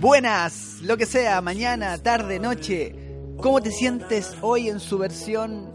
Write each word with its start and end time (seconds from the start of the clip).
buenas, 0.00 0.78
lo 0.80 0.96
que 0.96 1.04
sea, 1.04 1.40
mañana, 1.42 1.98
tarde, 1.98 2.38
noche. 2.38 2.94
¿Cómo 3.36 3.60
te 3.60 3.70
sientes 3.70 4.34
hoy 4.40 4.68
en 4.68 4.80
su 4.80 4.98
versión? 4.98 5.70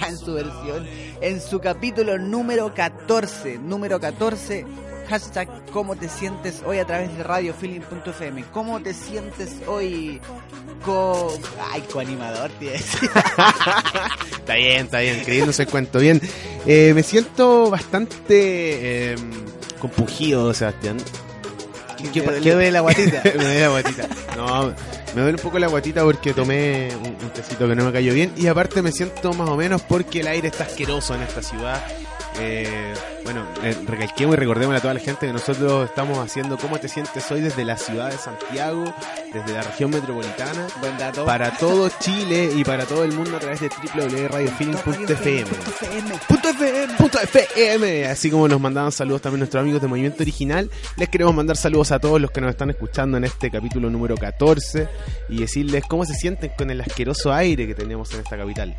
en 0.08 0.16
su 0.16 0.34
versión, 0.34 0.86
en 1.20 1.40
su 1.40 1.60
capítulo 1.60 2.16
número 2.16 2.72
14, 2.72 3.58
número 3.58 3.98
14, 3.98 4.64
hashtag 5.08 5.48
¿Cómo 5.72 5.96
te 5.96 6.08
sientes 6.08 6.62
hoy 6.64 6.78
a 6.78 6.86
través 6.86 7.16
de 7.16 7.22
radiofeeling.fm? 7.24 8.44
¿Cómo 8.52 8.80
te 8.80 8.94
sientes 8.94 9.56
hoy 9.66 10.20
co... 10.84 11.32
Ay, 11.72 11.82
coanimador, 11.92 12.50
está 12.60 14.54
bien, 14.54 14.84
está 14.84 15.00
bien, 15.00 15.22
creyéndose 15.24 15.62
el 15.64 15.68
cuento. 15.68 15.98
Bien, 15.98 16.20
eh, 16.66 16.92
me 16.94 17.02
siento 17.02 17.70
bastante 17.70 19.12
eh, 19.12 19.16
compungido, 19.80 20.54
Sebastián. 20.54 20.98
¿Qué, 22.12 22.22
¿Qué 22.22 22.52
duele 22.52 22.70
la 22.70 22.80
guatita? 22.80 23.22
me 23.24 23.30
duele 23.32 23.60
la 23.60 23.68
guatita. 23.68 24.08
No, 24.36 24.74
me 25.14 25.22
duele 25.22 25.36
un 25.36 25.42
poco 25.42 25.58
la 25.58 25.68
guatita 25.68 26.02
porque 26.02 26.32
tomé 26.32 26.88
un, 26.96 27.16
un 27.22 27.30
tecito 27.30 27.68
que 27.68 27.74
no 27.74 27.84
me 27.84 27.92
cayó 27.92 28.14
bien. 28.14 28.32
Y 28.36 28.46
aparte 28.46 28.82
me 28.82 28.92
siento 28.92 29.32
más 29.32 29.48
o 29.48 29.56
menos 29.56 29.82
porque 29.82 30.20
el 30.20 30.28
aire 30.28 30.48
está 30.48 30.64
asqueroso 30.64 31.14
en 31.14 31.22
esta 31.22 31.42
ciudad. 31.42 31.82
Eh, 32.42 32.94
bueno, 33.24 33.46
eh, 33.62 33.76
recalquemos 33.86 34.34
y 34.34 34.38
recordemos 34.38 34.74
a 34.74 34.80
toda 34.80 34.94
la 34.94 35.00
gente 35.00 35.26
que 35.26 35.32
nosotros 35.32 35.88
estamos 35.88 36.18
haciendo 36.18 36.56
cómo 36.56 36.78
te 36.78 36.88
sientes 36.88 37.30
hoy 37.30 37.42
desde 37.42 37.64
la 37.66 37.76
ciudad 37.76 38.10
de 38.10 38.16
Santiago, 38.16 38.84
desde 39.32 39.52
la 39.52 39.62
región 39.62 39.90
metropolitana, 39.90 40.66
Buen 40.80 40.96
dato. 40.96 41.26
para 41.26 41.50
todo 41.58 41.90
Chile 42.00 42.50
y 42.56 42.64
para 42.64 42.86
todo 42.86 43.04
el 43.04 43.12
mundo 43.12 43.36
a 43.36 43.40
través 43.40 43.60
de 43.60 43.68
www.radiofeeling.fm. 43.68 45.50
FM, 47.22 48.06
así 48.06 48.30
como 48.30 48.48
nos 48.48 48.60
mandaban 48.60 48.90
saludos 48.90 49.20
también 49.20 49.40
nuestros 49.40 49.60
amigos 49.60 49.82
de 49.82 49.88
Movimiento 49.88 50.22
Original, 50.22 50.70
les 50.96 51.08
queremos 51.10 51.34
mandar 51.34 51.56
saludos 51.58 51.92
a 51.92 51.98
todos 51.98 52.20
los 52.20 52.30
que 52.30 52.40
nos 52.40 52.50
están 52.50 52.70
escuchando 52.70 53.18
en 53.18 53.24
este 53.24 53.50
capítulo 53.50 53.90
número 53.90 54.16
14 54.16 54.88
y 55.28 55.40
decirles 55.40 55.84
cómo 55.86 56.06
se 56.06 56.14
sienten 56.14 56.52
con 56.56 56.70
el 56.70 56.80
asqueroso 56.80 57.32
aire 57.32 57.66
que 57.66 57.74
tenemos 57.74 58.12
en 58.14 58.20
esta 58.20 58.38
capital. 58.38 58.74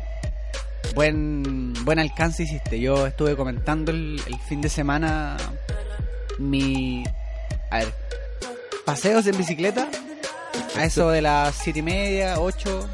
Buen, 0.94 1.72
buen 1.84 1.98
alcance 1.98 2.42
hiciste. 2.42 2.80
Yo 2.80 3.06
estuve 3.06 3.36
comentando 3.36 3.90
el, 3.90 4.20
el 4.26 4.38
fin 4.38 4.60
de 4.60 4.68
semana 4.68 5.36
mi... 6.38 7.04
A 7.70 7.78
ver, 7.78 7.94
paseos 8.84 9.26
en 9.26 9.36
bicicleta 9.38 9.88
a 10.76 10.84
eso 10.84 11.10
de 11.10 11.22
las 11.22 11.54
siete 11.54 11.80
y 11.80 11.82
media, 11.82 12.38
8 12.38 12.88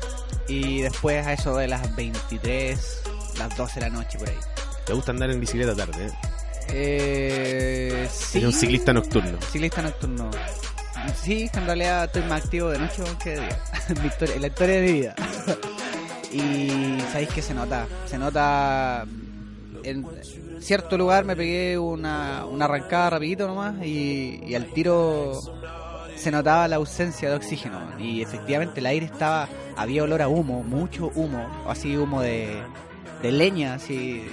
y 0.49 0.81
después 0.83 1.27
a 1.27 1.33
eso 1.33 1.57
de 1.57 1.69
las 1.69 1.95
23, 1.97 3.03
las 3.39 3.57
12 3.57 3.81
de 3.81 3.89
la 3.89 3.91
noche 3.91 4.19
por 4.19 4.29
ahí. 4.29 4.37
¿Te 4.87 4.93
gusta 4.93 5.13
andar 5.13 5.31
en 5.31 5.41
bicicleta 5.41 5.75
tarde? 5.75 6.07
Eh? 6.07 6.13
Eh, 6.71 8.09
sí. 8.11 8.39
Eres 8.39 8.55
un 8.55 8.61
ciclista 8.61 8.93
nocturno. 8.93 9.39
Ciclista 9.51 9.83
nocturno. 9.83 10.31
Sí, 11.23 11.51
en 11.53 11.67
realidad 11.67 12.05
estoy 12.05 12.23
más 12.23 12.45
activo 12.45 12.69
de 12.71 12.79
noche 12.79 13.03
que 13.23 13.31
de 13.31 13.41
día. 13.41 13.59
La 14.41 14.47
historia 14.47 14.75
de 14.75 14.81
mi 14.83 14.93
vida. 14.93 15.15
Y 16.33 17.01
sabéis 17.13 17.31
que 17.31 17.43
se 17.43 17.55
nota. 17.55 17.87
Se 18.07 18.19
nota. 18.19 19.07
En 19.85 20.07
cierto 20.61 20.99
lugar 20.99 21.25
me 21.25 21.37
pegué 21.37 21.79
una, 21.79 22.45
una 22.47 22.65
arrancada 22.65 23.11
rapidito 23.11 23.47
nomás 23.47 23.85
y, 23.85 24.55
al 24.55 24.67
tiro 24.73 25.41
se 26.17 26.33
notaba 26.33 26.67
la 26.67 26.77
ausencia 26.77 27.31
de 27.31 27.37
oxígeno. 27.37 27.81
Y 27.99 28.23
efectivamente 28.23 28.81
el 28.81 28.87
aire 28.87 29.07
estaba. 29.07 29.49
Había 29.77 30.03
olor 30.03 30.23
a 30.23 30.29
humo, 30.29 30.63
mucho 30.65 31.13
humo. 31.15 31.47
Así 31.69 31.97
humo 31.97 32.21
de, 32.21 32.63
de 33.23 33.33
leña, 33.33 33.75
así. 33.75 34.25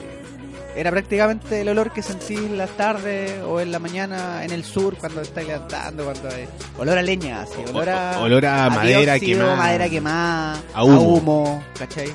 Era 0.76 0.92
prácticamente 0.92 1.62
el 1.62 1.70
olor 1.70 1.92
que 1.94 2.02
sentí 2.04 2.36
en 2.36 2.58
la 2.58 2.68
tarde 2.68 3.42
o 3.44 3.62
en 3.62 3.72
la 3.72 3.80
mañana 3.80 4.44
en 4.44 4.52
el 4.52 4.64
sur 4.66 4.98
cuando 4.98 5.22
estáis 5.22 5.48
levantando, 5.48 6.04
cuando 6.04 6.28
hay 6.30 6.48
olor 6.78 6.98
a 6.98 7.02
leña, 7.02 7.44
así, 7.44 7.56
olor 7.70 7.90
a, 7.90 8.20
O- 8.20 8.24
olor 8.24 8.46
a 8.46 8.70
madera 8.70 9.14
dióxido, 9.14 9.40
quemada. 9.40 9.56
madera 9.56 9.90
quemada, 9.90 10.58
A 10.74 10.84
humo. 10.84 11.64
¿cachai? 11.80 12.12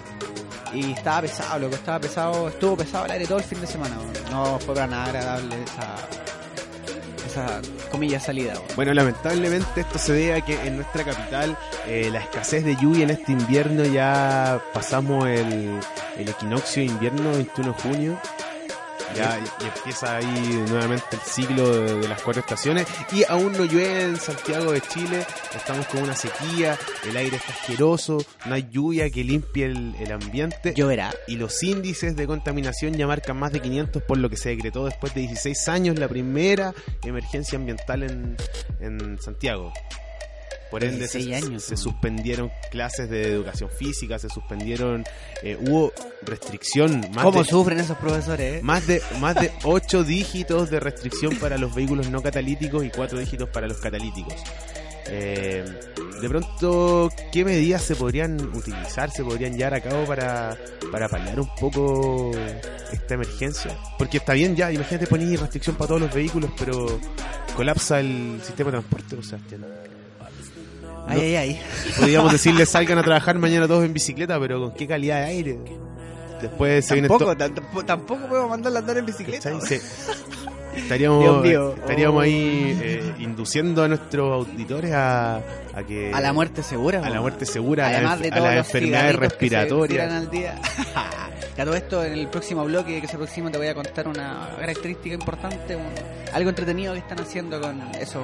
Y 0.75 0.93
estaba 0.93 1.23
pesado, 1.23 1.59
loco, 1.59 1.75
estaba 1.75 1.99
pesado, 1.99 2.49
estuvo 2.49 2.77
pesado 2.77 3.07
el 3.07 3.11
aire 3.13 3.27
todo 3.27 3.39
el 3.39 3.45
fin 3.45 3.61
de 3.61 3.67
semana, 3.67 3.97
no 4.31 4.59
fue 4.61 4.75
para 4.75 4.87
nada 4.87 5.05
agradable 5.07 5.57
esa, 5.65 5.97
esa 7.27 7.61
comilla 7.91 8.21
salida. 8.21 8.55
Bueno, 8.77 8.93
lamentablemente 8.95 9.81
esto 9.81 9.99
se 9.99 10.13
debe 10.13 10.35
a 10.35 10.41
que 10.45 10.55
en 10.67 10.77
nuestra 10.77 11.03
capital 11.05 11.57
eh, 11.87 12.09
la 12.13 12.21
escasez 12.21 12.65
de 12.65 12.77
lluvia 12.77 13.05
en 13.05 13.11
este 13.11 13.33
invierno 13.33 13.85
ya 13.85 14.61
pasamos 14.73 15.27
el, 15.29 15.79
el 16.19 16.29
equinoccio 16.29 16.83
de 16.83 16.89
invierno 16.89 17.33
21 17.33 17.73
de 17.73 17.83
junio. 17.83 18.19
Ya 19.17 19.39
y 19.61 19.65
empieza 19.65 20.17
ahí 20.17 20.65
nuevamente 20.69 21.05
el 21.13 21.21
ciclo 21.21 21.69
de, 21.71 22.01
de 22.01 22.09
las 22.09 22.23
cuatro 22.23 22.41
estaciones 22.41 22.87
y 23.13 23.25
aún 23.29 23.53
no 23.53 23.65
llueve 23.65 24.05
en 24.05 24.17
Santiago 24.17 24.73
de 24.73 24.81
Chile, 24.81 25.27
estamos 25.55 25.87
con 25.87 26.03
una 26.03 26.15
sequía, 26.15 26.79
el 27.09 27.17
aire 27.17 27.37
está 27.37 27.53
asqueroso, 27.53 28.25
no 28.47 28.55
hay 28.55 28.69
lluvia 28.71 29.11
que 29.11 29.25
limpie 29.25 29.67
el, 29.67 29.95
el 29.99 30.13
ambiente 30.13 30.75
Lloverá. 30.75 31.13
y 31.27 31.37
los 31.37 31.63
índices 31.63 32.15
de 32.17 32.27
contaminación 32.27 32.95
ya 32.95 33.07
marcan 33.07 33.37
más 33.39 33.53
de 33.53 33.61
500 33.61 34.03
por 34.03 34.19
lo 34.19 34.31
que 34.31 34.37
se 34.37 34.51
decretó 34.51 34.85
después 34.85 35.13
de 35.15 35.23
16 35.23 35.69
años 35.69 35.99
la 35.99 36.09
primera 36.09 36.73
emergencia 37.05 37.59
ambiental 37.59 38.03
en, 38.03 38.37
en 38.81 39.21
Santiago. 39.21 39.73
Por 40.71 40.85
ende, 40.85 41.09
se, 41.09 41.19
16 41.19 41.45
años, 41.45 41.63
se 41.65 41.77
suspendieron 41.77 42.51
clases 42.71 43.11
de 43.11 43.23
educación 43.33 43.71
física, 43.71 44.19
se 44.19 44.29
suspendieron, 44.29 45.05
eh, 45.43 45.57
hubo 45.61 45.93
restricción, 46.23 47.01
más 47.13 47.25
¿Cómo 47.25 47.43
de, 47.43 47.49
sufren 47.49 47.81
esos 47.81 47.97
profesores? 47.99 48.57
eh? 48.57 48.61
más 48.63 48.87
de 48.87 49.03
más 49.19 49.35
de 49.35 49.51
8 49.65 50.05
dígitos 50.05 50.71
de 50.71 50.79
restricción 50.81 51.37
para 51.37 51.59
los 51.59 51.75
vehículos 51.75 52.11
no 52.11 52.23
catalíticos 52.23 52.85
y 52.85 52.91
4 52.91 53.19
dígitos 53.19 53.49
para 53.49 53.67
los 53.67 53.79
catalíticos. 53.79 54.35
Eh, 55.13 55.65
de 56.21 56.29
pronto, 56.29 57.11
¿qué 57.33 57.45
medidas 57.45 57.83
se 57.83 57.97
podrían 57.97 58.41
utilizar, 58.55 59.11
se 59.11 59.25
podrían 59.25 59.57
llevar 59.57 59.75
a 59.75 59.81
cabo 59.81 60.05
para, 60.05 60.57
para 60.93 61.09
paliar 61.09 61.41
un 61.41 61.49
poco 61.57 62.31
esta 62.93 63.15
emergencia? 63.15 63.77
Porque 63.99 64.19
está 64.19 64.35
bien 64.35 64.55
ya, 64.55 64.71
imagínate 64.71 65.07
poner 65.07 65.41
restricción 65.41 65.75
para 65.77 65.89
todos 65.89 66.03
los 66.03 66.15
vehículos, 66.15 66.51
pero 66.57 67.01
colapsa 67.57 68.01
el 68.01 68.41
sistema 68.45 68.71
de 68.71 68.79
transporte, 68.79 69.17
o 69.17 69.23
sea, 69.23 69.39
no- 71.07 71.13
Ay, 71.13 71.21
ay, 71.21 71.37
ay. 71.37 71.61
podríamos 71.99 72.33
decirles 72.33 72.69
salgan 72.69 72.99
a 72.99 73.03
trabajar 73.03 73.37
mañana 73.39 73.67
todos 73.67 73.85
en 73.85 73.93
bicicleta, 73.93 74.39
pero 74.41 74.61
¿con 74.61 74.73
qué 74.75 74.87
calidad 74.87 75.21
de 75.21 75.25
aire? 75.27 75.59
Después 76.41 76.87
se 76.87 76.95
viene 76.95 77.09
Tampoco, 77.09 77.37
tampoco, 77.37 77.85
tampoco 77.85 78.27
podemos 78.29 78.51
mandarla 78.51 78.79
a 78.79 78.81
andar 78.81 78.97
en 78.99 79.07
bicicleta. 79.07 79.51
Estaríamos, 80.75 81.43
mío. 81.43 81.75
estaríamos 81.77 82.17
Oh. 82.19 82.21
ahí 82.21 82.79
eh, 82.81 83.13
induciendo 83.19 83.83
a 83.83 83.89
nuestros 83.89 84.47
auditores 84.47 84.93
a, 84.93 85.37
a 85.75 85.83
que 85.87 86.13
A 86.15 86.21
la 86.21 86.33
muerte 86.33 86.63
segura. 86.63 87.01
a 87.05 87.11
la 87.11 87.21
muerte 87.21 87.45
segura, 87.45 87.87
a, 87.87 87.91
Además 87.91 88.21
enf- 88.21 88.23
de 88.23 88.29
a 88.31 88.41
las 88.41 88.57
enfermedades 88.67 89.17
respiratorias. 89.17 90.13
al 90.13 90.31
día. 90.31 90.55
Ya 91.57 91.65
todo 91.67 91.75
esto 91.75 92.03
en 92.05 92.13
el 92.15 92.29
próximo 92.29 92.65
bloque 92.65 93.01
que 93.03 93.07
se 93.09 93.17
aproxima 93.17 93.51
te 93.51 93.59
voy 93.59 93.67
a 93.67 93.75
contar 93.75 94.09
una 94.09 94.49
característica 94.59 95.15
importante, 95.15 95.77
un- 95.77 95.83
algo 96.33 96.49
entretenido 96.49 96.93
que 96.95 97.01
están 97.01 97.21
haciendo 97.21 97.61
con 97.61 97.79
esos 98.01 98.23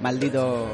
malditos 0.00 0.68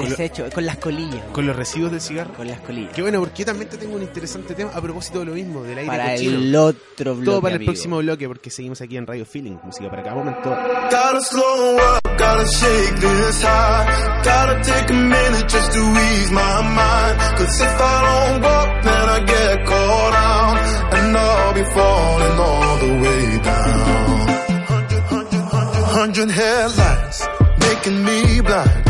Con 0.00 0.10
lo- 0.10 0.16
desechos, 0.16 0.54
con 0.54 0.66
las 0.66 0.76
colillas. 0.76 1.22
Con 1.32 1.46
los 1.46 1.56
residuos 1.56 1.92
del 1.92 2.00
cigarro. 2.00 2.32
Con 2.34 2.48
las 2.48 2.60
colillas. 2.60 2.92
Qué 2.94 3.02
bueno, 3.02 3.20
porque 3.20 3.38
yo 3.40 3.46
también 3.46 3.68
te 3.68 3.76
tengo 3.76 3.96
un 3.96 4.02
interesante 4.02 4.54
tema 4.54 4.70
a 4.74 4.80
propósito 4.80 5.20
de 5.20 5.24
lo 5.26 5.32
mismo, 5.32 5.62
del 5.62 5.78
aire 5.78 5.86
Para 5.90 6.10
cochino. 6.12 6.38
el 6.38 6.56
otro 6.56 7.14
bloque. 7.14 7.24
Todo 7.24 7.40
para 7.42 7.50
el 7.54 7.56
amigo. 7.56 7.72
próximo 7.72 7.98
bloque, 7.98 8.26
porque 8.28 8.50
seguimos 8.50 8.80
aquí 8.80 8.96
en 8.96 9.06
Radio 9.06 9.24
Feeling, 9.26 9.58
música 9.62 9.88
para 9.90 10.02
cada 10.02 10.16
momento. 10.16 10.50
Gotta 10.50 11.20
slow 11.22 11.76
up, 11.76 12.00
gotta 12.18 12.46
shake 12.46 12.94
this 13.00 13.42
high. 13.42 14.22
Gotta 14.24 14.60
take 14.62 14.90
a 14.90 14.96
minute 14.96 15.46
just 15.48 15.72
to 15.72 15.78
ease 15.78 16.30
my 16.32 16.62
mind. 16.62 17.18
Cause 17.38 17.60
if 17.60 17.80
I 17.80 18.30
don't 18.30 18.42
walk, 18.42 18.82
then 18.82 19.08
I 19.08 19.20
get 19.26 19.66
caught 19.66 20.14
out. 20.14 20.94
And 20.94 21.16
I'll 21.16 21.54
be 21.54 21.64
falling 21.72 22.38
all 22.38 22.78
the 22.78 22.92
way 23.02 23.38
down. 23.42 24.28
Hundred, 24.66 25.02
hundred, 25.02 25.40
hundred, 25.40 25.84
hundred 25.84 26.30
headlights 26.30 27.26
making 27.60 28.04
me 28.04 28.40
blind. 28.42 28.89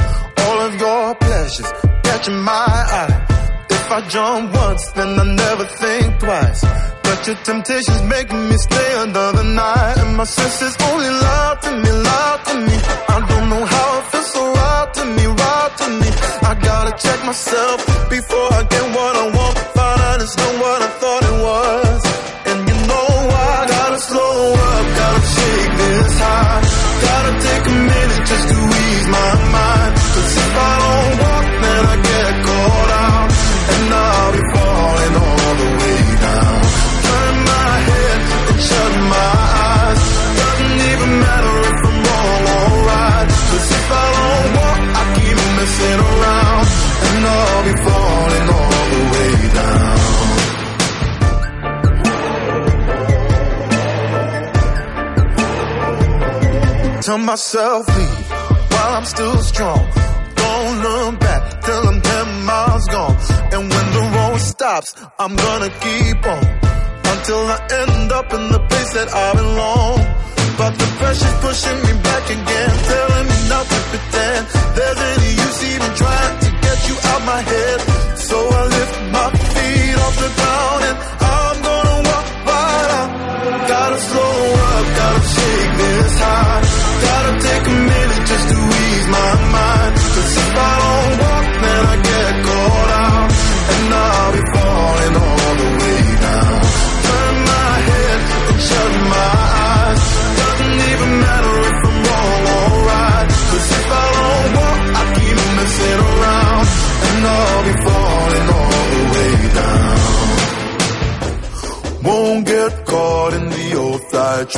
Pleasures 1.40 1.72
catching 2.02 2.38
my 2.42 2.68
eye. 3.00 3.66
If 3.70 3.90
I 3.90 4.00
jump 4.08 4.54
once, 4.54 4.84
then 4.92 5.18
I 5.18 5.24
never 5.24 5.64
think 5.64 6.20
twice. 6.20 6.60
But 7.02 7.26
your 7.26 7.36
temptation's 7.36 8.02
making 8.02 8.42
me 8.50 8.56
stay 8.58 8.90
another 9.08 9.44
night. 9.44 9.94
And 10.02 10.18
my 10.18 10.24
senses 10.24 10.76
only 10.90 11.08
lie 11.08 11.56
to 11.62 11.70
me, 11.82 11.90
lie 11.92 12.40
to 12.44 12.54
me. 12.66 12.76
I 13.14 13.18
don't 13.30 13.48
know 13.48 13.64
how 13.64 13.88
it 14.00 14.04
feels 14.12 14.32
so 14.34 14.52
right 14.52 14.88
to 14.92 15.04
me, 15.16 15.24
right 15.24 15.72
to 15.80 15.88
me. 16.00 16.08
I 16.50 16.52
gotta 16.60 16.92
check 17.04 17.24
myself 17.24 17.86
before 18.10 18.48
I 18.60 18.62
get 18.68 18.84
what 18.96 19.14
I 19.16 19.26
want. 19.36 19.56
Find 19.76 20.00
out 20.08 20.20
it's 20.20 20.36
not 20.36 20.52
what 20.60 20.82
I 20.82 20.88
thought 21.00 21.19
myself 57.30 57.86
leave 57.96 58.30
while 58.72 58.92
I'm 58.98 59.04
still 59.04 59.38
strong. 59.38 59.82
Don't 60.34 60.74
look 60.82 61.20
back 61.20 61.62
till 61.62 61.82
I'm 61.90 62.00
10 62.00 62.44
miles 62.44 62.86
gone. 62.88 63.16
And 63.54 63.62
when 63.72 63.86
the 63.96 64.04
road 64.16 64.40
stops, 64.40 64.90
I'm 65.16 65.36
gonna 65.36 65.70
keep 65.86 66.20
on 66.34 66.44
until 67.12 67.42
I 67.56 67.58
end 67.82 68.10
up 68.18 68.28
in 68.32 68.44
the 68.54 68.60
place 68.68 68.92
that 68.98 69.08
I 69.14 69.28
belong. 69.42 69.98
But 70.58 70.72
the 70.82 70.88
pressure's 70.98 71.38
pushing 71.46 71.78
me 71.86 71.92
back 72.02 72.24
again, 72.38 72.72
telling 72.94 73.26
me 73.32 73.38
not 73.52 73.66
to 73.74 73.80
pretend 73.90 74.42
there's 74.76 75.00
any 75.14 75.30
use 75.44 75.60
even 75.72 75.90
trying 76.02 76.36
to 76.44 76.50
get 76.66 76.78
you 76.88 76.96
out 77.10 77.22
my 77.34 77.42
head. 77.52 77.78
So 78.28 78.36
I 78.60 78.62
lift 78.76 78.94
my 79.16 79.28
feet 79.54 79.96
off 80.04 80.16
the 80.24 80.30
ground 80.38 80.82
and 80.90 81.19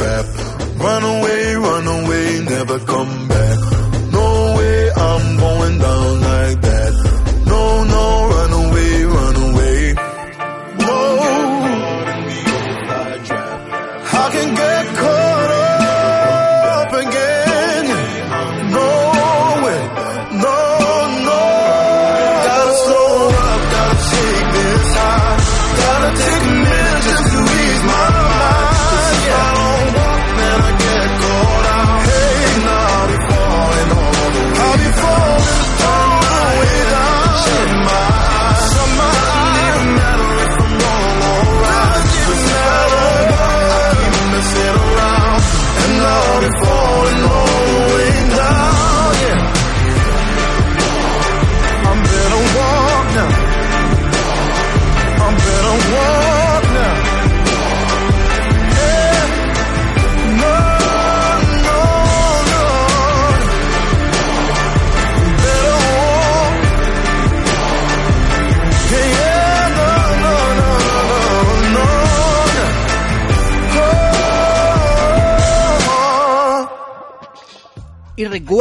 Run 0.02 1.04
away, 1.04 1.54
run 1.54 1.86
away, 1.86 2.44
never 2.44 2.78
come 2.80 3.21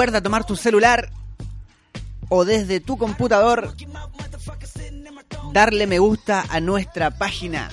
recuerda 0.02 0.24
tomar 0.24 0.44
tu 0.48 0.56
celular 0.56 1.12
o 2.28 2.44
desde 2.44 2.80
tu 2.80 2.98
computador 2.98 3.72
darle 5.54 5.86
me 5.86 6.00
gusta 6.00 6.44
a 6.50 6.60
nuestra 6.60 7.12
página 7.12 7.70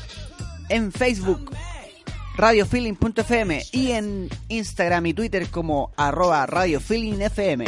en 0.69 0.93
Facebook 0.93 1.51
radiofeeling.fm 2.37 3.63
y 3.73 3.93
en 3.93 4.29
Instagram 4.49 5.07
y 5.07 5.15
Twitter 5.15 5.49
como 5.49 5.91
arroba 5.97 6.45
radiofeelingfm. 6.45 7.65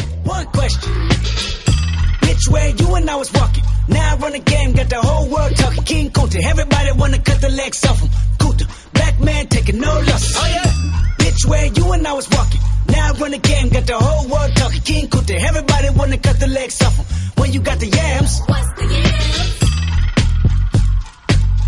Where 2.50 2.74
you 2.74 2.96
and 2.96 3.10
I 3.10 3.16
was 3.16 3.30
walking. 3.32 3.64
Now 3.88 4.14
I 4.14 4.16
run 4.16 4.32
the 4.32 4.38
game, 4.38 4.72
got 4.72 4.88
the 4.88 4.96
whole 4.96 5.28
world 5.28 5.56
talking. 5.56 5.84
King 5.84 6.10
Kunta, 6.10 6.38
everybody 6.42 6.90
wanna 6.96 7.18
cut 7.18 7.40
the 7.40 7.50
legs 7.50 7.84
off 7.84 8.00
him. 8.00 8.08
Kunta, 8.38 8.66
black 8.92 9.20
man 9.20 9.46
taking 9.48 9.78
no 9.78 9.92
losses. 10.00 10.36
Oh 10.38 10.46
yeah. 10.46 11.19
Where 11.46 11.66
you 11.66 11.92
and 11.92 12.06
I 12.06 12.12
was 12.12 12.28
walking. 12.30 12.60
Now 12.88 13.08
I 13.08 13.12
run 13.18 13.30
the 13.32 13.38
game, 13.38 13.68
got 13.70 13.86
the 13.86 13.96
whole 13.98 14.28
world 14.28 14.54
talking. 14.56 14.80
King 14.82 15.08
Kunta, 15.08 15.38
everybody 15.40 15.88
wanna 15.96 16.18
cut 16.18 16.38
the 16.38 16.46
legs 16.46 16.80
off 16.82 16.96
him. 16.96 17.06
When 17.36 17.52
you 17.52 17.60
got 17.60 17.78
the 17.80 17.86
yams, 17.86 18.40
What's 18.46 18.68
the 18.78 18.86
yams? 18.94 19.58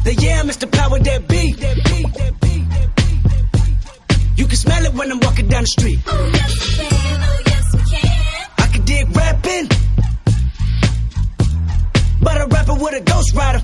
the 0.05 0.15
yam 0.15 0.51
is 0.51 0.57
the 0.59 0.67
power 0.67 0.99
that 0.99 1.29
be. 1.29 1.53
That 1.53 1.77
be, 1.77 2.03
that 2.03 2.41
be, 2.41 2.65
that 2.65 2.97
be. 3.53 4.43
You 4.43 4.47
can 4.47 4.57
smell 4.57 4.85
it 4.85 4.95
when 4.95 5.11
I'm 5.11 5.21
walking 5.21 5.49
down 5.49 5.63
the 5.63 5.67
street. 5.69 6.01
Oh 6.07 6.31
yes 6.35 6.79
we 6.79 6.85
can, 6.89 7.23
oh 7.23 7.43
yes 7.47 7.75
we 7.75 7.81
can. 7.91 8.47
I 8.59 8.67
can 8.73 8.85
dig 8.85 9.17
rapping. 9.17 9.69
But 12.21 12.41
a 12.41 12.47
rapper 12.47 12.75
with 12.75 12.95
a 12.95 13.01
ghost 13.01 13.35
rider. 13.35 13.61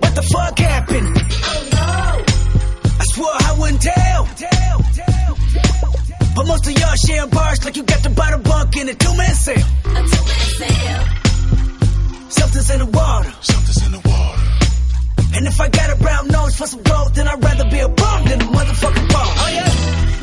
What 0.00 0.14
the 0.14 0.22
fuck 0.22 0.58
happened? 0.58 1.16
Oh 1.16 1.68
no, 1.72 2.24
I 3.00 3.04
swore 3.14 3.30
I 3.32 3.56
wouldn't 3.58 3.82
tell. 3.82 4.26
But 6.36 6.46
most 6.46 6.66
of 6.66 6.78
y'all 6.78 6.94
share 6.96 7.26
bars 7.28 7.64
like 7.64 7.76
you 7.76 7.82
got 7.82 8.02
the 8.02 8.10
bottom 8.10 8.42
bunk 8.42 8.76
in 8.76 8.90
a 8.90 8.94
two 8.94 9.16
man 9.16 9.34
sale. 9.34 9.56
a 9.56 10.02
two-man 10.04 10.44
sale. 10.60 11.04
Something's 12.28 12.70
in 12.70 12.78
the 12.80 12.90
water. 12.92 13.32
Something's 13.40 13.86
in 13.86 13.92
the 13.92 14.02
water. 14.04 14.42
And 15.36 15.46
if 15.46 15.58
I 15.58 15.68
got 15.68 15.88
a 15.88 15.96
brown 15.96 16.28
nose 16.28 16.54
for 16.56 16.66
some 16.66 16.82
gold, 16.82 17.14
then 17.14 17.26
I'd 17.26 17.42
rather 17.42 17.64
be 17.70 17.78
a 17.80 17.88
bum 17.88 18.24
than 18.26 18.42
a 18.42 18.44
motherfucking 18.44 19.08
bum. 19.08 19.28
Oh 19.42 19.50
yeah? 19.50 19.68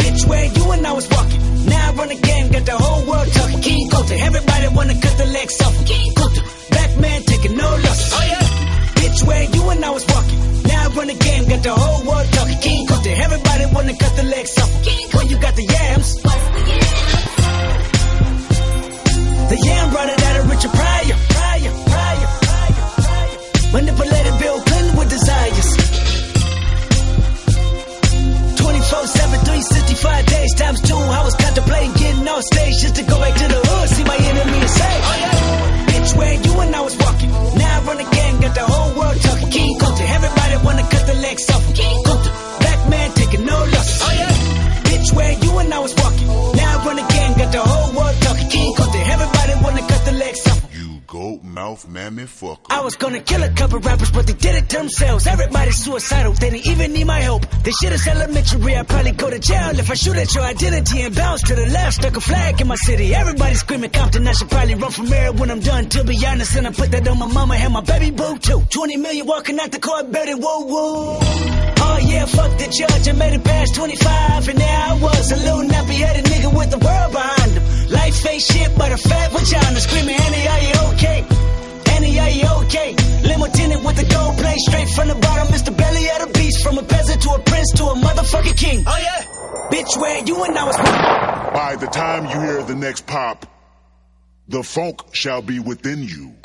Bitch, 0.05 0.27
where 0.29 0.45
you 0.45 0.71
and 0.73 0.85
I 0.85 0.93
was 0.93 1.09
walking. 1.09 1.41
Now 1.65 1.89
I 1.89 1.93
run 1.95 2.09
the 2.09 2.21
game, 2.21 2.51
got 2.51 2.65
the 2.67 2.77
whole 2.77 3.09
world 3.09 3.27
talking. 3.33 3.61
King 3.61 3.89
Coulter, 3.89 4.15
everybody 4.19 4.67
wanna 4.67 5.01
cut 5.01 5.17
the 5.17 5.25
legs 5.25 5.61
off. 5.61 5.75
him. 5.75 5.85
King 5.85 6.13
Coulter, 6.13 6.43
black 6.69 6.97
man 6.99 7.23
taking 7.23 7.57
no 7.57 7.69
losses. 7.69 8.13
Oh 8.13 8.25
yeah? 8.29 8.62
Bitch, 9.03 9.19
where 9.27 9.43
you 9.43 9.69
and 9.69 9.83
I 9.83 9.89
was 9.91 10.05
walking. 10.07 10.39
Now 10.63 10.85
I 10.85 10.87
run 10.95 11.07
the 11.07 11.19
game, 11.19 11.43
got 11.49 11.61
the 11.61 11.75
whole 11.75 12.07
world 12.07 12.27
talking. 12.31 12.57
King 12.59 12.87
Coulter, 12.87 13.11
everybody 13.11 13.65
wanna 13.75 13.95
cut 13.99 14.15
the 14.15 14.23
legs 14.23 14.57
off. 14.57 14.71
When 15.15 15.27
you 15.27 15.37
got 15.43 15.55
the 15.59 15.65
yams, 15.75 16.15
the 19.51 19.57
yam 19.59 19.91
brought 19.91 20.07
it 20.07 20.23
out 20.23 20.35
of 20.39 20.49
Richard 20.49 20.71
Pryor. 20.71 21.17
Pryor, 21.35 21.73
Pryor, 21.91 22.29
Pryor, 22.47 22.87
Pryor. 23.03 23.39
Manipulated 23.75 24.35
Bill 24.39 24.59
Clinton 24.71 24.95
with 24.95 25.09
desires. 25.09 25.69
24 28.55 29.07
7, 29.07 29.39
365 29.43 30.25
days 30.27 30.53
times 30.55 30.79
two. 30.79 30.95
I 30.95 31.21
was 31.27 31.35
contemplating 31.35 31.91
getting 31.93 32.27
on 32.27 32.41
stage 32.41 32.75
just 32.79 32.95
to 32.95 33.03
go 33.03 33.19
back 33.19 33.35
to 33.35 33.47
the 33.51 33.59
hood, 33.67 33.89
see 33.89 34.05
my 34.05 34.15
enemy 34.15 34.59
and 34.63 34.69
say, 34.69 34.93
Oh 35.03 35.15
yeah. 35.19 35.91
Bitch, 35.91 36.15
where 36.17 36.33
you 36.33 36.53
and 36.61 36.75
I 36.75 36.81
was 36.81 36.95
walking. 36.97 37.31
Now 37.31 37.79
I 37.79 37.83
run 37.83 37.97
the 37.97 38.09
game, 38.15 38.41
got 38.41 38.55
the 38.55 38.65
whole 38.65 38.82
cut 40.89 41.05
the 41.07 41.13
legs 41.15 41.49
off. 41.51 41.72
Mouth 51.53 51.87
mammy 51.87 52.23
fucker. 52.23 52.65
I 52.69 52.81
was 52.81 52.95
gonna 52.95 53.21
kill 53.21 53.43
a 53.43 53.49
couple 53.49 53.79
rappers, 53.79 54.11
but 54.11 54.25
they 54.25 54.33
did 54.33 54.55
it 54.55 54.69
to 54.69 54.77
themselves. 54.77 55.27
Everybody's 55.27 55.77
suicidal, 55.77 56.33
they 56.33 56.49
didn't 56.49 56.67
even 56.67 56.93
need 56.93 57.05
my 57.05 57.19
help. 57.19 57.47
This 57.63 57.75
shit 57.79 57.93
is 57.93 58.07
elementary, 58.07 58.75
I'd 58.75 58.87
probably 58.87 59.11
go 59.11 59.29
to 59.29 59.39
jail 59.39 59.79
if 59.79 59.89
I 59.89 59.93
shoot 59.93 60.17
at 60.17 60.33
your 60.33 60.43
identity 60.43 61.01
and 61.01 61.15
bounce 61.15 61.43
to 61.43 61.55
the 61.55 61.67
left. 61.67 61.93
Stuck 61.95 62.17
a 62.17 62.21
flag 62.21 62.59
in 62.59 62.67
my 62.67 62.75
city, 62.75 63.13
everybody 63.13 63.55
screaming 63.55 63.91
Compton. 63.91 64.27
I 64.27 64.33
should 64.33 64.49
probably 64.49 64.75
run 64.75 64.91
from 64.91 65.07
here 65.07 65.31
when 65.31 65.51
I'm 65.51 65.59
done, 65.59 65.89
to 65.89 66.03
be 66.03 66.17
honest. 66.25 66.55
And 66.55 66.67
I 66.67 66.71
put 66.71 66.91
that 66.91 67.07
on 67.07 67.19
my 67.19 67.27
mama 67.27 67.55
and 67.55 67.73
my 67.73 67.81
baby 67.81 68.11
boo 68.11 68.37
too. 68.39 68.61
20 68.69 68.97
million 68.97 69.27
walking 69.27 69.59
out 69.59 69.71
the 69.71 69.79
court, 69.79 70.11
better 70.11 70.35
whoa 70.37 70.59
whoa. 70.65 71.52
Oh 71.85 71.97
yeah, 71.99 72.25
fuck 72.25 72.51
the 72.57 72.67
judge, 72.71 73.07
I 73.07 73.11
made 73.11 73.33
it 73.33 73.43
past 73.43 73.75
25, 73.75 74.49
and 74.49 74.57
there 74.57 74.79
I 74.89 74.93
was, 74.93 75.31
a 75.31 75.35
little 75.35 75.63
nappy 75.63 75.97
headed 75.99 76.25
nigga 76.25 76.49
with 76.55 76.71
the 76.71 76.79
world 76.79 77.11
behind 77.11 77.51
him. 77.51 77.63
Life 77.91 78.25
ain't 78.25 78.41
shit 78.41 78.71
but 78.77 78.91
a 78.91 78.97
fat 78.97 79.31
vagina, 79.31 79.79
screaming, 79.79 80.15
Annie, 80.15 80.47
are 80.47 80.63
you 80.67 80.75
okay? 80.93 81.19
Annie, 81.93 82.19
are 82.19 82.29
you 82.29 82.47
okay? 82.65 82.95
Limo 83.23 83.47
tinted 83.47 83.83
with 83.83 83.97
the 83.97 84.07
gold 84.13 84.37
plate 84.37 84.59
straight 84.59 84.89
from 84.89 85.07
the 85.09 85.15
bottom. 85.15 85.47
Mr. 85.53 85.75
Belly 85.75 86.05
of 86.15 86.27
the 86.27 86.39
beast, 86.39 86.63
from 86.63 86.77
a 86.77 86.83
peasant 86.83 87.21
to 87.21 87.29
a 87.31 87.39
prince 87.39 87.71
to 87.75 87.83
a 87.85 87.95
motherfucking 87.95 88.57
king. 88.57 88.83
Oh 88.87 88.97
yeah. 88.97 89.21
Bitch, 89.71 89.99
where 89.99 90.23
you 90.23 90.43
and 90.43 90.57
I 90.57 90.65
was. 90.65 90.77
By 91.53 91.75
the 91.79 91.87
time 91.87 92.25
you 92.25 92.39
hear 92.39 92.63
the 92.63 92.75
next 92.75 93.05
pop, 93.05 93.45
the 94.47 94.63
funk 94.63 95.01
shall 95.13 95.41
be 95.41 95.59
within 95.59 96.03
you. 96.03 96.35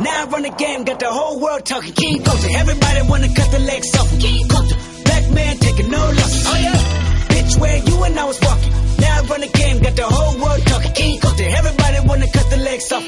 Now 0.00 0.24
I 0.24 0.26
run 0.26 0.42
the 0.42 0.50
game, 0.50 0.84
got 0.84 0.98
the 0.98 1.10
whole 1.10 1.38
world 1.38 1.64
talking. 1.64 1.92
King 1.92 2.22
culture, 2.22 2.48
everybody 2.50 3.00
wanna 3.08 3.28
cut 3.32 3.50
the 3.52 3.60
legs 3.60 3.94
off. 3.94 4.10
King 4.18 4.48
culture, 4.48 4.76
black 5.04 5.30
man 5.30 5.56
taking 5.58 5.90
no 5.90 5.98
losses. 5.98 6.46
Oh 6.48 6.58
yeah, 6.66 7.28
bitch, 7.30 7.60
where 7.60 7.76
you 7.76 8.02
and 8.02 8.18
I 8.18 8.24
was 8.24 8.40
walking. 8.40 8.72
Now 8.98 9.18
I 9.18 9.26
run 9.26 9.40
the 9.40 9.52
game, 9.54 9.78
got 9.78 9.94
the 9.94 10.06
whole 10.06 10.34
world 10.42 10.66
talking. 10.66 10.92
King 10.94 11.20
culture, 11.20 11.46
everybody 11.48 12.08
wanna 12.08 12.26
cut 12.32 12.50
the 12.50 12.56
legs 12.56 12.90
off. 12.90 13.04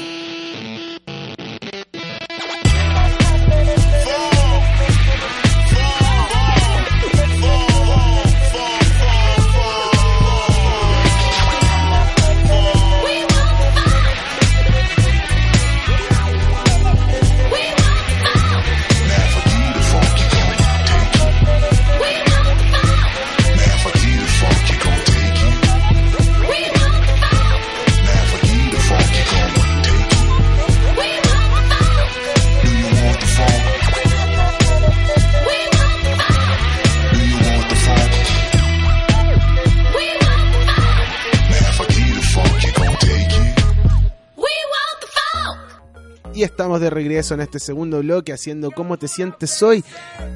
Y 46.37 46.43
estamos 46.43 46.79
de 46.79 46.91
regreso 46.91 47.33
en 47.33 47.41
este 47.41 47.57
segundo 47.57 47.97
bloque 47.97 48.31
haciendo 48.31 48.69
cómo 48.69 48.97
te 48.97 49.07
sientes 49.07 49.63
hoy 49.63 49.83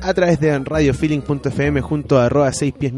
a 0.01 0.11
través 0.15 0.39
de 0.39 0.57
radiofeeling.fm 0.57 1.79
junto 1.81 2.17
a 2.17 2.25
arroba 2.25 2.51
6 2.51 2.73
pies 2.73 2.91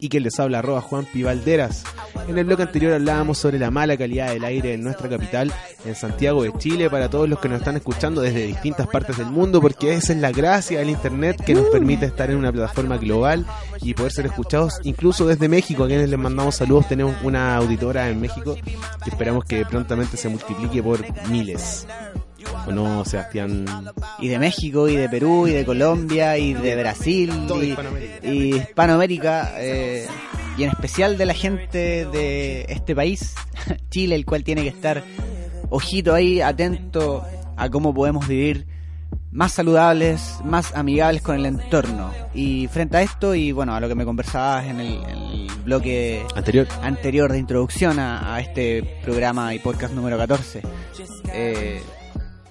y 0.00 0.08
que 0.08 0.18
les 0.18 0.40
habla 0.40 0.58
arroba 0.58 0.80
Juan 0.80 1.06
Valderas. 1.14 1.84
En 2.26 2.36
el 2.36 2.46
bloque 2.46 2.64
anterior 2.64 2.94
hablábamos 2.94 3.38
sobre 3.38 3.60
la 3.60 3.70
mala 3.70 3.96
calidad 3.96 4.32
del 4.32 4.42
aire 4.42 4.74
en 4.74 4.82
nuestra 4.82 5.08
capital, 5.08 5.52
en 5.84 5.94
Santiago 5.94 6.42
de 6.42 6.52
Chile, 6.58 6.90
para 6.90 7.08
todos 7.08 7.28
los 7.28 7.38
que 7.38 7.48
nos 7.48 7.58
están 7.58 7.76
escuchando 7.76 8.22
desde 8.22 8.48
distintas 8.48 8.88
partes 8.88 9.18
del 9.18 9.30
mundo, 9.30 9.60
porque 9.60 9.94
esa 9.94 10.12
es 10.12 10.18
la 10.18 10.32
gracia 10.32 10.80
del 10.80 10.90
internet 10.90 11.40
que 11.46 11.54
nos 11.54 11.66
permite 11.66 12.06
estar 12.06 12.28
en 12.28 12.38
una 12.38 12.50
plataforma 12.50 12.96
global 12.96 13.46
y 13.82 13.94
poder 13.94 14.10
ser 14.10 14.26
escuchados 14.26 14.80
incluso 14.82 15.28
desde 15.28 15.48
México, 15.48 15.84
a 15.84 15.86
quienes 15.86 16.10
les 16.10 16.18
mandamos 16.18 16.56
saludos. 16.56 16.88
Tenemos 16.88 17.14
una 17.22 17.54
auditora 17.54 18.10
en 18.10 18.20
México 18.20 18.56
que 19.04 19.10
esperamos 19.10 19.44
que 19.44 19.64
prontamente 19.64 20.16
se 20.16 20.28
multiplique 20.28 20.82
por 20.82 21.04
miles. 21.28 21.86
¿O 22.66 22.72
no, 22.72 23.04
Sebastián? 23.04 23.64
Y 24.18 24.28
de 24.28 24.38
México, 24.38 24.88
y 24.88 24.96
de 24.96 25.08
Perú, 25.08 25.46
y 25.46 25.52
de 25.52 25.64
Colombia, 25.64 26.38
y 26.38 26.54
de 26.54 26.76
Brasil, 26.76 27.30
y, 27.30 27.66
Hispanoamérica. 27.66 28.28
y 28.28 28.54
Hispanoamérica, 28.54 29.52
eh, 29.56 30.06
y 30.56 30.64
en 30.64 30.70
especial 30.70 31.18
de 31.18 31.26
la 31.26 31.34
gente 31.34 32.06
de 32.06 32.66
este 32.68 32.94
país, 32.94 33.34
Chile, 33.90 34.14
el 34.14 34.24
cual 34.24 34.44
tiene 34.44 34.62
que 34.62 34.68
estar 34.68 35.02
ojito 35.70 36.14
ahí, 36.14 36.40
atento 36.40 37.24
a 37.56 37.68
cómo 37.70 37.92
podemos 37.92 38.26
vivir 38.26 38.66
más 39.30 39.52
saludables, 39.52 40.38
más 40.44 40.74
amigables 40.74 41.22
con 41.22 41.36
el 41.36 41.46
entorno. 41.46 42.10
Y 42.34 42.66
frente 42.68 42.96
a 42.96 43.02
esto, 43.02 43.34
y 43.34 43.52
bueno, 43.52 43.74
a 43.74 43.80
lo 43.80 43.88
que 43.88 43.94
me 43.94 44.04
conversabas 44.04 44.66
en 44.66 44.80
el, 44.80 44.94
en 45.04 45.18
el 45.18 45.48
bloque 45.64 46.24
Anterior. 46.34 46.66
anterior 46.82 47.32
de 47.32 47.38
introducción 47.38 47.98
a, 47.98 48.34
a 48.34 48.40
este 48.40 49.00
programa 49.02 49.54
y 49.54 49.58
podcast 49.58 49.92
número 49.94 50.16
14. 50.16 50.62
Eh, 51.32 51.82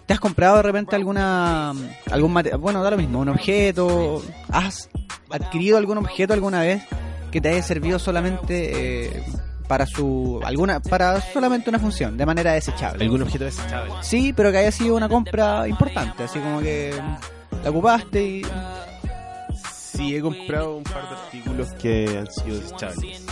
¿Te 0.07 0.13
has 0.13 0.21
comprado 0.21 0.55
de 0.55 0.63
repente 0.63 0.95
alguna 0.95 1.73
algún 2.09 2.33
bueno, 2.59 2.81
da 2.81 2.91
lo 2.91 2.97
mismo, 2.97 3.19
un 3.19 3.27
objeto? 3.27 4.23
¿Has 4.49 4.89
adquirido 5.29 5.77
algún 5.77 5.97
objeto 5.97 6.33
alguna 6.33 6.61
vez 6.61 6.81
que 7.29 7.41
te 7.41 7.49
haya 7.49 7.61
servido 7.61 7.99
solamente 7.99 9.07
eh, 9.17 9.23
para 9.67 9.85
su 9.85 10.39
alguna 10.45 10.79
para 10.79 11.19
solamente 11.19 11.69
una 11.69 11.77
función, 11.77 12.15
de 12.15 12.25
manera 12.25 12.53
desechable? 12.53 13.03
¿Algún 13.03 13.23
objeto 13.23 13.43
desechable? 13.43 13.91
Sí, 13.99 14.31
pero 14.31 14.49
que 14.49 14.59
haya 14.59 14.71
sido 14.71 14.95
una 14.95 15.09
compra 15.09 15.67
importante, 15.67 16.23
así 16.23 16.39
como 16.39 16.61
que 16.61 16.93
la 17.61 17.69
ocupaste 17.69 18.23
y 18.23 18.45
Sí, 19.97 20.15
he 20.15 20.21
comprado 20.21 20.77
un 20.77 20.83
par 20.83 21.09
de 21.09 21.15
artículos 21.15 21.73
que 21.73 22.17
han 22.19 22.31
sido 22.31 22.59
desechables. 22.59 23.25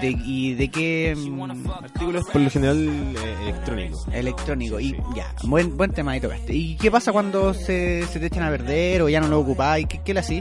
de, 0.00 0.16
y 0.24 0.54
de 0.54 0.70
qué 0.70 1.14
mm, 1.16 1.68
Artículos 1.70 2.24
por 2.32 2.40
lo 2.40 2.48
general 2.50 2.88
eh, 2.88 3.36
electrónicos. 3.42 4.06
electrónico 4.12 4.80
y 4.80 4.96
ya 5.16 5.34
buen 5.42 5.76
buen 5.76 5.90
tema 5.90 6.12
ahí 6.12 6.20
tocaste. 6.20 6.54
Y 6.54 6.76
qué 6.76 6.90
pasa 6.90 7.10
cuando 7.12 7.52
se, 7.54 8.06
se 8.06 8.20
te 8.20 8.26
echan 8.26 8.44
a 8.44 8.50
perder 8.50 9.02
o 9.02 9.08
ya 9.08 9.20
no 9.20 9.26
lo 9.26 9.40
ocupáis 9.40 9.86
qué, 9.88 10.00
qué 10.04 10.14
le 10.14 10.20
así 10.20 10.40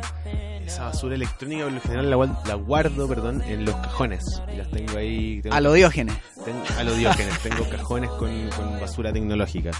Esa 0.71 0.85
basura 0.85 1.15
electrónica 1.15 1.63
por 1.65 1.73
lo 1.73 1.81
general 1.81 2.09
la, 2.47 2.55
guardo, 2.55 3.07
perdón, 3.07 3.41
en 3.47 3.65
los 3.65 3.75
cajones. 3.75 4.41
Y 4.53 4.57
las 4.57 4.69
tengo 4.71 4.97
ahí. 4.97 5.41
tengo- 5.41 5.55
a 5.55 5.59
lo 5.61 5.73
diógenes 5.73 6.15
tengo- 6.45 6.63
a 6.79 6.83
lo 6.83 6.93
diógenes. 6.95 7.37
tengo 7.39 7.69
cajones 7.69 8.09
con, 8.11 8.49
con 8.51 8.79
basura 8.79 9.11
tecnológica. 9.13 9.71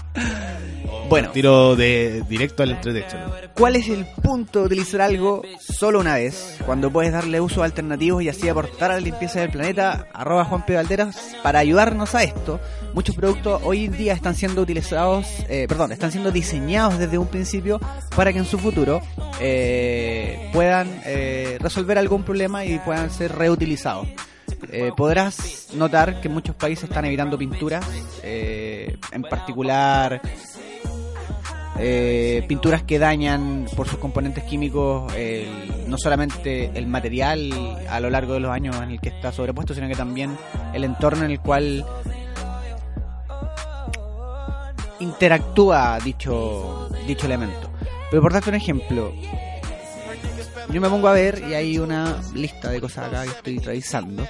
bueno 1.08 1.30
Tiro 1.30 1.76
de 1.76 2.22
directo 2.28 2.62
al 2.62 2.70
entretecho. 2.72 3.16
¿no? 3.18 3.32
¿cuál 3.54 3.76
es 3.76 3.88
el 3.88 4.04
punto 4.22 4.60
de 4.60 4.66
utilizar 4.66 5.00
algo 5.02 5.42
solo 5.58 6.00
una 6.00 6.14
vez 6.14 6.58
cuando 6.64 6.90
puedes 6.90 7.12
darle 7.12 7.40
usos 7.40 7.62
alternativos 7.64 8.22
y 8.22 8.28
así 8.28 8.48
aportar 8.48 8.90
a 8.90 8.94
la 8.94 9.00
limpieza 9.00 9.40
del 9.40 9.50
planeta 9.50 10.06
arroba 10.12 10.44
Juan 10.44 10.64
P. 10.64 10.74
Valderas 10.76 11.16
para 11.42 11.58
ayudarnos 11.58 12.14
a 12.14 12.22
esto 12.22 12.60
muchos 12.94 13.14
productos 13.16 13.60
hoy 13.64 13.86
en 13.86 13.96
día 13.96 14.12
están 14.14 14.34
siendo 14.34 14.62
utilizados 14.62 15.26
eh, 15.48 15.66
perdón 15.68 15.92
están 15.92 16.12
siendo 16.12 16.30
diseñados 16.30 16.98
desde 16.98 17.18
un 17.18 17.26
principio 17.26 17.80
para 18.16 18.32
que 18.32 18.38
en 18.38 18.44
su 18.44 18.58
futuro 18.58 19.00
eh, 19.40 20.50
puedan 20.52 20.81
eh, 21.04 21.58
resolver 21.60 21.98
algún 21.98 22.22
problema 22.22 22.64
y 22.64 22.78
puedan 22.78 23.10
ser 23.10 23.32
reutilizados 23.32 24.08
Eh, 24.70 24.92
podrás 24.96 25.68
notar 25.74 26.20
que 26.20 26.28
muchos 26.28 26.54
países 26.54 26.84
están 26.84 27.04
evitando 27.04 27.36
pinturas, 27.36 27.84
eh, 28.22 28.96
en 29.10 29.22
particular 29.22 30.20
eh, 31.78 32.44
pinturas 32.46 32.82
que 32.84 32.98
dañan 32.98 33.66
por 33.74 33.88
sus 33.88 33.98
componentes 33.98 34.44
químicos 34.44 35.12
no 35.88 35.96
solamente 35.98 36.70
el 36.74 36.86
material 36.86 37.50
a 37.88 37.98
lo 37.98 38.08
largo 38.10 38.34
de 38.34 38.40
los 38.40 38.52
años 38.52 38.76
en 38.76 38.90
el 38.90 39.00
que 39.00 39.08
está 39.08 39.32
sobrepuesto, 39.32 39.74
sino 39.74 39.88
que 39.88 39.96
también 39.96 40.36
el 40.74 40.84
entorno 40.84 41.24
en 41.24 41.32
el 41.32 41.40
cual 41.40 41.84
interactúa 45.00 45.98
dicho, 46.04 46.88
dicho 47.06 47.26
elemento. 47.26 47.70
Pero 48.10 48.22
por 48.22 48.32
darte 48.32 48.50
un 48.50 48.56
ejemplo, 48.56 49.12
yo 50.70 50.80
me 50.80 50.88
pongo 50.88 51.08
a 51.08 51.12
ver 51.12 51.42
y 51.48 51.54
hay 51.54 51.78
una 51.78 52.20
lista 52.34 52.70
de 52.70 52.80
cosas 52.80 53.08
acá 53.08 53.24
que 53.24 53.30
estoy 53.30 53.58
revisando 53.58 54.26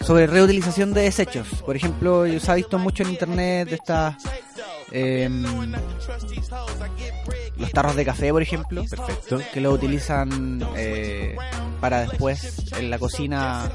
sobre 0.00 0.26
reutilización 0.26 0.92
de 0.92 1.02
desechos. 1.02 1.46
Por 1.64 1.76
ejemplo, 1.76 2.24
se 2.38 2.50
ha 2.50 2.54
visto 2.54 2.78
mucho 2.78 3.02
en 3.02 3.10
internet 3.10 3.68
de 3.70 3.76
estas 3.76 4.16
em, 4.90 5.44
los 7.56 7.70
tarros 7.72 7.96
de 7.96 8.04
café, 8.04 8.30
por 8.30 8.42
ejemplo, 8.42 8.84
Perfecto. 8.88 9.40
que 9.52 9.60
lo 9.60 9.72
utilizan 9.72 10.66
eh, 10.76 11.36
para 11.80 12.00
después 12.00 12.72
en 12.78 12.90
la 12.90 12.98
cocina. 12.98 13.70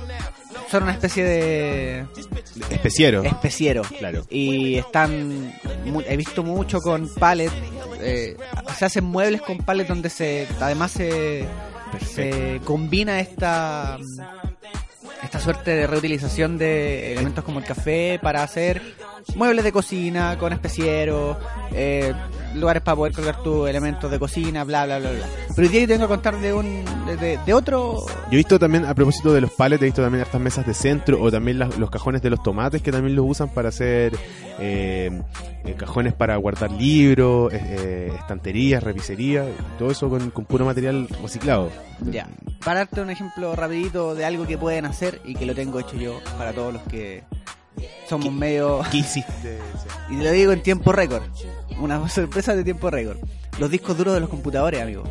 Son 0.70 0.84
una 0.84 0.92
especie 0.94 1.24
de 1.24 2.06
Especiero. 2.70 3.24
especiero. 3.24 3.82
Claro. 3.98 4.26
Y 4.30 4.76
están. 4.76 5.54
He 6.08 6.18
visto 6.18 6.44
mucho 6.44 6.80
con 6.82 7.08
pallet. 7.16 7.52
eh, 8.02 8.38
se 8.78 8.86
hacen 8.86 9.04
muebles 9.06 9.42
con 9.42 9.58
pallet 9.58 9.88
donde 9.88 10.10
se. 10.10 10.48
Además 10.60 10.92
se. 10.92 11.46
Se 12.14 12.62
combina 12.66 13.20
esta. 13.20 13.98
Esta 15.24 15.40
suerte 15.40 15.72
de 15.72 15.86
reutilización 15.88 16.58
de 16.58 17.12
elementos 17.12 17.44
como 17.44 17.60
el 17.60 17.66
café 17.66 18.20
para 18.22 18.42
hacer 18.42 18.82
muebles 19.36 19.64
de 19.66 19.72
cocina 19.72 20.38
con 20.40 20.54
especieros, 20.54 21.38
eh, 21.74 22.14
lugares 22.56 22.82
para 22.82 22.96
poder 22.96 23.14
colgar 23.14 23.44
tus 23.44 23.70
elementos 23.70 24.10
de 24.10 24.18
cocina, 24.18 24.64
bla, 24.64 24.86
bla, 24.86 25.00
bla, 25.00 25.12
bla. 25.12 25.26
Pero 25.56 25.68
hoy 25.68 25.74
día 25.74 25.88
tengo 25.88 26.02
que 26.04 26.08
contar 26.08 26.40
de 26.40 26.54
un 26.54 26.84
de 27.46 27.54
otro 27.54 28.06
Yo 28.08 28.32
he 28.32 28.38
visto 28.38 28.58
también, 28.58 28.86
a 28.86 28.94
propósito 28.96 29.34
de 29.34 29.42
los 29.42 29.52
palets, 29.52 29.82
he 29.82 29.86
visto 29.86 30.02
también 30.02 30.24
estas 30.24 30.40
mesas 30.42 30.66
de 30.66 30.74
centro 30.74 31.22
o 31.22 31.30
también 31.30 31.60
las- 31.60 31.78
los 31.78 31.90
cajones 31.90 32.22
de 32.22 32.30
los 32.30 32.42
tomates 32.42 32.82
que 32.82 32.92
también 32.92 33.16
los 33.16 33.26
usan 33.28 33.50
para 33.50 33.70
hacer 33.70 34.14
eh, 34.60 35.22
eh, 35.66 35.74
cajones 35.74 36.14
para 36.14 36.36
guardar 36.38 36.72
libros, 36.72 37.54
eh, 37.54 37.62
eh, 37.62 38.12
estanterías, 38.18 38.82
repiserías, 38.82 39.48
todo 39.78 39.92
eso 39.92 40.10
con, 40.10 40.32
con 40.32 40.46
puro 40.46 40.66
material 40.66 41.08
reciclado. 41.22 41.70
Ya, 42.02 42.28
para 42.64 42.80
darte 42.80 43.02
un 43.02 43.10
ejemplo 43.10 43.56
rapidito 43.56 44.16
de 44.16 44.26
algo 44.26 44.48
que 44.48 44.58
pueden 44.58 44.86
hacer 44.86 45.22
y 45.26 45.36
que 45.36 45.46
lo 45.46 45.54
tengo 45.56 45.80
hecho 45.80 45.98
yo 45.98 46.20
para 46.38 46.54
todos 46.54 46.74
los 46.74 46.84
que 46.84 47.24
somos 48.08 48.32
medio... 48.32 48.82
¿Qué 48.92 48.98
hiciste? 48.98 49.60
Y 50.10 50.18
te 50.18 50.24
lo 50.24 50.32
digo 50.32 50.52
en 50.52 50.64
tiempo 50.64 50.92
récord. 50.92 51.24
Una 51.80 52.08
sorpresa 52.10 52.56
de 52.56 52.64
tiempo 52.64 52.90
récord. 52.90 53.18
Los 53.60 53.70
discos 53.70 53.98
duros 53.98 54.14
de 54.14 54.22
los 54.22 54.30
computadores, 54.30 54.82
amigo. 54.82 55.04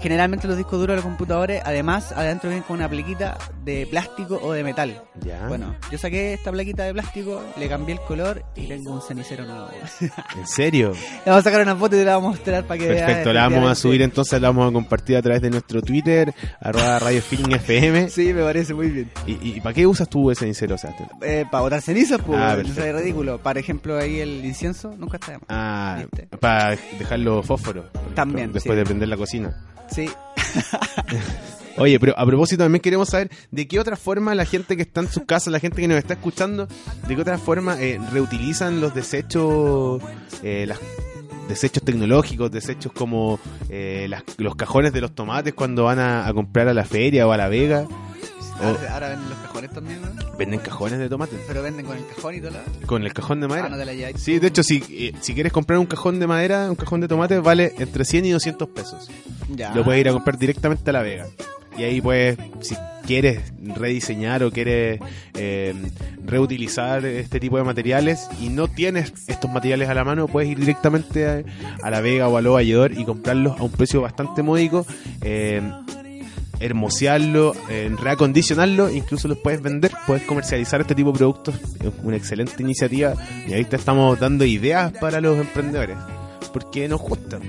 Generalmente 0.00 0.46
los 0.48 0.56
discos 0.56 0.78
duros 0.78 0.94
de 0.94 0.96
los 0.96 1.04
computadores, 1.04 1.62
además, 1.64 2.12
adentro 2.12 2.48
vienen 2.50 2.64
con 2.66 2.76
una 2.76 2.88
plaquita 2.88 3.38
de 3.64 3.86
plástico 3.86 4.40
o 4.42 4.52
de 4.52 4.64
metal. 4.64 5.02
Ya. 5.20 5.46
Bueno, 5.48 5.74
yo 5.90 5.98
saqué 5.98 6.34
esta 6.34 6.50
plaquita 6.50 6.84
de 6.84 6.92
plástico, 6.92 7.42
le 7.58 7.68
cambié 7.68 7.94
el 7.94 8.00
color 8.02 8.44
y 8.56 8.66
tengo 8.66 8.92
un 8.92 9.02
cenicero 9.02 9.44
nuevo. 9.44 9.68
¿En 10.38 10.46
serio? 10.46 10.92
le 10.92 11.30
vamos 11.30 11.40
a 11.40 11.42
sacar 11.42 11.62
una 11.62 11.76
foto 11.76 11.96
y 11.96 11.98
te 12.00 12.04
la 12.04 12.14
vamos 12.14 12.34
a 12.34 12.36
mostrar 12.36 12.64
para 12.64 12.80
que 12.80 12.88
veas, 12.88 13.06
Perfecto, 13.06 13.32
la 13.32 13.48
vamos 13.48 13.70
a 13.70 13.74
subir 13.74 14.02
entonces, 14.02 14.40
la 14.40 14.48
vamos 14.48 14.70
a 14.70 14.72
compartir 14.72 15.16
a 15.16 15.22
través 15.22 15.42
de 15.42 15.50
nuestro 15.50 15.82
Twitter, 15.82 16.32
arroba 16.60 16.98
Radio 16.98 17.20
Feeling 17.22 17.54
FM. 17.56 18.08
Sí, 18.10 18.32
me 18.32 18.42
parece 18.42 18.74
muy 18.74 18.88
bien. 18.90 19.10
¿Y, 19.26 19.56
y 19.56 19.60
para 19.60 19.74
qué 19.74 19.86
usas 19.86 20.08
tú 20.08 20.30
ese 20.30 20.40
cenicero, 20.40 20.76
Sebastián? 20.78 21.08
Eh, 21.22 21.44
para 21.50 21.62
botar 21.62 21.80
cenizas, 21.82 22.20
pues, 22.24 22.38
Ah, 22.40 22.56
es 22.58 22.94
ridículo. 22.94 23.38
Por 23.38 23.58
ejemplo, 23.58 23.98
ahí 23.98 24.20
el 24.20 24.44
incienso 24.44 24.94
nunca 24.96 25.16
está 25.18 25.32
de 25.32 25.38
más. 25.38 25.46
Ah, 25.48 25.98
¿Viste? 26.00 26.26
para 26.38 26.70
dejarlo 26.98 27.42
fósforo. 27.42 27.90
También, 28.14 28.52
Después 28.52 28.74
sí. 28.74 28.78
de 28.78 28.84
prender 28.84 29.08
la 29.08 29.16
cocina. 29.16 29.54
Sí. 29.94 30.08
Oye, 31.76 31.98
pero 31.98 32.18
a 32.18 32.26
propósito 32.26 32.62
también 32.64 32.82
queremos 32.82 33.08
saber 33.08 33.30
de 33.50 33.66
qué 33.66 33.78
otra 33.80 33.96
forma 33.96 34.34
la 34.34 34.44
gente 34.44 34.76
que 34.76 34.82
está 34.82 35.00
en 35.00 35.08
sus 35.10 35.24
casas, 35.24 35.52
la 35.52 35.60
gente 35.60 35.80
que 35.80 35.88
nos 35.88 35.96
está 35.98 36.14
escuchando, 36.14 36.66
de 37.08 37.14
qué 37.14 37.20
otra 37.22 37.38
forma 37.38 37.80
eh, 37.80 37.98
reutilizan 38.12 38.80
los 38.80 38.92
desechos, 38.94 40.02
eh, 40.42 40.66
las 40.68 40.78
desechos 41.48 41.82
tecnológicos, 41.82 42.50
desechos 42.50 42.92
como 42.92 43.40
eh, 43.70 44.06
las- 44.10 44.24
los 44.36 44.56
cajones 44.56 44.92
de 44.92 45.00
los 45.00 45.14
tomates 45.14 45.54
cuando 45.54 45.84
van 45.84 45.98
a, 46.00 46.26
a 46.26 46.34
comprar 46.34 46.68
a 46.68 46.74
la 46.74 46.84
feria 46.84 47.26
o 47.26 47.32
a 47.32 47.36
la 47.36 47.48
vega. 47.48 47.86
Ahora, 48.62 48.92
ahora 48.94 49.08
venden 49.10 49.30
los 49.30 49.38
cajones 49.68 49.70
también, 49.72 50.00
¿no? 50.02 50.36
Venden 50.38 50.60
cajones 50.60 50.98
de 50.98 51.08
tomates 51.08 51.38
Pero 51.46 51.62
venden 51.62 51.84
con 51.86 51.96
el 51.96 52.06
cajón 52.06 52.34
y 52.34 52.40
todo 52.40 52.50
lo... 52.52 52.86
con 52.86 53.02
el 53.04 53.12
cajón 53.12 53.40
de 53.40 53.46
Ah, 53.46 53.48
madera. 53.48 53.68
no 53.68 53.76
te 53.76 53.84
la 53.84 53.94
lleváis. 53.94 54.16
Sí, 54.20 54.38
de 54.38 54.46
hecho, 54.46 54.62
si, 54.62 54.82
eh, 54.90 55.12
si 55.20 55.34
quieres 55.34 55.52
comprar 55.52 55.78
un 55.78 55.86
cajón 55.86 56.18
de 56.20 56.26
madera, 56.26 56.68
un 56.70 56.76
cajón 56.76 57.00
de 57.00 57.08
tomate, 57.08 57.38
vale 57.38 57.72
entre 57.78 58.04
100 58.04 58.24
y 58.26 58.30
200 58.30 58.68
pesos. 58.68 59.10
Ya. 59.54 59.74
Lo 59.74 59.84
puedes 59.84 60.00
ir 60.00 60.08
a 60.08 60.12
comprar 60.12 60.38
directamente 60.38 60.88
a 60.90 60.92
La 60.92 61.02
Vega. 61.02 61.26
Y 61.78 61.82
ahí 61.84 62.00
puedes, 62.00 62.36
si 62.60 62.76
quieres 63.06 63.40
rediseñar 63.62 64.42
o 64.42 64.50
quieres 64.50 65.00
eh, 65.34 65.74
reutilizar 66.24 67.04
este 67.06 67.40
tipo 67.40 67.56
de 67.56 67.64
materiales 67.64 68.28
y 68.40 68.48
no 68.50 68.68
tienes 68.68 69.12
estos 69.28 69.50
materiales 69.50 69.88
a 69.88 69.94
la 69.94 70.04
mano, 70.04 70.26
puedes 70.28 70.50
ir 70.50 70.58
directamente 70.58 71.26
a, 71.26 71.42
a 71.82 71.90
La 71.90 72.00
Vega 72.00 72.28
o 72.28 72.36
a 72.36 72.42
Lo 72.42 72.52
Valledor 72.54 72.92
y 72.92 73.04
comprarlos 73.04 73.58
a 73.58 73.62
un 73.62 73.70
precio 73.70 74.00
bastante 74.02 74.42
módico. 74.42 74.84
eh, 75.22 75.62
hermosearlo, 76.60 77.54
eh, 77.68 77.94
reacondicionarlo, 77.98 78.90
incluso 78.90 79.28
los 79.28 79.38
puedes 79.38 79.62
vender, 79.62 79.92
puedes 80.06 80.22
comercializar 80.24 80.80
este 80.80 80.94
tipo 80.94 81.12
de 81.12 81.18
productos, 81.18 81.54
es 81.54 81.92
una 82.02 82.16
excelente 82.16 82.62
iniciativa 82.62 83.14
y 83.46 83.54
ahí 83.54 83.64
te 83.64 83.76
estamos 83.76 84.18
dando 84.20 84.44
ideas 84.44 84.92
para 84.92 85.20
los 85.20 85.38
emprendedores, 85.38 85.96
porque 86.52 86.88
nos 86.88 87.00
gustan. 87.00 87.40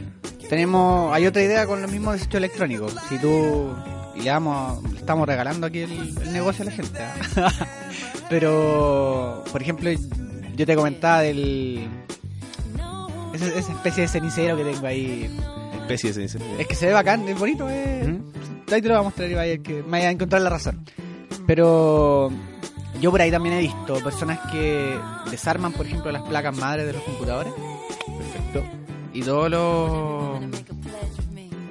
Tenemos, 0.50 1.13
hay 1.13 1.27
otra 1.27 1.41
idea 1.44 1.65
con 1.65 1.82
los 1.82 1.91
mismos 1.91 2.13
desechos 2.13 2.36
electrónicos. 2.36 2.96
Si 3.08 3.18
tú 3.20 3.70
y 4.15 4.22
le 4.24 4.30
damos, 4.30 4.84
le 4.91 4.98
estamos 4.98 5.27
regalando 5.27 5.68
aquí 5.68 5.80
el, 5.80 5.91
el 5.91 6.34
negocio 6.34 6.63
a 6.63 6.65
la 6.65 6.72
gente. 6.72 7.00
Pero, 8.30 9.44
por 9.51 9.62
ejemplo, 9.62 9.89
yo 10.56 10.65
te 10.65 10.75
comentaba 10.75 11.22
del 11.22 11.88
esa, 13.34 13.48
esa 13.48 13.72
especie 13.72 14.03
de 14.03 14.08
cenicero 14.08 14.58
que 14.58 14.63
tengo 14.63 14.88
ahí. 14.88 15.30
Especie 15.74 16.13
de 16.13 16.25
Es 16.60 16.68
que 16.68 16.75
se 16.75 16.88
ve 16.88 16.94
bacán, 16.94 17.27
es 17.27 17.38
bonito, 17.38 17.70
eh. 17.70 18.08
¿Mm? 18.08 18.31
Ahí 18.72 18.82
te 18.82 18.88
lo 18.88 18.96
voy 18.96 19.01
a 19.01 19.04
mostrar 19.04 19.30
y 19.30 19.34
vaya 19.34 19.58
que 19.58 19.84
me 19.84 19.92
vaya 19.92 20.08
a 20.08 20.12
encontrar 20.12 20.42
la 20.42 20.50
razón. 20.50 20.86
Pero 21.46 22.32
yo 23.01 23.12
por 23.12 23.22
ahí 23.22 23.32
también 23.32 23.56
he 23.56 23.60
visto 23.60 23.96
personas 24.04 24.40
que 24.51 24.98
desarman, 25.30 25.74
por 25.74 25.86
ejemplo, 25.86 26.12
las 26.12 26.22
placas 26.22 26.56
madres 26.56 26.86
de 26.86 26.94
los 26.94 27.01
computadores 27.04 27.51
Perfecto. 28.06 28.63
y 29.13 29.22
todos 29.22 29.50
los, 29.50 30.42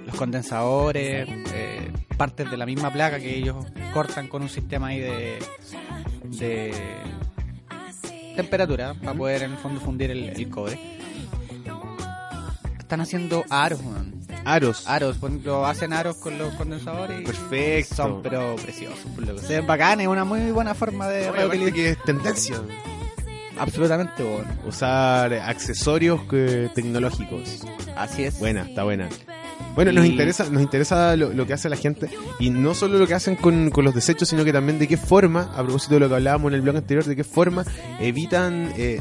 los 0.07 0.15
condensadores, 0.17 1.29
eh, 1.55 1.93
partes 2.17 2.51
de 2.51 2.57
la 2.57 2.67
misma 2.67 2.93
placa 2.93 3.19
que 3.19 3.35
ellos 3.35 3.65
cortan 3.95 4.29
con 4.29 4.43
un 4.43 4.49
sistema 4.49 4.89
ahí 4.89 5.01
de, 5.01 5.39
de 6.25 6.75
temperatura 8.37 8.95
para 8.95 9.15
poder 9.15 9.45
en 9.45 9.53
el 9.53 9.59
fondo 9.59 9.81
fundir 9.81 10.11
el, 10.11 10.25
el 10.31 10.51
cobre. 10.51 10.79
Están 12.79 13.01
haciendo 13.01 13.45
aros. 13.49 13.81
Aros. 14.45 14.87
Aros, 14.87 15.17
por 15.19 15.31
ejemplo, 15.31 15.67
hacen 15.67 15.93
aros 15.93 16.17
con 16.17 16.39
los 16.39 16.55
condensadores. 16.55 17.21
y 17.21 17.25
Perfecto. 17.25 17.95
Son 17.95 18.23
pero 18.23 18.57
preciosos, 18.57 18.99
por. 19.15 19.39
Se 19.41 19.57
ven 19.57 19.67
bacanes, 19.67 20.05
es 20.07 20.11
una 20.13 20.25
muy 20.25 20.51
buena 20.51 20.75
forma 20.75 21.09
de 21.09 21.31
reutilizar. 21.31 21.73
que 21.75 21.89
es 21.91 22.03
tendencia 22.05 22.57
Absolutamente, 23.59 24.23
bueno. 24.23 24.49
usar 24.67 25.35
accesorios 25.35 26.23
que- 26.23 26.71
tecnológicos. 26.75 27.61
Así 27.97 28.25
es. 28.25 28.39
Buena, 28.39 28.63
está 28.63 28.85
buena. 28.85 29.09
Bueno, 29.75 29.93
nos 29.93 30.07
interesa, 30.07 30.49
nos 30.51 30.63
interesa 30.63 31.15
lo, 31.17 31.33
lo 31.33 31.47
que 31.47 31.53
hace 31.53 31.69
la 31.69 31.77
gente 31.77 32.09
y 32.39 32.49
no 32.51 32.75
solo 32.75 32.99
lo 32.99 33.07
que 33.07 33.15
hacen 33.15 33.37
con, 33.37 33.71
con 33.71 33.85
los 33.85 33.95
desechos, 33.95 34.29
sino 34.29 34.45
que 34.45 34.53
también 34.53 34.79
de 34.79 34.89
qué 34.89 34.97
forma, 34.97 35.53
a 35.55 35.63
propósito 35.63 35.95
de 35.95 36.01
lo 36.01 36.09
que 36.09 36.15
hablábamos 36.17 36.49
en 36.51 36.55
el 36.55 36.63
blog 36.63 36.77
anterior, 36.77 37.05
de 37.05 37.15
qué 37.15 37.23
forma 37.25 37.65
evitan, 38.01 38.73
eh, 38.77 39.01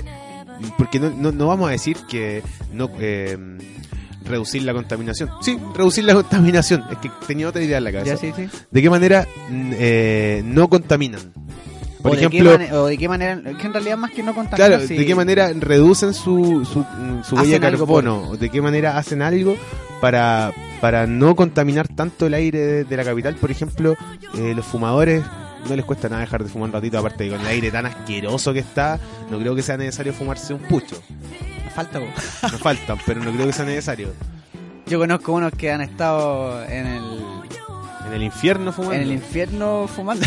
porque 0.78 1.00
no, 1.00 1.10
no, 1.10 1.32
no 1.32 1.48
vamos 1.48 1.70
a 1.70 1.72
decir 1.72 1.98
que 2.10 2.44
no 2.74 2.90
eh, 3.00 3.38
reducir 4.26 4.64
la 4.64 4.74
contaminación. 4.74 5.30
Sí, 5.42 5.58
reducir 5.76 6.04
la 6.04 6.14
contaminación. 6.22 6.84
Es 6.92 6.98
que 7.00 7.10
tenía 7.28 7.48
otra 7.50 7.62
idea 7.64 7.78
en 7.80 7.84
la 7.84 7.92
cabeza. 7.92 8.14
Ya, 8.14 8.18
sí, 8.18 8.32
sí. 8.36 8.50
¿De 8.72 8.82
qué 8.82 8.90
manera 8.90 9.28
mm, 9.50 9.72
eh, 9.76 10.42
no 10.46 10.68
contaminan? 10.70 11.34
Por 12.02 12.12
o, 12.12 12.16
de 12.16 12.20
qué 12.22 12.26
ejemplo, 12.38 12.52
mane- 12.58 12.72
o 12.74 12.86
de 12.86 12.98
qué 12.98 13.10
manera, 13.10 13.42
que 13.60 13.68
en 13.68 13.74
realidad 13.74 13.98
más 13.98 14.12
que 14.12 14.24
no 14.24 14.34
contamina, 14.34 14.68
Claro. 14.68 14.88
¿de 14.88 15.06
qué 15.06 15.16
manera 15.16 15.52
reducen 15.54 16.14
su, 16.14 16.66
su, 16.66 16.80
mm, 16.80 17.24
su 17.28 17.36
huella 17.36 17.60
de 17.60 17.60
carbono? 17.60 18.38
¿De 18.38 18.50
qué 18.50 18.62
manera 18.62 18.98
hacen 18.98 19.22
algo 19.22 19.58
para, 20.00 20.54
para 20.80 21.08
no 21.08 21.36
contaminar 21.36 21.90
tanto 21.90 22.28
el 22.28 22.36
aire 22.36 22.60
de, 22.60 22.84
de 22.86 22.98
la 22.98 23.04
capital? 23.04 23.36
Por 23.36 23.52
ejemplo, 23.52 23.96
eh, 24.38 24.54
los 24.56 24.66
fumadores 24.66 25.24
no 25.68 25.76
les 25.76 25.84
cuesta 25.84 26.08
nada 26.08 26.22
dejar 26.22 26.42
de 26.42 26.50
fumar 26.50 26.70
un 26.70 26.74
ratito, 26.74 26.98
aparte 26.98 27.26
de 27.26 27.32
con 27.32 27.42
el 27.42 27.48
aire 27.48 27.70
tan 27.70 27.86
asqueroso 27.86 28.54
que 28.54 28.60
está, 28.60 28.98
no 29.30 29.38
creo 29.38 29.54
que 29.54 29.62
sea 29.62 29.76
necesario 29.76 30.14
fumarse 30.14 30.54
un 30.54 30.62
pucho. 30.62 30.96
Falta, 31.80 32.00
po. 32.02 32.06
No 32.52 32.58
faltan, 32.58 32.98
pero 33.06 33.24
no 33.24 33.32
creo 33.32 33.46
que 33.48 33.54
sea 33.54 33.64
necesario. 33.64 34.14
Yo 34.86 35.00
conozco 35.00 35.32
unos 35.32 35.54
que 35.54 35.72
han 35.72 35.80
estado 35.80 36.62
en 36.66 36.88
el, 36.88 37.04
En 38.08 38.14
el 38.14 38.24
infierno 38.24 38.74
fumando. 38.74 38.96
en 38.96 39.02
el 39.04 39.12
infierno 39.14 39.88
fumando. 39.88 40.26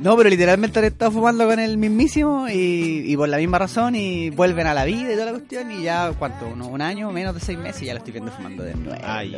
No, 0.00 0.16
pero 0.16 0.30
literalmente 0.30 0.78
han 0.78 0.86
estado 0.86 1.10
fumando 1.12 1.46
con 1.46 1.58
el 1.58 1.76
mismísimo 1.76 2.48
y, 2.48 3.02
y 3.04 3.16
por 3.18 3.28
la 3.28 3.36
misma 3.36 3.58
razón 3.58 3.94
y 3.94 4.30
vuelven 4.30 4.66
a 4.66 4.72
la 4.72 4.86
vida 4.86 5.10
y 5.10 5.14
toda 5.14 5.26
la 5.26 5.32
cuestión 5.32 5.70
y 5.70 5.82
ya, 5.82 6.10
¿cuánto? 6.18 6.46
¿Un, 6.48 6.62
un 6.62 6.80
año, 6.80 7.12
menos 7.12 7.34
de 7.34 7.40
seis 7.40 7.58
meses 7.58 7.82
y 7.82 7.86
ya 7.86 7.92
lo 7.92 7.98
estoy 7.98 8.12
viendo 8.14 8.32
fumando 8.32 8.62
de 8.62 8.74
nuevo. 8.74 8.98
Ay. 9.04 9.36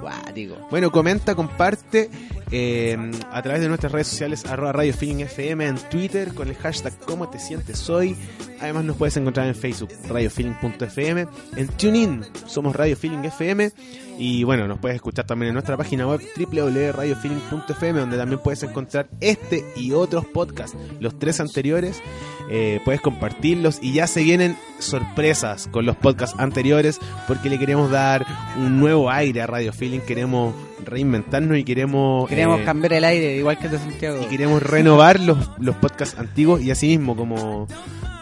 Guático. 0.00 0.56
Bueno, 0.70 0.90
comenta, 0.90 1.34
comparte 1.34 2.10
eh, 2.50 2.96
a 3.30 3.42
través 3.42 3.60
de 3.60 3.68
nuestras 3.68 3.92
redes 3.92 4.06
sociales 4.06 4.46
arroba 4.46 4.72
Radio 4.72 4.94
Feeling 4.94 5.24
FM 5.24 5.66
en 5.66 5.76
Twitter 5.76 6.32
con 6.32 6.48
el 6.48 6.56
hashtag 6.56 6.98
¿Cómo 7.00 7.28
te 7.28 7.38
sientes 7.38 7.90
hoy? 7.90 8.16
Además 8.60 8.84
nos 8.84 8.96
puedes 8.96 9.16
encontrar 9.18 9.46
en 9.46 9.54
Facebook 9.54 9.90
radiofeeling.fm 10.08 11.26
en 11.56 11.68
TuneIn 11.68 12.24
somos 12.46 12.74
Radio 12.74 12.96
Feeling 12.96 13.24
FM 13.24 13.70
y 14.18 14.44
bueno, 14.44 14.66
nos 14.66 14.78
puedes 14.78 14.96
escuchar 14.96 15.26
también 15.26 15.48
en 15.48 15.54
nuestra 15.54 15.76
página 15.76 16.06
web 16.06 16.20
www.radiofeeling.fm 16.36 18.00
donde 18.00 18.16
también 18.16 18.40
puedes 18.42 18.62
encontrar 18.62 19.08
este 19.20 19.64
y 19.76 19.92
otros 19.92 20.24
podcasts, 20.26 20.76
los 21.00 21.18
tres 21.18 21.40
anteriores 21.40 22.02
eh, 22.50 22.80
puedes 22.84 23.00
compartirlos 23.00 23.78
y 23.82 23.92
ya 23.92 24.06
se 24.06 24.22
vienen 24.22 24.56
sorpresas 24.78 25.68
con 25.70 25.86
los 25.86 25.96
podcasts 25.96 26.38
anteriores 26.38 27.00
porque 27.26 27.48
le 27.48 27.58
queremos 27.58 27.90
dar 27.90 28.24
un 28.56 28.78
nuevo 28.78 29.10
aire 29.10 29.42
a 29.42 29.46
Radio 29.46 29.72
Feeling, 29.72 30.00
queremos 30.00 30.54
reinventarnos 30.84 31.58
y 31.58 31.64
queremos 31.64 32.28
Queremos 32.28 32.60
eh, 32.60 32.64
cambiar 32.64 32.92
el 32.94 33.04
aire, 33.04 33.36
igual 33.36 33.58
que 33.58 33.66
el 33.66 33.72
de 33.72 33.78
Santiago. 33.78 34.20
y 34.22 34.26
queremos 34.26 34.62
renovar 34.62 35.20
los, 35.20 35.38
los 35.58 35.76
podcasts 35.76 36.18
antiguos 36.18 36.62
y 36.62 36.70
así 36.70 36.88
mismo 36.88 37.16
como, 37.16 37.66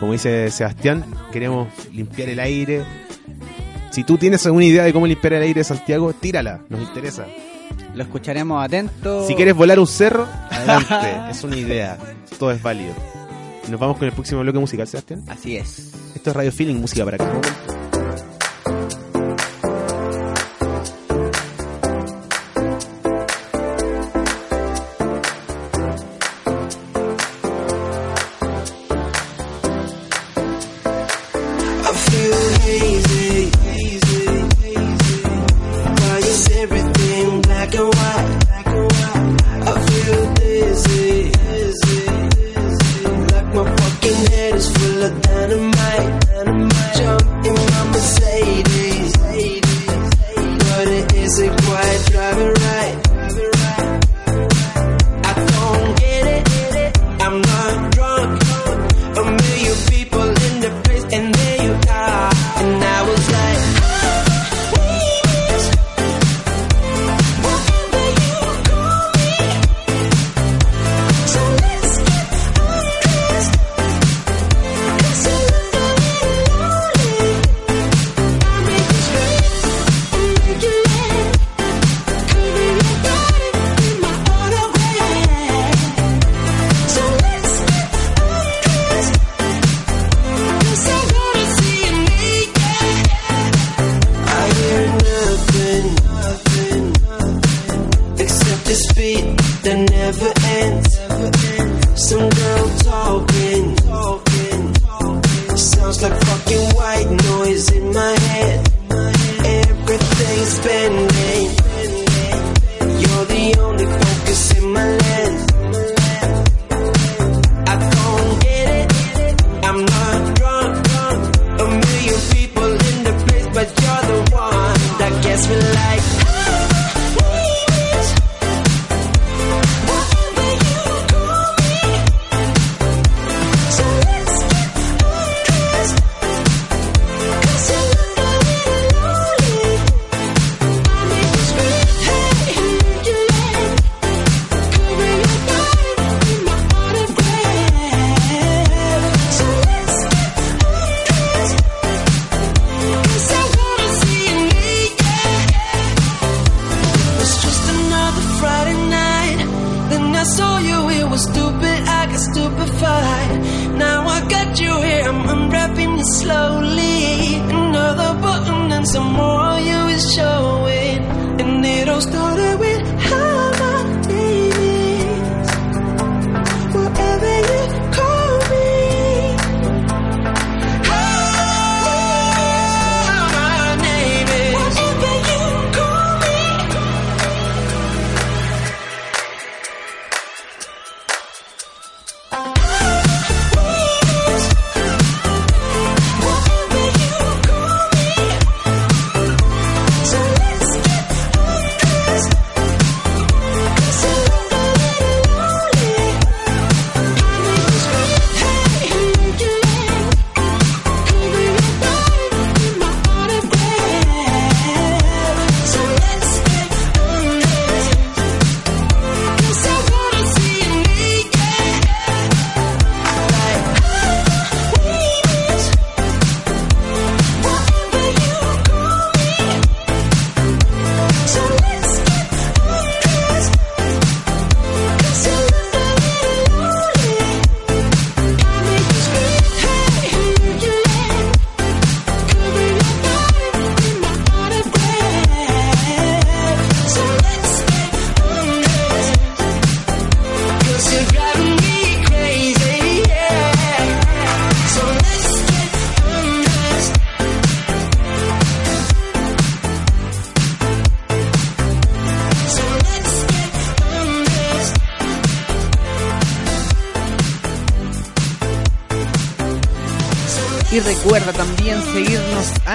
como 0.01 0.13
dice 0.13 0.51
Sebastián, 0.51 1.05
queremos 1.33 1.69
limpiar 1.93 2.29
el 2.29 2.41
aire. 2.41 2.83
Si 3.91 4.05
tú 4.05 4.19
tienes 4.19 4.45
alguna 4.47 4.65
idea 4.65 4.85
de 4.85 4.93
cómo 4.93 5.07
limpiar 5.07 5.35
el 5.35 5.43
aire 5.43 5.61
de 5.61 5.65
Santiago, 5.65 6.13
tírala, 6.13 6.61
nos 6.69 6.81
interesa. 6.81 7.27
Lo 7.95 8.03
escucharemos 8.03 8.63
atentos. 8.63 9.27
Si 9.27 9.35
quieres 9.35 9.55
volar 9.55 9.79
un 9.79 9.87
cerro, 9.87 10.27
adelante, 10.51 11.31
es 11.31 11.43
una 11.45 11.57
idea, 11.57 11.97
todo 12.39 12.51
es 12.51 12.63
válido. 12.63 12.93
Y 13.67 13.71
nos 13.71 13.81
vamos 13.81 13.99
con 13.99 14.07
el 14.07 14.13
próximo 14.13 14.41
bloque 14.43 14.59
musical, 14.59 14.87
Sebastián. 14.87 15.25
Así 15.29 15.57
es. 15.57 15.93
Esto 16.15 16.31
es 16.31 16.37
Radio 16.37 16.53
Feeling, 16.53 16.77
música 16.77 17.05
para 17.05 17.19
cada 17.19 17.33
momento. 17.35 19.06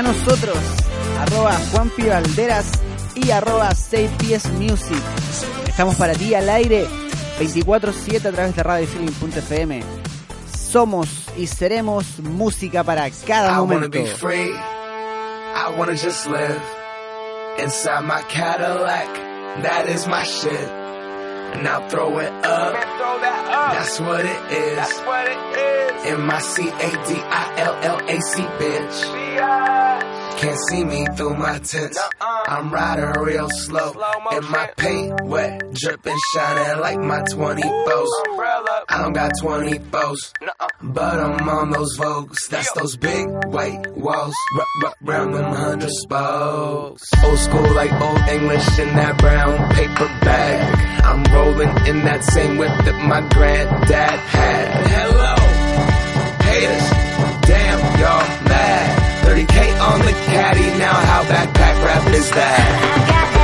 A 0.02 0.04
nosotros, 0.04 0.58
arroba 1.20 1.54
Juanpi 1.72 2.08
Valderas 2.08 2.66
y 3.14 3.30
arroba 3.30 3.70
6 3.76 4.10
Music. 4.60 4.98
Estamos 5.68 5.96
para 5.96 6.14
ti 6.14 6.34
al 6.34 6.50
aire 6.50 6.88
24-7 7.40 8.26
a 8.26 8.32
través 8.32 8.56
de 8.56 8.64
radiofeeling.fm. 8.64 9.84
Somos 10.52 11.08
y 11.38 11.46
seremos 11.46 12.20
música 12.20 12.84
para 12.84 13.10
cada 13.28 13.50
I 13.50 13.60
wanna 13.60 13.74
momento. 13.74 14.00
be 14.00 14.06
free. 14.08 14.52
I 14.52 15.76
wanna 15.78 15.94
just 15.94 16.26
live 16.28 16.62
inside 17.60 18.04
my 18.04 18.24
Cadillac. 18.28 19.08
That 19.62 19.88
is 19.88 20.08
my 20.08 20.24
shit. 20.24 20.70
And 21.54 21.68
I'll 21.68 21.88
throw 21.90 22.18
it 22.20 22.32
up. 22.44 22.74
That's 22.74 24.00
what 24.00 24.26
it 24.26 24.52
is. 24.52 26.12
In 26.12 26.26
my 26.26 26.40
C 26.40 26.70
A 26.70 26.90
D 27.06 27.22
I 27.30 27.54
L 27.58 27.78
L 27.84 28.00
A 28.08 28.22
C 28.22 28.42
bitch. 28.58 29.21
Can't 30.42 30.60
see 30.70 30.84
me 30.84 31.06
through 31.16 31.36
my 31.36 31.60
tents. 31.60 32.00
I'm 32.20 32.74
riding 32.74 33.22
real 33.22 33.48
slow. 33.50 33.94
And 34.32 34.50
my 34.50 34.72
paint 34.76 35.22
wet, 35.26 35.62
dripping, 35.74 36.18
shining 36.34 36.82
like 36.82 36.98
my 36.98 37.22
24s. 37.22 38.08
I 38.90 39.02
don't 39.04 39.14
got 39.14 39.32
24s, 39.40 40.34
but 40.82 41.20
I'm 41.20 41.48
on 41.48 41.70
those 41.70 41.96
Vogues. 42.00 42.50
That's 42.50 42.72
those 42.74 42.98
big 42.98 43.28
white 43.46 43.86
walls. 43.96 44.34
Round 45.02 45.36
them 45.36 45.54
hundred 45.54 45.92
spokes. 45.92 47.04
Old 47.24 47.38
school 47.38 47.74
like 47.76 47.92
old 48.02 48.20
English 48.30 48.80
in 48.80 48.96
that 48.96 49.18
brown 49.20 49.74
paper 49.76 50.08
bag. 50.26 51.04
I'm 51.04 51.24
rolling 51.34 51.86
in 51.86 52.04
that 52.06 52.24
same 52.24 52.58
whip 52.58 52.72
that 52.86 53.08
my 53.08 53.22
granddad 53.30 54.20
had. 54.20 55.11
On 59.92 60.00
the 60.00 60.12
caddy. 60.12 60.80
Now 60.80 60.94
how 60.94 61.24
backpack 61.24 61.84
rap 61.84 62.14
is 62.14 62.30
that? 62.32 63.41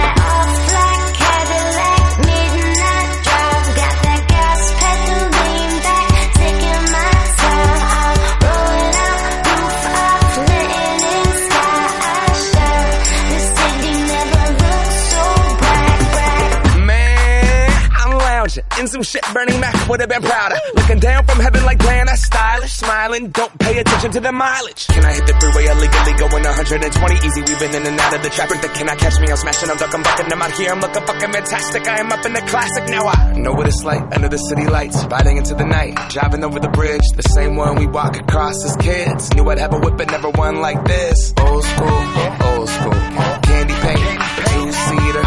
In 18.80 18.88
some 18.88 19.04
shit 19.04 19.24
burning 19.34 19.60
Mac 19.60 19.76
would 19.90 20.00
have 20.00 20.10
been 20.10 20.22
prouder. 20.22 20.58
Looking 20.76 21.00
down 21.00 21.26
from 21.26 21.40
heaven 21.40 21.64
like 21.66 21.78
that 21.80 22.20
stylish, 22.20 22.74
smiling. 22.74 23.30
Don't 23.30 23.54
pay 23.60 23.80
attention 23.80 24.12
to 24.12 24.20
the 24.20 24.32
mileage. 24.32 24.88
Can 24.88 25.04
I 25.06 25.14
hit 25.14 25.28
the 25.28 25.34
freeway 25.40 25.66
illegally 25.68 26.14
going 26.18 26.44
120 26.44 27.16
easy? 27.26 27.42
Weaving 27.48 27.74
in 27.74 27.84
and 27.88 28.00
out 28.00 28.14
of 28.14 28.24
the 28.24 28.30
traffic. 28.30 28.62
That 28.62 28.74
cannot 28.74 28.98
catch 28.98 29.20
me. 29.20 29.28
I'm 29.30 29.38
smashing. 29.38 29.70
I'm 29.70 29.78
ducking, 29.78 30.04
bucking. 30.04 30.32
I'm 30.32 30.42
out 30.42 30.52
here. 30.54 30.72
I'm 30.72 30.82
looking 30.82 31.06
fucking 31.06 31.32
fantastic. 31.32 31.88
I 31.88 32.00
am 32.00 32.12
up 32.12 32.26
in 32.26 32.34
the 32.34 32.42
classic 32.42 32.90
now. 32.90 33.08
I 33.08 33.34
know 33.38 33.54
what 33.54 33.68
it's 33.68 33.84
like 33.84 34.04
under 34.16 34.30
the 34.30 34.38
city 34.38 34.66
lights, 34.68 35.04
riding 35.06 35.38
into 35.38 35.54
the 35.56 35.66
night, 35.66 35.96
driving 36.10 36.44
over 36.44 36.60
the 36.60 36.70
bridge, 36.70 37.06
the 37.16 37.28
same 37.36 37.56
one 37.56 37.76
we 37.76 37.88
walk 37.88 38.18
across 38.18 38.64
as 38.66 38.76
kids. 38.78 39.34
Knew 39.34 39.48
I'd 39.50 39.60
have 39.60 39.74
a 39.74 39.80
whip, 39.80 39.98
but 39.98 40.10
never 40.12 40.30
one 40.32 40.62
like 40.62 40.84
this. 40.86 41.34
Old 41.40 41.64
school, 41.64 42.02
old 42.50 42.70
school, 42.70 42.98
candy 43.46 43.76
paint, 43.86 44.18
two 44.50 44.72
seater. 44.72 45.26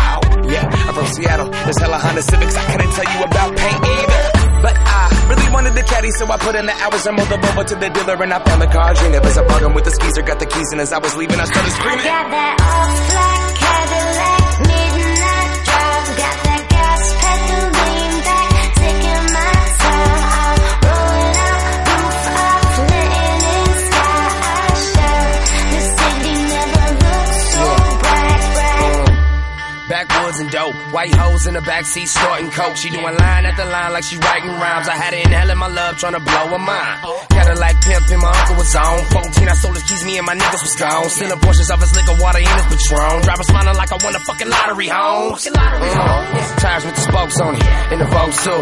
Yeah, 0.50 0.66
I'm 0.66 0.79
from 1.00 1.08
Seattle. 1.16 1.48
There's 1.48 1.78
hella 1.78 1.98
Honda 1.98 2.22
Civics. 2.22 2.54
I 2.56 2.64
couldn't 2.70 2.92
tell 2.92 3.08
you 3.08 3.24
about 3.24 3.56
paint 3.56 3.80
either. 3.80 4.20
But 4.60 4.76
I 4.76 5.08
really 5.30 5.48
wanted 5.52 5.74
the 5.74 5.82
caddy, 5.82 6.10
so 6.10 6.26
I 6.30 6.36
put 6.36 6.54
in 6.54 6.66
the 6.66 6.76
hours 6.84 7.06
and 7.06 7.16
moved 7.16 7.30
the 7.30 7.36
Volvo 7.40 7.64
to 7.64 7.74
the 7.76 7.88
dealer, 7.88 8.22
and 8.22 8.32
I 8.34 8.38
found 8.44 8.60
the 8.60 8.66
car. 8.66 8.90
As 8.92 9.38
I 9.38 9.46
bug 9.46 9.62
him 9.62 9.72
with 9.72 9.84
the 9.84 9.90
skeezer, 9.90 10.22
got 10.22 10.38
the 10.38 10.46
keys, 10.46 10.72
and 10.72 10.80
as 10.80 10.92
I 10.92 10.98
was 10.98 11.16
leaving, 11.16 11.40
I 11.40 11.46
started 11.46 11.72
screaming. 11.72 12.04
Got 12.04 12.28
that 12.28 12.56
all-black 12.60 13.56
Cadillac, 13.56 14.60
midnight 14.68 14.99
dope. 30.50 30.74
White 30.92 31.14
hoes 31.14 31.46
in 31.46 31.54
the 31.54 31.60
backseat 31.60 32.08
snorting 32.08 32.50
coke. 32.50 32.76
She 32.76 32.90
doing 32.90 33.14
line 33.16 33.46
after 33.46 33.64
line 33.64 33.92
like 33.92 34.04
she 34.04 34.18
writing 34.18 34.50
rhymes. 34.50 34.88
I 34.88 34.96
had 34.96 35.14
her 35.14 35.20
inhaling 35.20 35.58
my 35.58 35.68
love, 35.68 35.96
trying 35.98 36.14
to 36.14 36.20
blow 36.20 36.46
her 36.50 36.58
mind. 36.58 36.98
Cadillac 37.30 37.80
pimp 37.80 38.10
and 38.10 38.20
my 38.20 38.30
uncle 38.30 38.56
was 38.56 38.74
on. 38.74 39.04
14, 39.10 39.48
I 39.48 39.54
sold 39.54 39.74
his 39.74 39.84
keys, 39.84 40.04
me 40.04 40.18
and 40.18 40.26
my 40.26 40.34
niggas 40.34 40.62
was 40.62 40.74
gone. 40.76 41.08
Selling 41.08 41.40
portions 41.40 41.70
of 41.70 41.80
his 41.80 41.94
liquor, 41.94 42.16
water 42.18 42.38
in 42.38 42.50
his 42.50 42.66
Patron. 42.66 43.22
Driver 43.22 43.44
smiling 43.44 43.76
like 43.76 43.92
I 43.92 43.98
won 44.02 44.14
a 44.14 44.20
fucking 44.20 44.50
lottery, 44.50 44.88
homes. 44.88 45.46
Mm. 45.46 46.58
Tires 46.60 46.84
with 46.84 46.94
the 46.94 47.04
spokes 47.06 47.40
on 47.40 47.54
it, 47.54 47.64
in 47.94 47.98
the 47.98 48.08
Vogue 48.10 48.34
too. 48.34 48.60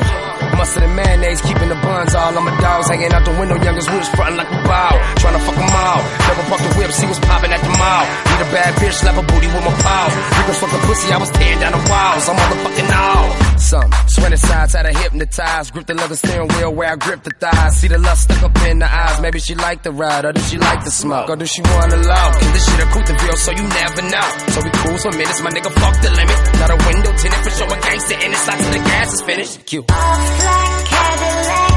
Mustard 0.57 0.83
and 0.83 0.95
mayonnaise, 0.95 1.41
keeping 1.41 1.69
the 1.69 1.79
buns 1.81 2.15
all 2.15 2.37
on 2.37 2.45
my 2.45 2.55
dogs. 2.61 2.89
Hanging 2.89 3.13
out 3.13 3.25
the 3.25 3.35
window, 3.39 3.57
youngest 3.63 3.91
woods 3.91 4.09
frontin' 4.11 4.37
like 4.37 4.51
a 4.51 4.61
bow. 4.67 4.91
Trying 5.23 5.37
to 5.39 5.43
fuck 5.47 5.55
them 5.55 5.71
all. 5.71 6.01
Never 6.29 6.45
park 6.51 6.61
the 6.67 6.73
whip, 6.79 6.91
see 6.93 7.07
what's 7.07 7.23
popping 7.23 7.53
at 7.53 7.63
the 7.63 7.71
mall. 7.71 8.05
Need 8.05 8.43
a 8.43 8.49
bad 8.51 8.75
bitch, 8.83 8.95
slap 8.99 9.17
a 9.19 9.23
booty 9.23 9.47
with 9.47 9.65
my 9.65 9.75
paws. 9.83 10.13
Niggas 10.15 10.59
fucking 10.59 10.83
pussy, 10.87 11.09
I 11.15 11.19
was 11.19 11.31
tearing 11.31 11.61
down 11.63 11.78
the 11.79 11.91
walls. 11.91 12.29
I'm 12.29 12.37
motherfucking 12.37 12.91
all. 12.93 13.59
Some 13.59 13.91
swing 14.07 14.37
sides, 14.37 14.75
had 14.75 14.87
her 14.87 14.99
hypnotized. 15.03 15.73
Grip 15.73 15.87
the 15.87 15.95
leather 15.95 16.17
steering 16.17 16.49
wheel 16.49 16.75
where 16.75 16.93
I 16.93 16.97
grip 16.97 17.23
the 17.23 17.31
thighs. 17.39 17.77
See 17.77 17.89
the 17.89 17.99
lust 17.99 18.23
stuck 18.23 18.43
up 18.43 18.57
in 18.67 18.79
the 18.79 18.87
eyes. 18.87 19.21
Maybe 19.21 19.39
she 19.41 19.55
like 19.55 19.83
the 19.83 19.93
ride, 19.93 20.25
or 20.25 20.33
does 20.33 20.49
she 20.51 20.59
like 20.59 20.85
the 20.85 20.91
smoke? 20.91 21.29
Or 21.29 21.37
does 21.37 21.51
she 21.51 21.63
wanna 21.63 21.97
love? 21.97 22.33
Cause 22.35 22.53
this 22.53 22.65
shit 22.65 22.81
a 22.81 22.87
Couteville, 22.95 23.37
so 23.37 23.51
you 23.53 23.63
never 23.63 24.03
know. 24.03 24.29
So 24.55 24.63
we 24.63 24.71
cruise 24.71 25.03
for 25.03 25.13
minutes, 25.13 25.41
my 25.43 25.51
nigga 25.51 25.71
fuck 25.73 25.95
the 26.03 26.11
limit. 26.11 26.39
Not 26.61 26.71
a 26.71 26.79
window 26.87 27.13
tinted 27.19 27.41
for 27.45 27.51
showing 27.51 27.81
gangster 27.81 28.19
in 28.25 28.31
the 28.31 28.39
side 28.39 28.59
till 28.59 28.73
the 28.73 28.79
gas 28.79 29.13
is 29.13 29.23
finished. 29.23 29.67
Q. 29.67 29.85
Off 29.89 30.45
like 30.45 30.85
Cadillac, 30.87 31.68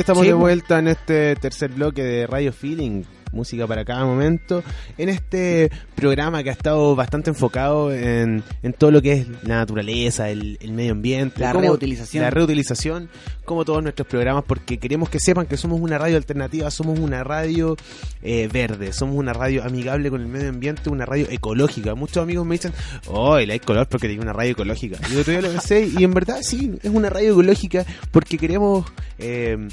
estamos 0.00 0.22
Sí, 0.22 0.28
de 0.28 0.34
vuelta 0.34 0.78
en 0.78 0.88
este 0.88 1.36
tercer 1.36 1.70
bloque 1.70 2.02
de 2.02 2.26
Radio 2.26 2.52
Feeling, 2.52 3.02
música 3.32 3.66
para 3.66 3.84
cada 3.84 4.04
momento, 4.04 4.62
en 4.98 5.08
este 5.08 5.70
programa 5.94 6.42
que 6.42 6.50
ha 6.50 6.52
estado 6.52 6.94
bastante 6.96 7.30
enfocado 7.30 7.92
en, 7.92 8.42
en 8.62 8.72
todo 8.72 8.90
lo 8.90 9.00
que 9.02 9.12
es 9.12 9.26
la 9.42 9.56
naturaleza, 9.56 10.30
el, 10.30 10.58
el 10.60 10.72
medio 10.72 10.92
ambiente, 10.92 11.40
La 11.40 11.52
cómo- 11.52 11.62
reutilización. 11.62 12.22
la 12.24 12.30
reutilización, 12.30 13.08
como 13.44 13.64
todos 13.64 13.82
nuestros 13.82 14.06
programas, 14.08 14.44
porque 14.46 14.78
queremos 14.78 15.08
que 15.10 15.20
sepan 15.20 15.46
que 15.46 15.56
somos 15.56 15.80
una 15.80 15.98
radio 15.98 16.16
alternativa, 16.16 16.70
somos 16.70 16.98
una 16.98 17.24
radio 17.24 17.76
eh, 18.22 18.48
verde, 18.52 18.92
somos 18.92 19.16
una 19.16 19.32
radio 19.32 19.64
amigable 19.64 20.10
con 20.10 20.20
el 20.20 20.28
medio 20.28 20.48
ambiente, 20.50 20.90
una 20.90 21.06
radio 21.06 21.26
ecológica. 21.30 21.94
Muchos 21.94 22.22
amigos 22.22 22.46
me 22.46 22.54
dicen, 22.56 22.72
oh, 23.06 23.38
le 23.38 23.52
hay 23.52 23.60
color 23.60 23.88
porque 23.88 24.06
tiene 24.08 24.22
una 24.22 24.32
radio 24.32 24.52
ecológica. 24.52 24.98
Y 25.10 25.14
yo 25.14 25.24
todavía 25.24 25.48
lo 25.48 25.52
pensé, 25.52 25.86
y 25.98 26.04
en 26.04 26.12
verdad 26.14 26.38
sí, 26.42 26.72
es 26.82 26.90
una 26.90 27.10
radio 27.10 27.32
ecológica 27.32 27.84
porque 28.10 28.38
queremos... 28.38 28.86
eh, 29.18 29.68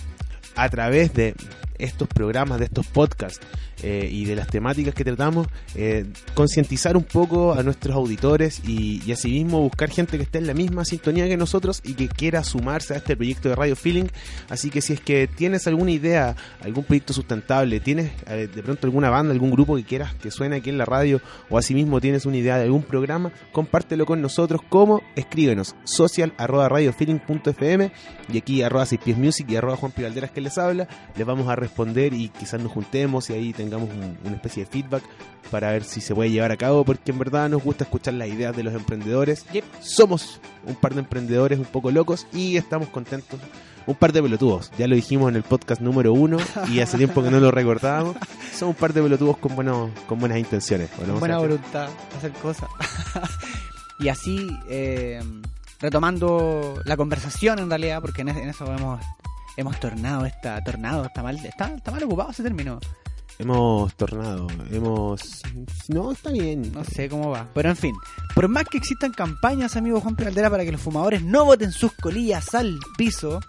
a 0.60 0.70
través 0.70 1.14
de 1.14 1.36
estos 1.80 2.08
programas, 2.08 2.60
de 2.60 2.66
estos 2.66 2.86
podcasts 2.88 3.40
eh, 3.84 4.10
y 4.12 4.26
de 4.26 4.36
las 4.36 4.48
temáticas 4.48 4.96
que 4.96 5.04
tratamos, 5.04 5.48
eh, 5.76 6.06
concientizar 6.34 6.98
un 6.98 7.04
poco 7.04 7.54
a 7.54 7.62
nuestros 7.62 7.96
auditores 7.96 8.62
y, 8.68 9.12
asimismo 9.12 9.62
buscar 9.62 9.90
gente 9.90 10.18
que 10.18 10.24
esté 10.24 10.38
en 10.38 10.48
la 10.48 10.54
misma 10.54 10.86
sintonía 10.86 11.28
que 11.28 11.38
nosotros 11.38 11.82
y 11.84 11.94
que 11.94 12.08
quiera 12.08 12.44
sumarse 12.44 12.94
a 12.94 12.98
este 12.98 13.16
proyecto 13.16 13.50
de 13.50 13.56
Radio 13.56 13.76
Feeling. 13.76 14.08
Así 14.50 14.70
que 14.70 14.82
si 14.82 14.94
es 14.94 15.02
que 15.02 15.28
tienes 15.28 15.68
alguna 15.68 15.92
idea, 15.92 16.36
algún 16.62 16.84
proyecto 16.84 17.14
sustentable, 17.14 17.80
tienes 17.80 18.12
eh, 18.28 18.48
de 18.54 18.64
pronto 18.64 18.88
alguna 18.88 19.10
banda, 19.10 19.34
algún 19.34 19.52
grupo 19.52 19.76
que 19.76 19.84
quieras 19.84 20.14
que 20.16 20.32
suene 20.32 20.58
aquí 20.58 20.70
en 20.70 20.78
la 20.78 20.86
radio 20.86 21.22
o 21.50 21.58
asimismo 21.58 22.02
tienes 22.02 22.26
una 22.26 22.38
idea 22.38 22.58
de 22.58 22.64
algún 22.64 22.84
programa, 22.84 23.32
compártelo 23.52 24.06
con 24.06 24.22
nosotros 24.22 24.62
como 24.70 25.02
escríbenos 25.16 25.76
social 25.84 26.34
arroba 26.38 26.70
radiofeeling.fm 26.70 27.92
y 28.32 28.38
aquí 28.38 28.62
arroba 28.62 28.86
Pies 28.86 29.18
Music 29.18 29.48
y 29.50 29.56
arroba 29.56 29.76
Juan 29.78 29.92
Pivalderas 29.92 30.32
que 30.32 30.42
les 30.42 30.58
habla, 30.58 30.88
les 31.16 31.26
vamos 31.26 31.48
a 31.50 31.56
responder 31.68 32.14
y 32.14 32.30
quizás 32.30 32.62
nos 32.62 32.72
juntemos 32.72 33.30
y 33.30 33.34
ahí 33.34 33.54
tengamos 33.54 33.90
un- 33.90 34.18
una 34.24 34.36
especie 34.36 34.66
de 34.66 34.72
feedback 34.72 35.04
para 35.52 35.72
ver 35.72 35.84
si 35.84 36.02
se 36.02 36.14
puede 36.14 36.30
llevar 36.32 36.52
a 36.52 36.58
cabo, 36.58 36.84
porque 36.84 37.12
en 37.12 37.20
verdad 37.20 37.48
nos 37.50 37.64
gusta 37.64 37.84
escuchar 37.86 38.16
las 38.16 38.28
ideas 38.28 38.56
de 38.56 38.64
los 38.64 38.74
emprendedores. 38.74 39.46
Somos 39.82 40.42
un 40.66 40.76
par 40.76 40.94
de 40.94 41.00
emprendedores 41.02 41.58
un 41.60 41.66
poco 41.66 41.90
locos 41.92 42.28
y 42.34 42.58
estamos 42.58 42.90
contentos. 42.90 43.40
Un 43.86 43.96
par 43.96 44.12
de 44.12 44.22
pelotudos, 44.22 44.70
ya 44.78 44.86
lo 44.86 44.96
dijimos 44.96 45.30
en 45.30 45.38
el 45.38 45.44
podcast 45.44 45.80
número 45.80 46.12
uno 46.12 46.36
y 46.70 46.82
hace 46.82 46.98
tiempo 46.98 47.24
que 47.24 47.32
no 47.32 47.40
lo 47.40 47.52
recordábamos. 47.52 48.18
Somos 48.54 48.76
un 48.76 48.80
par 48.82 48.92
de 48.92 49.02
pelotudos 49.02 49.38
con, 49.38 49.56
bueno, 49.56 49.90
con 50.08 50.20
buenas 50.20 50.38
intenciones. 50.40 50.90
¿o 51.02 51.08
no, 51.08 51.20
buena 51.20 51.38
voluntad 51.38 51.88
de 52.12 52.18
hacer 52.18 52.32
cosas. 52.34 52.68
y 54.00 54.10
así, 54.10 54.50
eh, 54.70 55.22
retomando 55.80 56.82
la 56.84 56.98
conversación 56.98 57.60
en 57.60 57.70
realidad, 57.70 58.02
porque 58.02 58.24
en 58.24 58.30
eso 58.30 58.66
hemos, 58.74 59.00
hemos 59.58 59.80
tornado 59.80 60.26
esta, 60.26 60.64
tornado, 60.64 61.06
está 61.06 61.24
mal, 61.24 61.44
está, 61.44 61.74
está 61.76 61.92
mal 61.92 62.04
ocupado 62.04 62.32
ese 62.32 62.44
término. 62.44 62.80
Hemos 63.40 63.94
tornado, 63.96 64.48
hemos... 64.72 65.44
No, 65.90 66.12
está 66.12 66.32
bien. 66.32 66.72
No 66.74 66.84
sé 66.84 67.08
cómo 67.08 67.30
va. 67.30 67.48
Pero 67.54 67.70
en 67.70 67.76
fin, 67.76 67.96
por 68.34 68.48
más 68.48 68.64
que 68.66 68.78
existan 68.78 69.12
campañas, 69.12 69.76
amigo 69.76 70.00
Juan 70.00 70.16
Caldera, 70.16 70.50
para 70.50 70.66
que 70.66 70.72
los 70.72 70.82
fumadores 70.82 71.22
no 71.22 71.46
boten 71.46 71.72
sus 71.72 71.92
colillas 71.94 72.56
al 72.56 72.80
piso, 72.98 73.40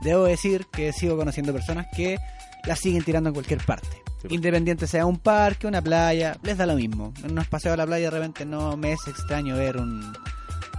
debo 0.00 0.24
decir 0.24 0.66
que 0.72 0.92
sigo 0.92 1.16
conociendo 1.16 1.52
personas 1.52 1.86
que 1.94 2.18
las 2.64 2.80
siguen 2.80 3.04
tirando 3.04 3.28
en 3.28 3.34
cualquier 3.34 3.64
parte. 3.64 4.02
Sí. 4.22 4.28
Independiente 4.30 4.88
sea 4.88 5.06
un 5.06 5.18
parque, 5.18 5.68
una 5.68 5.80
playa, 5.82 6.36
les 6.42 6.56
da 6.56 6.66
lo 6.66 6.74
mismo. 6.74 7.12
En 7.22 7.32
unos 7.32 7.46
paseos 7.46 7.74
a 7.74 7.76
la 7.76 7.86
playa 7.86 8.10
de 8.10 8.18
repente 8.18 8.44
no 8.44 8.76
me 8.76 8.92
es 8.92 9.06
extraño 9.06 9.56
ver 9.56 9.76
un, 9.76 10.12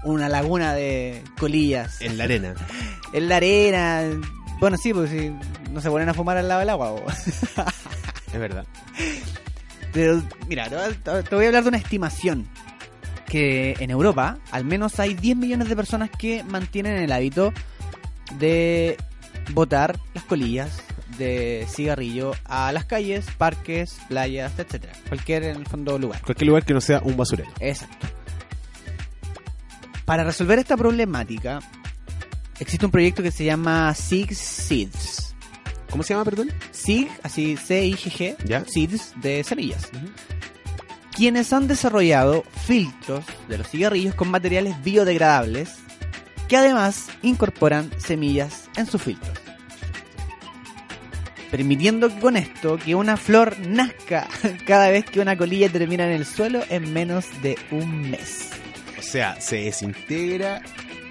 una 0.04 0.30
laguna 0.30 0.74
de 0.74 1.24
colillas 1.38 2.02
En 2.02 2.18
la 2.18 2.26
arena. 2.26 2.54
en 3.14 3.30
la 3.30 3.38
arena. 3.38 4.04
Bueno, 4.66 4.80
sí, 4.80 4.96
pues 4.96 5.12
si 5.12 5.32
no 5.72 5.80
se 5.80 5.92
ponen 5.92 6.10
a 6.10 6.16
fumar 6.16 6.38
al 6.38 6.48
lado 6.48 6.62
del 6.62 6.70
agua. 6.72 6.96
Es 8.34 8.40
verdad. 8.40 8.66
Pero, 9.94 10.24
mira, 10.48 10.68
te 10.68 10.76
voy, 10.76 10.86
a, 10.86 11.22
te 11.22 11.36
voy 11.36 11.46
a 11.46 11.48
hablar 11.50 11.62
de 11.62 11.70
una 11.70 11.78
estimación. 11.78 12.48
Que 13.28 13.76
en 13.78 13.92
Europa 13.92 14.40
al 14.50 14.66
menos 14.66 15.00
hay 15.00 15.14
10 15.14 15.38
millones 15.38 15.70
de 15.70 15.76
personas 15.76 16.10
que 16.10 16.44
mantienen 16.44 16.98
el 16.98 17.12
hábito 17.12 17.54
de 18.40 18.98
botar 19.54 20.00
las 20.16 20.24
colillas 20.24 20.82
de 21.20 21.68
cigarrillo 21.70 22.32
a 22.46 22.72
las 22.72 22.86
calles, 22.86 23.28
parques, 23.38 24.00
playas, 24.10 24.58
etcétera 24.58 24.94
Cualquier, 25.10 25.44
en 25.44 25.58
el 25.58 25.68
fondo, 25.68 26.00
lugar. 26.00 26.24
Cualquier 26.24 26.48
lugar 26.48 26.66
que 26.66 26.74
no 26.74 26.82
sea 26.82 27.02
un 27.04 27.16
basurero. 27.16 27.52
Exacto. 27.60 28.08
Para 30.06 30.24
resolver 30.24 30.58
esta 30.58 30.76
problemática, 30.76 31.60
existe 32.60 32.86
un 32.86 32.92
proyecto 32.92 33.22
que 33.24 33.32
se 33.32 33.44
llama 33.46 33.94
Six 33.94 34.38
Seeds. 34.38 35.36
¿Cómo 35.90 36.04
se 36.04 36.14
llama, 36.14 36.26
perdón? 36.26 36.52
SIG, 36.72 37.10
así 37.24 37.56
C-I-G-G, 37.56 38.36
Ya. 38.46 38.66
seeds 38.66 39.14
de 39.22 39.44
semillas. 39.44 39.90
Quienes 41.16 41.54
han 41.54 41.68
desarrollado 41.68 42.44
filtros 42.66 43.24
de 43.48 43.58
los 43.60 43.70
cigarrillos 43.70 44.14
con 44.16 44.30
materiales 44.30 44.76
biodegradables 44.84 45.76
que 46.50 46.58
además 46.58 47.08
incorporan 47.22 47.90
semillas 47.98 48.66
en 48.76 48.86
sus 48.88 49.02
filtros. 49.02 49.38
Permitiendo 51.52 52.10
con 52.20 52.36
esto 52.36 52.78
que 52.78 52.96
una 52.96 53.16
flor 53.18 53.58
nazca 53.60 54.28
cada 54.68 54.90
vez 54.90 55.06
que 55.06 55.22
una 55.22 55.38
colilla 55.38 55.70
termina 55.70 56.06
en 56.06 56.12
el 56.12 56.26
suelo 56.26 56.64
en 56.70 56.92
menos 56.92 57.26
de 57.42 57.58
un 57.72 58.10
mes. 58.10 58.50
O 59.00 59.02
sea, 59.02 59.40
se 59.40 59.58
desintegra 59.58 60.62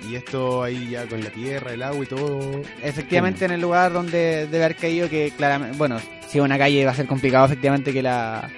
y 0.08 0.16
esto 0.16 0.62
ahí 0.62 0.90
ya 0.90 1.06
con 1.06 1.22
la 1.22 1.30
tierra, 1.30 1.72
el 1.72 1.82
agua 1.82 2.04
y 2.04 2.06
todo. 2.06 2.62
Efectivamente 2.82 3.44
en 3.44 3.52
el 3.52 3.60
lugar 3.60 3.92
donde 3.92 4.46
debe 4.46 4.64
haber 4.64 4.76
caído 4.76 5.08
que 5.08 5.32
claramente, 5.36 5.76
bueno, 5.76 5.98
si 6.28 6.38
es 6.38 6.44
una 6.44 6.58
calle 6.58 6.84
va 6.84 6.92
a 6.92 6.94
ser 6.94 7.06
complicado 7.06 7.46
efectivamente 7.46 7.92
que 7.92 8.02
la 8.02 8.50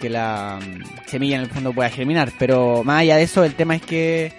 que 0.00 0.10
la 0.10 0.58
mm, 0.60 1.08
semilla 1.08 1.36
en 1.36 1.42
el 1.42 1.48
fondo 1.48 1.72
pueda 1.72 1.88
germinar, 1.88 2.30
pero 2.38 2.84
más 2.84 3.00
allá 3.00 3.16
de 3.16 3.22
eso 3.22 3.44
el 3.44 3.54
tema 3.54 3.76
es 3.76 3.82
que 3.82 4.32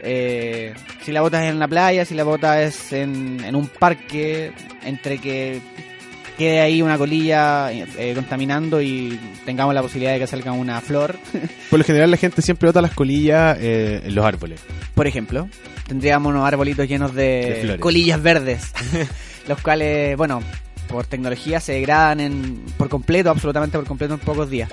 eh, 0.00 0.74
si 1.02 1.12
la 1.12 1.20
botas 1.20 1.44
en 1.44 1.58
la 1.58 1.68
playa, 1.68 2.04
si 2.04 2.14
la 2.14 2.24
botas 2.24 2.92
en, 2.92 3.42
en 3.44 3.54
un 3.54 3.68
parque, 3.68 4.52
entre 4.84 5.18
que 5.18 5.60
quede 6.36 6.60
ahí 6.60 6.82
una 6.82 6.98
colilla 6.98 7.72
eh, 7.72 8.12
contaminando 8.14 8.80
y 8.80 9.18
tengamos 9.44 9.74
la 9.74 9.82
posibilidad 9.82 10.12
de 10.12 10.20
que 10.20 10.26
salga 10.26 10.52
una 10.52 10.80
flor, 10.80 11.18
Por 11.70 11.78
lo 11.78 11.84
general 11.84 12.10
la 12.10 12.16
gente 12.16 12.42
siempre 12.42 12.68
bota 12.68 12.82
las 12.82 12.94
colillas 12.94 13.56
eh, 13.60 14.02
en 14.04 14.14
los 14.14 14.24
árboles. 14.24 14.60
por 14.94 15.06
ejemplo, 15.06 15.48
tendríamos 15.86 16.30
unos 16.30 16.46
arbolitos 16.46 16.88
llenos 16.88 17.14
De 17.14 17.76
colillas 17.80 18.22
verdes, 18.22 18.72
los 19.48 19.60
cuales, 19.60 20.16
bueno, 20.16 20.42
por 20.88 21.06
tecnología 21.06 21.60
se 21.60 21.72
degradan 21.72 22.20
en, 22.20 22.64
por 22.76 22.88
completo, 22.88 23.30
absolutamente 23.30 23.78
por 23.78 23.86
completo 23.86 24.14
en 24.14 24.20
pocos 24.20 24.50
días. 24.50 24.70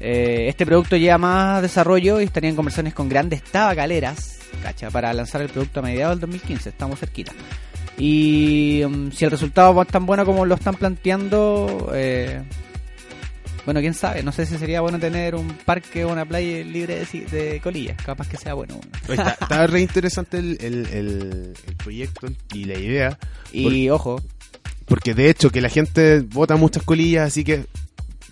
Eh, 0.00 0.48
este 0.48 0.66
producto 0.66 0.96
lleva 0.96 1.16
más 1.18 1.62
desarrollo 1.62 2.20
y 2.20 2.24
estaría 2.24 2.50
en 2.50 2.56
conversaciones 2.56 2.92
con 2.92 3.08
grandes 3.08 3.42
tabacaleras, 3.42 4.40
cacha, 4.62 4.90
para 4.90 5.12
lanzar 5.12 5.42
el 5.42 5.48
producto 5.48 5.80
a 5.80 5.82
mediados 5.84 6.16
del 6.16 6.20
2015, 6.22 6.70
estamos 6.70 6.98
cerquita. 6.98 7.32
Y 8.04 8.82
mm, 8.84 9.12
si 9.12 9.24
el 9.24 9.30
resultado 9.30 9.80
es 9.80 9.86
tan 9.88 10.04
bueno 10.06 10.24
como 10.24 10.44
lo 10.44 10.56
están 10.56 10.74
planteando, 10.74 11.92
eh, 11.94 12.42
bueno, 13.64 13.78
quién 13.78 13.94
sabe, 13.94 14.24
no 14.24 14.32
sé 14.32 14.44
si 14.44 14.58
sería 14.58 14.80
bueno 14.80 14.98
tener 14.98 15.36
un 15.36 15.46
parque 15.64 16.04
o 16.04 16.10
una 16.10 16.24
playa 16.24 16.64
libre 16.64 17.06
de, 17.30 17.60
colillas, 17.62 17.96
capaz 18.04 18.28
que 18.28 18.36
sea 18.36 18.54
bueno. 18.54 18.80
Está, 19.08 19.36
está 19.40 19.66
re 19.68 19.80
interesante 19.82 20.38
el, 20.38 20.58
el- 20.60 20.86
el- 20.88 21.54
el 21.68 21.76
proyecto 21.76 22.26
y 22.52 22.64
la 22.64 22.76
idea. 22.76 23.18
Y 23.52 23.88
ojo, 23.90 24.20
Porque 24.86 25.14
de 25.14 25.30
hecho 25.30 25.50
que 25.50 25.60
la 25.60 25.68
gente 25.68 26.22
bota 26.22 26.56
muchas 26.56 26.82
colillas, 26.82 27.28
así 27.28 27.44
que 27.44 27.66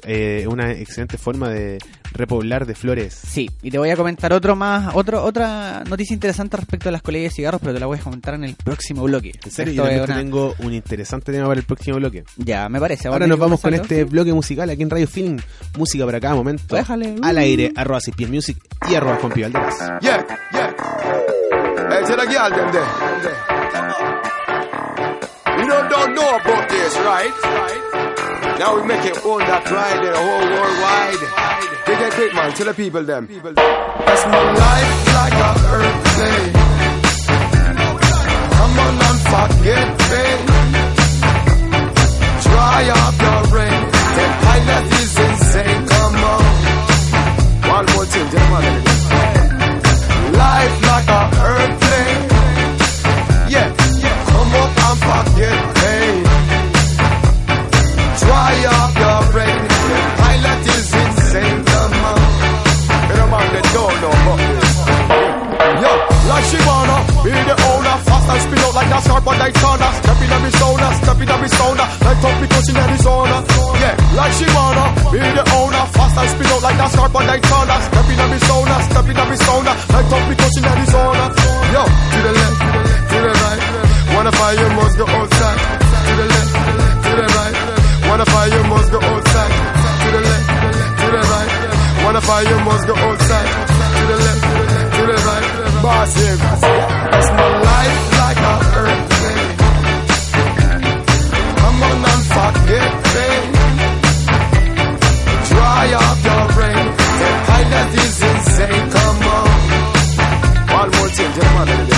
eh, 0.05 0.39
es 0.41 0.47
una 0.49 0.73
excelente 0.73 1.17
forma 1.17 1.49
de 1.49 1.79
repoblar 2.13 2.67
de 2.67 2.75
flores. 2.75 3.15
Sí, 3.15 3.51
y 3.63 3.71
te 3.71 3.79
voy 3.79 3.91
a 3.91 3.97
comentar 3.97 4.33
otro 4.33 4.57
más, 4.57 4.95
otro, 4.95 5.23
otra 5.25 5.83
noticia 5.89 6.15
interesante 6.15 6.57
respecto 6.57 6.89
a 6.89 6.93
las 6.93 7.03
colillas 7.03 7.31
de 7.33 7.37
cigarros, 7.37 7.61
pero 7.61 7.75
te 7.75 7.81
la 7.81 7.87
voy 7.87 7.99
a 7.99 8.03
comentar 8.03 8.35
en 8.35 8.45
el 8.45 8.55
próximo 8.55 9.03
bloque. 9.05 9.33
En 9.45 9.51
serio, 9.51 9.73
Esto 9.73 9.85
yo 9.85 9.89
es 9.89 10.07
realmente 10.09 10.13
una- 10.13 10.21
tengo 10.21 10.55
un 10.67 10.75
interesante 10.75 11.33
tema 11.33 11.47
para 11.47 11.61
el 11.61 11.67
próximo 11.67 11.97
bloque. 11.97 12.25
Ya, 12.37 12.69
me 12.69 12.81
parece. 12.81 13.09
Ahora 13.09 13.27
nos 13.27 13.39
vamos 13.39 13.61
con 13.61 13.75
este 13.75 14.05
bloque 14.05 14.33
musical 14.33 14.69
aquí 14.71 14.83
en 14.83 14.91
Radio 14.91 15.07
Feeling. 15.09 15.39
Música 15.79 16.05
para 16.07 16.21
cada 16.21 16.35
momento. 16.35 16.75
Déjale. 16.75 17.17
Al 17.23 17.39
aire, 17.39 17.73
arroba 17.77 18.01
Piel 18.17 18.31
Music 18.31 18.57
y 18.91 18.95
arroba 18.95 19.17
Juan 19.17 19.33
Pío 19.33 19.45
Valderas. 19.51 19.79
Yeah, 20.01 20.27
yeah. 20.53 20.75
Hey, 21.91 22.05
to 22.07 22.17
the 22.17 22.27
girl 22.27 22.51
them 22.51 22.71
there. 22.73 22.85
You 25.59 25.67
don't, 25.67 25.91
don't 25.91 26.15
know 26.15 26.37
about 26.37 26.69
this, 26.69 26.97
right? 27.05 27.33
Now 28.59 28.77
we 28.77 28.83
make 28.87 29.05
it 29.05 29.17
on 29.25 29.39
that 29.41 29.65
ride 29.71 30.01
the 30.03 30.17
whole 30.17 30.47
worldwide. 30.49 31.70
They 31.87 31.95
get 31.97 32.13
quick, 32.13 32.35
man. 32.35 32.53
Tell 32.53 32.67
the 32.67 32.75
people 32.75 33.03
them. 33.03 33.27
That's 33.27 34.25
my 34.27 34.53
life 34.53 35.15
like 35.19 35.37
a 35.49 35.51
earthquake. 35.77 36.53
Come 38.57 38.79
on 38.85 38.95
and 39.09 39.21
forget 39.33 39.89
me. 40.11 40.25
Dry 42.45 42.83
up 43.01 43.17
your 43.27 43.41
rain. 43.57 43.81
The 44.17 44.27
pilot 44.45 44.85
is 45.01 45.19
insane. 45.27 45.87
Come 45.87 46.25
on. 46.35 46.45
One 47.77 47.87
more 47.95 48.07
thing, 48.07 48.31
gentlemen. 48.31 49.00
Like 66.41 66.49
she 66.49 66.61
wanna 66.65 66.97
be 67.21 67.33
the 67.37 67.57
owner, 67.69 67.97
fast 68.09 68.29
and 68.33 68.41
spin 68.41 68.59
out 68.65 68.75
like 68.75 68.93
a 68.97 68.99
scarp 69.05 69.27
on 69.29 69.37
Daytona. 69.37 69.89
Step 70.01 70.21
in 70.25 70.31
every 70.33 70.53
sauna, 70.57 70.89
step 71.01 71.21
in 71.21 71.29
every 71.29 71.51
sauna, 71.53 71.85
like 72.01 72.21
top 72.21 72.37
because 72.41 72.69
in 72.71 72.77
Arizona. 72.81 73.37
Yeah, 73.81 73.95
like 74.17 74.33
she 74.41 74.47
wanna 74.57 74.85
be 75.13 75.21
the 75.21 75.45
owner, 75.61 75.85
fast 75.93 76.17
and 76.17 76.31
spin 76.33 76.49
out 76.49 76.63
like 76.65 76.81
a 76.81 76.87
scarp 76.89 77.15
on 77.15 77.25
Daytona. 77.29 77.75
Step 77.85 78.09
in 78.09 78.19
every 78.25 78.41
sauna, 78.49 78.77
step 78.89 79.07
in 79.11 79.17
every 79.21 79.39
sauna, 79.45 79.73
like 79.93 80.09
top 80.09 80.25
because 80.33 80.55
in 80.57 80.65
Arizona. 80.65 81.25
Yo, 81.75 81.83
to 81.85 82.19
the 82.25 82.33
left, 82.41 82.59
to 83.11 83.17
the 83.21 83.33
right, 83.45 83.63
wanna 84.17 84.33
fire 84.33 84.57
you 84.57 84.71
must 84.81 84.97
go 84.97 85.05
outside. 85.05 85.61
To 85.61 86.13
the 86.17 86.27
left, 86.33 86.53
to 87.05 87.13
the 87.21 87.27
right, 87.37 87.57
wanna 88.09 88.27
fire 88.33 88.49
you 88.49 88.63
must 88.65 88.89
go 88.91 88.99
outside. 89.13 89.53
To 90.01 90.09
the 90.09 90.23
left, 90.25 90.47
to 91.01 91.07
the 91.15 91.23
right, 91.33 91.51
wanna 92.05 92.21
fire 92.25 92.49
you 92.49 92.59
must 92.65 92.85
go 92.89 92.95
outside. 92.97 93.49
To 94.01 94.03
the 94.09 94.17
left, 94.25 94.43
to 94.97 95.03
the 95.05 95.19
right, 95.29 95.70
boss 95.83 96.15
here. 96.15 96.35
It's 96.35 97.31
my 97.31 97.49
life 97.71 97.99
like 98.21 98.41
a 98.53 98.57
earthquake. 98.81 99.51
Come 101.61 101.83
on 101.89 101.99
and 102.13 102.25
forget 102.37 102.91
pain. 103.11 103.45
Dry 105.51 105.85
up 106.05 106.19
your 106.29 106.45
brain. 106.57 106.87
The 107.21 107.31
pilot 107.47 107.91
is 108.05 108.17
insane. 108.31 108.85
Come 108.97 109.23
on. 109.37 109.49
One 110.79 110.91
more 110.97 111.09
thing, 111.09 111.90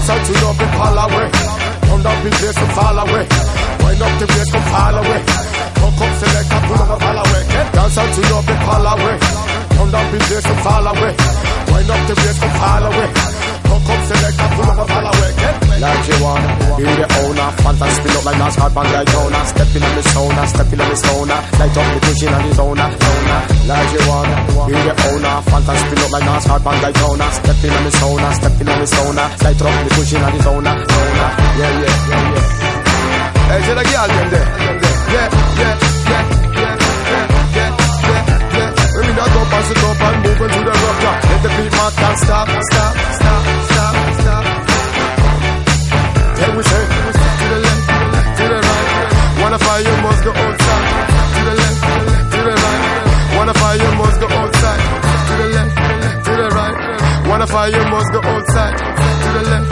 dance 0.00 0.10
out 0.10 0.26
to 0.26 0.46
up 0.46 0.60
and 0.60 0.72
fall 0.78 0.98
away. 0.98 1.28
Come 1.88 2.02
down, 2.02 2.24
big 2.24 2.32
place, 2.32 2.56
come 2.56 2.70
fall 2.70 2.98
away. 2.98 3.24
Wind 3.84 4.02
up 4.02 4.18
the 4.18 4.26
place, 4.26 4.50
come 4.50 4.62
fall 4.72 4.96
away. 4.96 5.20
Come, 5.76 5.94
come, 5.98 6.14
select, 6.20 6.52
and 6.52 6.64
pull 6.66 6.80
up 6.80 6.90
and 6.90 7.00
fall 7.00 7.18
away. 7.20 7.42
Dance 7.72 7.98
out 7.98 8.14
to 8.14 8.22
up 8.34 8.48
and 8.48 8.60
fall 8.64 8.86
away. 8.92 9.16
Come 9.76 9.90
down, 9.90 10.12
big 10.12 10.22
place, 10.22 10.46
come 10.46 10.58
fall 10.64 10.86
away. 10.86 11.12
Wind 11.72 11.90
up 11.90 12.08
the 12.08 12.14
place, 12.14 12.38
come 12.40 12.54
fall 12.60 12.84
away. 12.88 13.39
Come, 13.86 14.02
select, 14.06 14.38
and 14.40 14.52
pull 14.56 14.70
up 14.70 14.78
and 14.80 14.88
fall 14.90 15.06
away. 15.10 15.32
Like 15.80 16.04
you 16.08 16.16
wanna 16.20 16.50
be 16.76 16.84
the 16.84 17.06
owner. 17.24 17.48
Fanta 17.64 17.88
spin 17.88 18.12
up 18.16 18.24
like 18.24 18.36
NASCAR, 18.36 18.70
band 18.74 18.90
like 18.92 19.08
Jonah. 19.08 19.42
Step 19.48 19.70
in 19.76 19.82
on 19.82 19.94
the 19.96 20.02
sauna, 20.12 20.42
step 20.46 20.72
in 20.72 20.80
on 20.80 20.88
the 20.90 20.98
sauna. 21.00 21.36
Light 21.60 21.76
up 21.80 21.88
the 21.94 22.00
cushion 22.04 22.34
on 22.34 22.42
the 22.44 22.52
sauna, 22.54 22.84
sauna. 23.00 23.36
Like 23.70 23.90
you 23.94 24.02
wanna 24.10 24.36
be 24.68 24.76
the 24.76 24.94
owner. 25.08 25.34
Fanta 25.48 25.74
spin 25.80 25.98
up 26.04 26.10
like 26.12 26.26
NASCAR, 26.28 26.60
band 26.64 26.82
like 26.84 26.96
Jonah. 27.00 27.30
Step 27.32 27.64
in 27.64 27.72
on 27.72 27.84
the 27.84 27.92
sauna, 27.96 28.28
step 28.34 28.60
in 28.60 28.68
on 28.68 28.78
the 28.78 28.86
sauna. 28.86 29.24
Light 29.40 29.62
up 29.62 29.74
the 29.84 29.90
cushion 29.96 30.22
on 30.22 30.32
the 30.36 30.40
sauna, 30.44 30.72
sauna. 30.84 31.26
Yeah, 31.60 31.72
yeah, 31.80 32.08
yeah, 32.10 32.34
yeah. 32.34 32.70
Hey, 33.50 33.60
to 33.66 33.72
the 33.74 33.84
girl, 33.88 34.08
them 34.08 34.28
there. 34.30 34.48
Yeah, 35.10 35.28
yeah, 35.58 35.74
yeah, 35.74 35.74
yeah, 36.10 36.24
yeah, 36.60 36.76
yeah, 37.10 37.30
yeah, 37.56 38.20
yeah. 38.54 38.70
Let 38.94 39.06
me 39.06 39.12
not 39.16 39.32
up 39.32 39.52
and 39.54 39.64
sit 39.64 39.80
up 39.80 40.00
and 40.06 40.16
move 40.22 40.40
into 40.44 40.60
the 40.60 40.72
track. 41.00 41.24
Let 41.24 41.40
the 41.42 41.48
beat 41.48 41.72
man 41.72 41.92
can't 41.96 42.18
stop, 42.20 42.48
stop, 42.48 42.94
stop. 43.16 43.69
Fire, 49.60 49.82
you 49.82 49.96
must 50.02 50.24
go 50.24 50.32
outside. 50.32 50.84
To 51.34 51.40
the 51.48 51.54
left, 51.60 51.78
to 52.32 52.40
the 52.48 52.54
right. 52.64 52.82
Wanna 53.36 53.54
fire, 53.54 53.78
you 53.82 53.90
must 54.00 54.20
go 54.20 54.28
outside. 54.28 54.80
To 55.28 55.34
the 55.40 55.48
left, 55.56 55.74
to 56.26 56.32
the 56.40 56.48
right. 56.58 56.76
Wanna 57.28 57.46
fire, 57.46 57.70
you 57.70 57.84
must 57.94 58.12
go 58.12 58.20
outside. 58.32 58.76
To 58.78 59.28
the 59.36 59.42
left, 59.50 59.68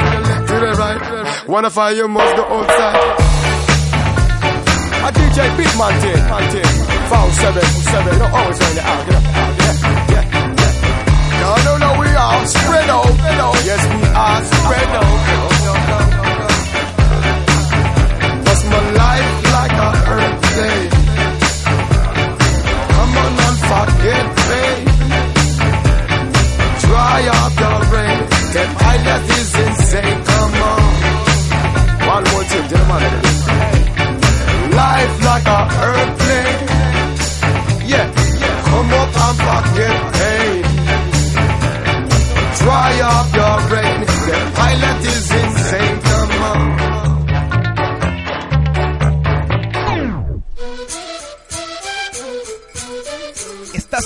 to 0.48 0.54
the 0.64 0.72
right. 0.82 1.48
Wanna 1.48 1.70
fire, 1.70 1.94
you 1.94 2.08
must 2.08 2.36
go 2.36 2.44
outside. 2.56 2.96
A 5.06 5.10
DJ 5.12 5.38
Big 5.56 5.72
Man 5.78 5.94
thing, 6.02 6.22
man 6.30 6.44
thing. 6.52 6.70
Foul 7.10 7.30
seven, 7.42 7.64
seven. 7.92 8.12
You 8.12 8.18
know, 8.18 8.36
always 8.36 8.60
oh, 8.60 8.66
on 8.66 8.74
the 8.76 8.82
out, 8.90 9.06
you 9.06 9.12
know, 9.12 9.22
out, 9.40 9.54
yeah, 9.62 9.74
yeah, 10.12 10.24
yeah. 10.60 11.40
No, 11.40 11.50
no, 11.66 11.72
no, 11.84 11.90
we 12.00 12.08
are 12.08 12.46
spread 12.46 12.90
out. 12.90 13.08
Yes, 13.64 13.82
we 13.94 14.08
are 14.08 14.44
spread 14.44 14.88
out. 15.00 15.47
Like 19.58 19.72
a 19.72 19.97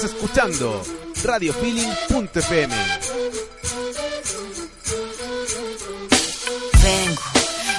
Estás 0.03 0.17
escuchando 0.17 0.83
radiofeeling.fm. 1.23 2.75
Vengo 6.83 7.23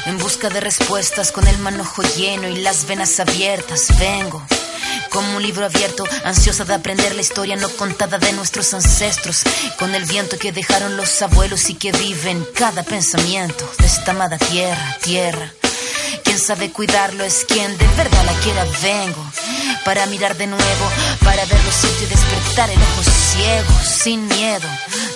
en 0.06 0.18
busca 0.20 0.50
de 0.50 0.62
respuestas 0.62 1.34
con 1.34 1.46
el 1.46 1.58
manojo 1.58 2.02
lleno 2.16 2.48
y 2.48 2.62
las 2.62 2.88
venas 2.88 3.20
abiertas. 3.20 3.88
Vengo 4.00 4.42
como 5.10 5.36
un 5.36 5.44
libro 5.44 5.66
abierto, 5.66 6.06
ansiosa 6.24 6.64
de 6.64 6.76
aprender 6.76 7.14
la 7.14 7.22
historia 7.22 7.58
no 7.58 7.68
contada 7.68 8.20
de 8.20 8.32
nuestros 8.32 8.74
ancestros, 8.74 9.44
con 9.78 9.94
el 9.94 10.06
viento 10.06 10.38
que 10.38 10.54
dejaron 10.54 10.96
los 10.96 11.22
abuelos 11.22 11.70
y 11.70 11.76
que 11.76 11.92
vive 11.92 12.32
en 12.32 12.46
cada 12.56 12.84
pensamiento 12.84 13.70
de 13.80 13.86
esta 13.86 14.12
amada 14.12 14.38
tierra, 14.38 14.98
tierra. 15.02 15.52
Quien 16.34 16.46
sabe 16.48 16.72
cuidarlo 16.72 17.24
es 17.24 17.46
quien 17.48 17.78
de 17.78 17.88
verdad 17.90 18.26
la 18.26 18.34
quiera. 18.40 18.66
Vengo 18.82 19.24
para 19.86 20.08
mirar 20.08 20.36
de 20.36 20.48
nuevo, 20.48 20.92
para 21.24 21.46
ver 21.46 21.64
los 21.64 21.76
sitios 21.76 22.02
y 22.02 22.06
despertar 22.08 22.72
el 22.72 22.80
ojo 22.82 23.04
ciego, 23.04 23.72
sin 23.84 24.26
miedo, 24.26 24.68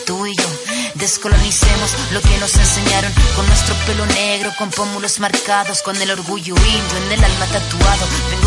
tú 0.06 0.28
y 0.28 0.36
yo. 0.36 0.46
Descolonicemos 0.94 1.92
lo 2.12 2.22
que 2.22 2.38
nos 2.38 2.56
enseñaron 2.56 3.12
con 3.36 3.48
nuestro 3.48 3.74
pelo 3.88 4.06
negro, 4.06 4.54
con 4.60 4.70
pómulos 4.70 5.20
marcados, 5.20 5.82
con 5.82 6.00
el 6.00 6.12
orgullo 6.12 6.54
indio 6.56 6.98
en 7.08 7.12
el 7.12 7.24
alma 7.24 7.46
tatuado. 7.48 8.47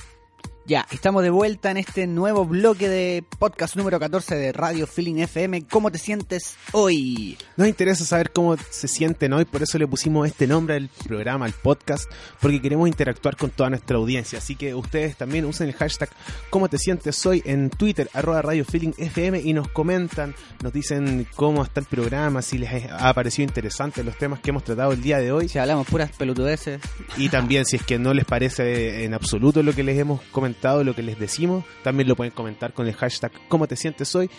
Ya, 0.71 0.87
estamos 0.89 1.21
de 1.21 1.29
vuelta 1.31 1.69
en 1.69 1.75
este 1.75 2.07
nuevo 2.07 2.45
bloque 2.45 2.87
de 2.87 3.25
podcast 3.39 3.75
número 3.75 3.99
14 3.99 4.35
de 4.35 4.53
Radio 4.53 4.87
Feeling 4.87 5.15
FM. 5.15 5.67
¿Cómo 5.67 5.91
te 5.91 5.97
sientes 5.97 6.55
hoy? 6.71 7.37
Nos 7.57 7.67
interesa 7.67 8.05
saber 8.05 8.31
cómo 8.31 8.55
se 8.69 8.87
sienten 8.87 9.33
hoy, 9.33 9.43
por 9.43 9.61
eso 9.61 9.77
le 9.77 9.85
pusimos 9.85 10.25
este 10.25 10.47
nombre 10.47 10.77
al 10.77 10.89
programa, 11.05 11.43
al 11.43 11.51
podcast, 11.51 12.09
porque 12.39 12.61
queremos 12.61 12.87
interactuar 12.87 13.35
con 13.35 13.49
toda 13.49 13.69
nuestra 13.69 13.97
audiencia. 13.97 14.39
Así 14.39 14.55
que 14.55 14.73
ustedes 14.73 15.17
también 15.17 15.43
usen 15.43 15.67
el 15.67 15.73
hashtag 15.73 16.07
cómo 16.49 16.69
te 16.69 16.77
sientes 16.77 17.25
hoy 17.25 17.43
en 17.43 17.69
Twitter, 17.69 18.09
arroba 18.13 18.41
Radio 18.41 18.63
Feeling 18.63 18.93
FM, 18.97 19.41
y 19.41 19.51
nos 19.51 19.67
comentan, 19.67 20.33
nos 20.63 20.71
dicen 20.71 21.27
cómo 21.35 21.63
está 21.63 21.81
el 21.81 21.85
programa, 21.87 22.41
si 22.41 22.57
les 22.57 22.89
ha 22.89 23.13
parecido 23.13 23.45
interesante 23.45 24.05
los 24.05 24.17
temas 24.17 24.39
que 24.39 24.51
hemos 24.51 24.63
tratado 24.63 24.93
el 24.93 25.01
día 25.01 25.17
de 25.17 25.33
hoy. 25.33 25.49
Si 25.49 25.59
hablamos 25.59 25.85
puras 25.85 26.11
pelotudeces. 26.17 26.79
Y 27.17 27.27
también 27.27 27.65
si 27.65 27.75
es 27.75 27.83
que 27.83 27.99
no 27.99 28.13
les 28.13 28.23
parece 28.23 29.03
en 29.03 29.13
absoluto 29.13 29.63
lo 29.63 29.73
que 29.73 29.83
les 29.83 29.99
hemos 29.99 30.21
comentado, 30.31 30.60
lo 30.83 30.95
que 30.95 31.03
les 31.03 31.19
decimos, 31.19 31.63
también 31.83 32.07
lo 32.07 32.15
pueden 32.15 32.31
comentar 32.31 32.73
con 32.73 32.87
el 32.87 32.93
hashtag 32.93 33.31
cómo 33.47 33.67
te 33.67 33.75
sientes 33.75 34.13
hoy. 34.15 34.29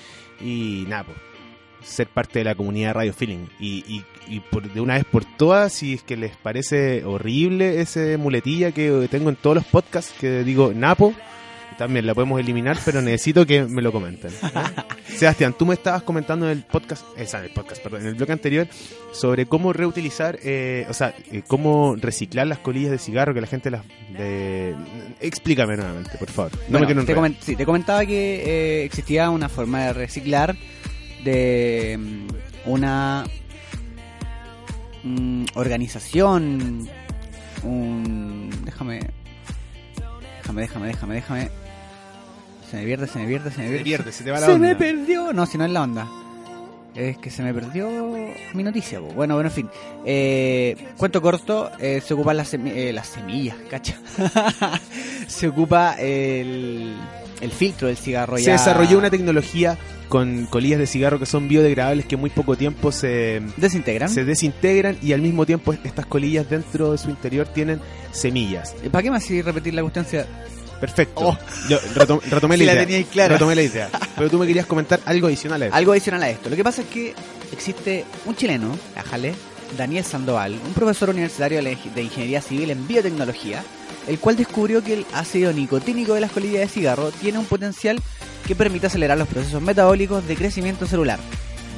Y 0.40 0.84
nada, 0.88 1.04
pues, 1.04 1.18
ser 1.82 2.08
parte 2.08 2.38
de 2.38 2.44
la 2.44 2.54
comunidad 2.54 2.94
Radio 2.94 3.12
Feeling. 3.12 3.46
Y, 3.58 3.84
y, 3.86 4.04
y 4.28 4.40
por, 4.40 4.72
de 4.72 4.80
una 4.80 4.94
vez 4.94 5.04
por 5.04 5.24
todas, 5.24 5.72
si 5.72 5.94
es 5.94 6.02
que 6.02 6.16
les 6.16 6.36
parece 6.36 7.04
horrible 7.04 7.80
ese 7.80 8.16
muletilla 8.16 8.72
que 8.72 9.08
tengo 9.10 9.28
en 9.28 9.36
todos 9.36 9.56
los 9.56 9.64
podcasts, 9.64 10.14
que 10.18 10.44
digo 10.44 10.72
Napo, 10.74 11.14
también 11.76 12.06
la 12.06 12.14
podemos 12.14 12.40
eliminar, 12.40 12.78
pero 12.84 13.00
necesito 13.02 13.46
que 13.46 13.64
me 13.64 13.82
lo 13.82 13.92
comenten. 13.92 14.30
¿eh? 14.30 14.50
Sebastián, 15.16 15.54
tú 15.58 15.66
me 15.66 15.74
estabas 15.74 16.02
comentando 16.02 16.46
en 16.46 16.52
el 16.58 16.64
podcast, 16.64 17.04
en 17.16 17.44
el 17.44 17.50
podcast, 17.50 17.82
perdón, 17.82 18.02
en 18.02 18.06
el 18.08 18.14
bloque 18.14 18.32
anterior, 18.32 18.66
sobre 19.12 19.46
cómo 19.46 19.72
reutilizar, 19.72 20.38
eh, 20.42 20.86
o 20.88 20.94
sea, 20.94 21.14
eh, 21.30 21.42
cómo 21.46 21.96
reciclar 21.96 22.46
las 22.46 22.58
colillas 22.58 22.90
de 22.90 22.98
cigarro 22.98 23.34
que 23.34 23.40
la 23.40 23.46
gente 23.46 23.70
las... 23.70 23.82
De... 24.16 24.74
Explícame 25.20 25.76
nuevamente, 25.76 26.16
por 26.18 26.30
favor. 26.30 26.52
No 26.68 26.78
Bueno, 26.78 26.86
me 26.88 26.94
te, 26.94 27.00
enredar. 27.00 27.16
comen- 27.16 27.36
sí, 27.40 27.56
te 27.56 27.64
comentaba 27.66 28.04
que 28.06 28.42
eh, 28.80 28.84
existía 28.84 29.30
una 29.30 29.48
forma 29.48 29.84
de 29.86 29.92
reciclar 29.92 30.56
de 31.24 31.98
mm, 32.00 32.70
una 32.70 33.24
mm, 35.04 35.44
organización, 35.54 36.88
un... 37.62 38.50
Déjame, 38.64 39.00
déjame, 40.42 40.62
déjame, 40.62 40.86
déjame, 40.88 41.14
déjame. 41.16 41.50
Se 42.72 42.78
me 42.78 42.84
pierde, 42.84 43.06
se 43.06 43.18
me 43.18 43.26
pierde, 43.26 43.50
se 43.50 43.58
me 43.58 43.64
Se 43.64 43.68
pierde. 43.70 43.78
te 43.78 43.84
pierde, 43.84 44.12
se 44.12 44.24
te 44.24 44.30
va 44.30 44.40
la 44.40 44.46
Se 44.46 44.52
onda. 44.52 44.66
me 44.68 44.74
perdió. 44.76 45.32
No, 45.34 45.44
si 45.46 45.58
no 45.58 45.64
es 45.66 45.70
la 45.70 45.82
onda. 45.82 46.08
Es 46.94 47.16
que 47.18 47.30
se 47.30 47.42
me 47.42 47.52
perdió 47.54 47.88
mi 48.54 48.62
noticia. 48.62 48.98
po. 48.98 49.06
Bueno, 49.08 49.34
bueno, 49.34 49.48
en 49.50 49.54
fin. 49.54 49.68
Eh, 50.06 50.74
cuento 50.96 51.20
corto, 51.22 51.70
eh, 51.78 52.00
se 52.04 52.14
ocupan 52.14 52.36
las, 52.38 52.52
semi- 52.52 52.72
eh, 52.74 52.92
las 52.92 53.06
semillas, 53.08 53.56
cacha. 53.70 53.96
se 55.26 55.48
ocupa 55.48 55.94
el, 55.98 56.94
el 57.40 57.50
filtro 57.50 57.88
del 57.88 57.96
cigarro 57.96 58.36
Se 58.38 58.44
ya. 58.44 58.52
desarrolló 58.52 58.98
una 58.98 59.10
tecnología 59.10 59.78
con 60.08 60.44
colillas 60.46 60.78
de 60.78 60.86
cigarro 60.86 61.18
que 61.18 61.24
son 61.26 61.48
biodegradables 61.48 62.04
que 62.04 62.16
en 62.16 62.20
muy 62.20 62.28
poco 62.30 62.56
tiempo 62.56 62.92
se, 62.92 63.40
¿Desintegran? 63.56 64.10
se 64.10 64.24
desintegran 64.26 64.98
y 65.02 65.14
al 65.14 65.22
mismo 65.22 65.46
tiempo 65.46 65.72
estas 65.72 66.04
colillas 66.04 66.48
dentro 66.50 66.92
de 66.92 66.98
su 66.98 67.08
interior 67.08 67.46
tienen 67.48 67.80
semillas. 68.12 68.74
¿Para 68.90 69.02
qué 69.02 69.10
más 69.10 69.24
si 69.24 69.40
repetir 69.40 69.72
la 69.72 69.80
cuestión? 69.82 70.04
Perfecto. 70.82 71.28
Oh. 71.28 71.38
Yo 71.68 71.78
retom- 71.94 72.20
retomé 72.28 72.56
la 72.56 72.64
idea. 72.64 72.78
teníais 72.80 73.06
clara. 73.06 73.34
Retomé 73.34 73.54
la 73.54 73.62
idea. 73.62 73.88
Pero 74.16 74.28
tú 74.28 74.38
me 74.38 74.46
querías 74.48 74.66
comentar 74.66 74.98
algo 75.06 75.28
adicional 75.28 75.62
a 75.62 75.66
eso. 75.66 75.74
Algo 75.76 75.92
adicional 75.92 76.22
a 76.24 76.28
esto. 76.30 76.50
Lo 76.50 76.56
que 76.56 76.64
pasa 76.64 76.82
es 76.82 76.88
que 76.88 77.14
existe 77.52 78.04
un 78.26 78.34
chileno, 78.34 78.76
ajale, 78.96 79.32
Daniel 79.78 80.04
Sandoval, 80.04 80.58
un 80.66 80.74
profesor 80.74 81.10
universitario 81.10 81.62
de 81.62 82.02
Ingeniería 82.02 82.42
Civil 82.42 82.70
en 82.72 82.86
Biotecnología, 82.88 83.62
el 84.08 84.18
cual 84.18 84.36
descubrió 84.36 84.82
que 84.82 84.94
el 84.94 85.06
ácido 85.14 85.52
nicotínico 85.52 86.14
de 86.14 86.20
las 86.20 86.32
colillas 86.32 86.62
de 86.62 86.68
cigarro 86.68 87.12
tiene 87.12 87.38
un 87.38 87.44
potencial 87.46 88.00
que 88.46 88.56
permite 88.56 88.88
acelerar 88.88 89.16
los 89.16 89.28
procesos 89.28 89.62
metabólicos 89.62 90.26
de 90.26 90.34
crecimiento 90.34 90.86
celular. 90.88 91.20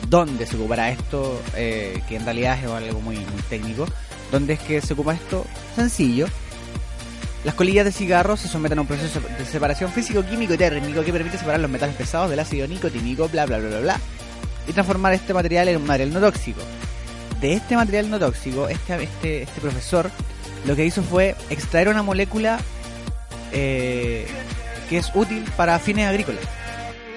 ¿Dónde 0.08 0.46
se 0.46 0.56
ocupará 0.56 0.90
esto? 0.90 1.40
Eh, 1.56 2.00
que 2.08 2.16
en 2.16 2.24
realidad 2.24 2.58
es 2.58 2.70
algo 2.70 3.00
muy, 3.00 3.16
muy 3.16 3.42
técnico. 3.50 3.86
¿Dónde 4.32 4.54
es 4.54 4.60
que 4.60 4.80
se 4.80 4.94
ocupa 4.94 5.12
esto? 5.14 5.44
Sencillo. 5.76 6.26
Las 7.44 7.54
colillas 7.54 7.84
de 7.84 7.92
cigarro 7.92 8.38
se 8.38 8.48
someten 8.48 8.78
a 8.78 8.80
un 8.80 8.86
proceso 8.86 9.20
de 9.20 9.44
separación 9.44 9.92
físico-químico 9.92 10.54
y 10.54 10.56
térmico 10.56 11.04
que 11.04 11.12
permite 11.12 11.36
separar 11.36 11.60
los 11.60 11.70
metales 11.70 11.94
pesados 11.94 12.30
del 12.30 12.40
ácido 12.40 12.66
nicotínico, 12.66 13.28
bla 13.28 13.44
bla 13.44 13.58
bla 13.58 13.68
bla 13.68 13.80
bla, 13.80 14.00
y 14.66 14.72
transformar 14.72 15.12
este 15.12 15.34
material 15.34 15.68
en 15.68 15.76
un 15.76 15.86
material 15.86 16.12
no 16.14 16.20
tóxico. 16.20 16.62
De 17.42 17.52
este 17.52 17.76
material 17.76 18.10
no 18.10 18.18
tóxico, 18.18 18.68
este, 18.68 19.02
este, 19.02 19.42
este 19.42 19.60
profesor 19.60 20.10
lo 20.64 20.74
que 20.74 20.86
hizo 20.86 21.02
fue 21.02 21.36
extraer 21.50 21.88
una 21.88 22.02
molécula 22.02 22.58
eh, 23.52 24.26
que 24.88 24.96
es 24.96 25.10
útil 25.14 25.44
para 25.56 25.78
fines 25.78 26.08
agrícolas. 26.08 26.42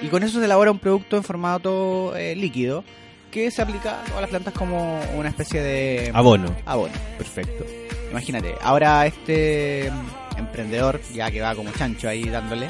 Y 0.02 0.08
con 0.08 0.22
eso 0.22 0.38
se 0.38 0.44
elabora 0.44 0.70
un 0.70 0.78
producto 0.78 1.16
en 1.16 1.24
formato 1.24 2.14
eh, 2.16 2.36
líquido 2.36 2.84
que 3.30 3.50
se 3.50 3.62
aplica 3.62 4.02
a 4.02 4.04
todas 4.04 4.20
las 4.20 4.30
plantas 4.30 4.54
como 4.54 5.00
una 5.16 5.30
especie 5.30 5.62
de 5.62 6.10
Abono. 6.14 6.54
abono. 6.66 6.92
Perfecto. 7.16 7.64
Imagínate, 8.10 8.54
ahora 8.62 9.06
este 9.06 9.90
emprendedor, 10.38 11.00
ya 11.14 11.30
que 11.30 11.40
va 11.40 11.54
como 11.54 11.70
chancho 11.72 12.08
ahí 12.08 12.24
dándole, 12.24 12.68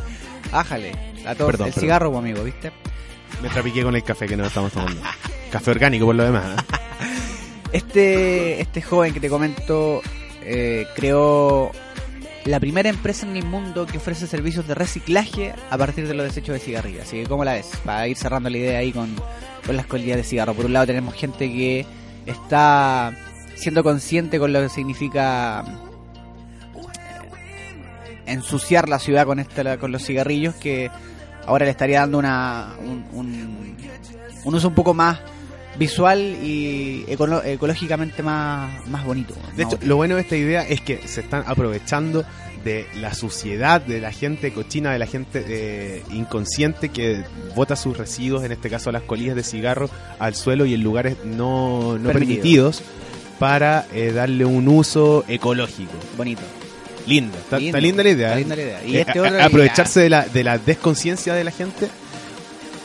ájale, 0.52 0.92
a 1.26 1.34
todos 1.34 1.50
Perdón, 1.52 1.66
el 1.68 1.72
perdón. 1.72 1.80
cigarro, 1.80 2.10
pues, 2.10 2.18
amigo, 2.20 2.44
¿viste? 2.44 2.72
Me 3.42 3.48
trapiqué 3.48 3.82
con 3.82 3.94
el 3.96 4.02
café 4.02 4.26
que 4.26 4.36
nos 4.36 4.48
estamos 4.48 4.72
tomando. 4.72 5.00
café 5.50 5.70
orgánico 5.72 6.06
por 6.06 6.14
lo 6.14 6.24
demás. 6.24 6.58
¿eh? 6.58 6.62
Este, 7.72 8.60
este 8.60 8.80
joven 8.80 9.12
que 9.12 9.20
te 9.20 9.28
comento 9.28 10.00
eh, 10.42 10.86
creó 10.94 11.72
la 12.44 12.60
primera 12.60 12.88
empresa 12.88 13.26
en 13.26 13.36
el 13.36 13.44
mundo 13.44 13.86
que 13.86 13.98
ofrece 13.98 14.26
servicios 14.28 14.66
de 14.68 14.74
reciclaje 14.74 15.52
a 15.68 15.76
partir 15.76 16.06
de 16.06 16.14
los 16.14 16.24
desechos 16.26 16.54
de 16.54 16.60
cigarrillos. 16.60 17.02
Así 17.02 17.20
que, 17.20 17.26
¿cómo 17.26 17.44
la 17.44 17.54
ves? 17.54 17.68
Para 17.84 18.06
ir 18.06 18.16
cerrando 18.16 18.48
la 18.48 18.56
idea 18.56 18.78
ahí 18.78 18.92
con, 18.92 19.14
con 19.66 19.76
las 19.76 19.84
colillas 19.86 20.16
de 20.16 20.22
cigarro. 20.22 20.54
Por 20.54 20.64
un 20.66 20.72
lado 20.72 20.86
tenemos 20.86 21.14
gente 21.16 21.48
que 21.52 21.84
está 22.24 23.12
siendo 23.56 23.82
consciente 23.82 24.38
con 24.38 24.52
lo 24.52 24.60
que 24.60 24.68
significa 24.68 25.64
ensuciar 28.26 28.88
la 28.88 28.98
ciudad 28.98 29.26
con, 29.26 29.38
esta, 29.38 29.78
con 29.78 29.92
los 29.92 30.04
cigarrillos, 30.04 30.54
que 30.56 30.90
ahora 31.46 31.64
le 31.64 31.70
estaría 31.70 32.00
dando 32.00 32.18
una, 32.18 32.74
un, 32.80 33.04
un- 33.12 33.76
un 34.44 34.54
uso 34.54 34.68
un 34.68 34.74
poco 34.74 34.94
más 34.94 35.18
visual 35.78 36.20
y 36.42 37.04
ecolo- 37.08 37.44
ecológicamente 37.44 38.22
más, 38.22 38.86
más 38.88 39.04
bonito. 39.04 39.34
De 39.56 39.62
hecho, 39.64 39.70
bonito. 39.72 39.86
lo 39.86 39.96
bueno 39.96 40.14
de 40.16 40.22
esta 40.22 40.36
idea 40.36 40.66
es 40.66 40.80
que 40.80 41.06
se 41.06 41.20
están 41.20 41.44
aprovechando 41.46 42.24
de 42.64 42.86
la 42.96 43.14
suciedad 43.14 43.80
de 43.80 44.00
la 44.00 44.10
gente 44.10 44.52
cochina, 44.52 44.90
de 44.92 44.98
la 44.98 45.06
gente 45.06 45.44
eh, 45.46 46.02
inconsciente 46.12 46.88
que 46.88 47.22
bota 47.54 47.76
sus 47.76 47.96
residuos, 47.96 48.42
en 48.44 48.52
este 48.52 48.70
caso 48.70 48.90
las 48.90 49.02
colillas 49.02 49.36
de 49.36 49.42
cigarro, 49.44 49.88
al 50.18 50.34
suelo 50.34 50.64
y 50.66 50.74
en 50.74 50.82
lugares 50.82 51.16
no, 51.24 51.96
no 51.98 52.08
Permitido. 52.10 52.12
permitidos 52.14 52.82
para 53.38 53.86
eh, 53.92 54.12
darle 54.12 54.44
un 54.46 54.66
uso 54.68 55.24
ecológico. 55.28 55.92
bonito. 56.16 56.42
Está, 57.06 57.58
está 57.58 57.78
linda 57.80 58.02
la 58.02 58.08
idea. 58.10 58.26
está 58.28 58.38
linda 58.38 58.56
la 58.56 58.62
idea. 58.62 58.84
Y 58.84 58.96
Eh, 58.96 59.00
este 59.06 59.18
a- 59.18 59.22
otro 59.22 59.34
a- 59.34 59.38
que 59.38 59.42
aprovecharse 59.44 60.00
de 60.00 60.10
la, 60.10 60.26
de 60.26 60.44
la 60.44 60.58
desconciencia 60.58 61.34
de 61.34 61.44
la 61.44 61.50
gente 61.50 61.88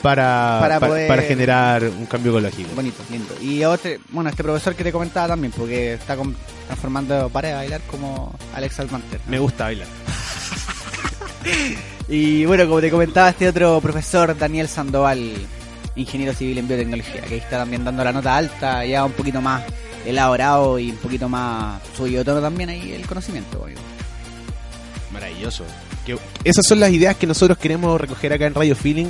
para, 0.01 0.57
Para 0.61 0.79
pa- 0.79 0.87
poder- 0.87 1.07
para 1.07 1.21
generar 1.23 1.83
un 1.83 2.05
cambio 2.05 2.31
ecológico. 2.31 2.69
Bonito, 2.75 3.03
lindo. 3.11 3.35
Y 3.41 3.63
otro, 3.63 3.91
bueno, 4.09 4.29
este 4.29 4.43
profesor 4.43 4.75
que 4.75 4.83
te 4.83 4.91
comentaba 4.91 5.27
también, 5.29 5.51
porque 5.55 5.93
está 5.93 6.15
transformando 6.67 7.29
para 7.29 7.49
de 7.49 7.53
bailar 7.55 7.81
como 7.89 8.33
Alex 8.55 8.79
Almanter. 8.79 9.19
Me 9.27 9.39
gusta 9.39 9.65
bailar. 9.65 9.87
Y 12.07 12.45
bueno, 12.45 12.67
como 12.67 12.81
te 12.81 12.91
comentaba, 12.91 13.29
este 13.29 13.47
otro 13.47 13.79
profesor, 13.79 14.37
Daniel 14.37 14.67
Sandoval, 14.67 15.31
ingeniero 15.95 16.33
civil 16.33 16.57
en 16.57 16.67
biotecnología, 16.67 17.21
que 17.21 17.35
ahí 17.35 17.39
está 17.39 17.57
también 17.59 17.83
dando 17.85 18.03
la 18.03 18.11
nota 18.11 18.35
alta, 18.35 18.85
ya 18.85 19.05
un 19.05 19.13
poquito 19.13 19.41
más 19.41 19.63
elaborado 20.05 20.77
y 20.77 20.91
un 20.91 20.97
poquito 20.97 21.29
más 21.29 21.81
subido 21.95 22.25
tono 22.25 22.41
también 22.41 22.69
ahí 22.69 22.91
el 22.91 23.07
conocimiento. 23.07 23.63
amigo. 23.63 23.79
Maravilloso. 25.21 25.63
Que, 26.05 26.17
esas 26.43 26.65
son 26.65 26.79
las 26.79 26.91
ideas 26.91 27.15
que 27.15 27.27
nosotros 27.27 27.57
queremos 27.57 27.99
recoger 28.01 28.33
acá 28.33 28.47
en 28.47 28.55
Radio 28.55 28.75
Feeling. 28.75 29.07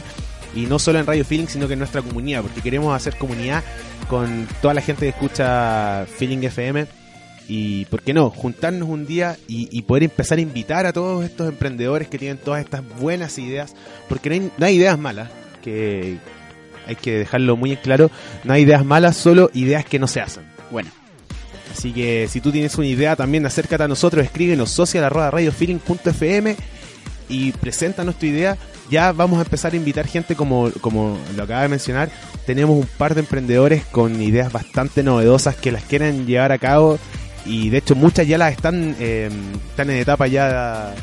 Y 0.54 0.66
no 0.66 0.80
solo 0.80 1.00
en 1.00 1.06
Radio 1.06 1.24
Feeling, 1.24 1.48
sino 1.48 1.68
que 1.68 1.74
en 1.74 1.80
nuestra 1.80 2.02
comunidad. 2.02 2.42
Porque 2.42 2.62
queremos 2.62 2.94
hacer 2.94 3.18
comunidad 3.18 3.64
con 4.10 4.48
toda 4.62 4.74
la 4.74 4.82
gente 4.82 5.06
que 5.06 5.10
escucha 5.10 6.06
Feeling 6.18 6.44
FM. 6.44 6.86
Y, 7.48 7.86
¿por 7.86 8.02
qué 8.02 8.14
no? 8.14 8.30
Juntarnos 8.30 8.90
un 8.90 9.06
día 9.06 9.38
y, 9.48 9.70
y 9.72 9.82
poder 9.84 10.04
empezar 10.04 10.38
a 10.38 10.42
invitar 10.42 10.86
a 10.86 10.94
todos 10.94 11.24
estos 11.24 11.48
emprendedores 11.50 12.08
que 12.08 12.18
tienen 12.18 12.38
todas 12.38 12.62
estas 12.62 12.82
buenas 13.00 13.38
ideas. 13.40 13.74
Porque 14.10 14.30
no 14.30 14.36
hay, 14.36 14.52
no 14.58 14.66
hay 14.66 14.76
ideas 14.76 15.00
malas. 15.00 15.30
Que 15.64 16.18
hay 16.88 16.96
que 16.96 17.20
dejarlo 17.20 17.56
muy 17.56 17.72
en 17.72 17.78
claro. 17.78 18.12
No 18.44 18.52
hay 18.52 18.64
ideas 18.64 18.84
malas, 18.84 19.16
solo 19.16 19.50
ideas 19.54 19.86
que 19.86 20.00
no 20.00 20.08
se 20.08 20.20
hacen. 20.20 20.44
Bueno, 20.70 20.90
Así 21.72 21.92
que 21.92 22.28
si 22.30 22.42
tú 22.42 22.52
tienes 22.52 22.76
una 22.78 22.88
idea 22.88 23.16
también, 23.16 23.46
acércate 23.46 23.84
a 23.84 23.88
nosotros, 23.88 24.24
escríbenos 24.26 24.70
social.radiofeeling.fm 24.72 26.56
y 27.30 27.52
preséntanos 27.54 28.16
tu 28.16 28.26
idea. 28.26 28.58
Ya 28.90 29.14
vamos 29.14 29.40
a 29.40 29.44
empezar 29.44 29.74
a 29.74 29.78
invitar 29.78 30.06
gente 30.06 30.36
como, 30.36 30.70
como 30.82 31.18
lo 31.36 31.44
acaba 31.44 31.62
de 31.62 31.70
mencionar. 31.70 32.12
Tenemos 32.46 32.78
un 32.78 32.88
par 32.98 33.16
de 33.16 33.22
emprendedores 33.22 33.86
con 33.86 34.22
ideas 34.22 34.52
bastante 34.52 35.02
novedosas 35.02 35.56
que 35.56 35.72
las 35.72 35.84
quieren 35.84 36.26
llevar 36.28 36.52
a 36.52 36.58
cabo 36.58 37.00
y 37.46 37.70
de 37.70 37.78
hecho 37.78 37.96
muchas 37.96 38.28
ya 38.28 38.38
las 38.38 38.52
están, 38.52 38.96
eh, 39.00 39.30
están 39.70 39.90
en 39.90 39.98
etapa 39.98 40.28
ya 40.28 40.94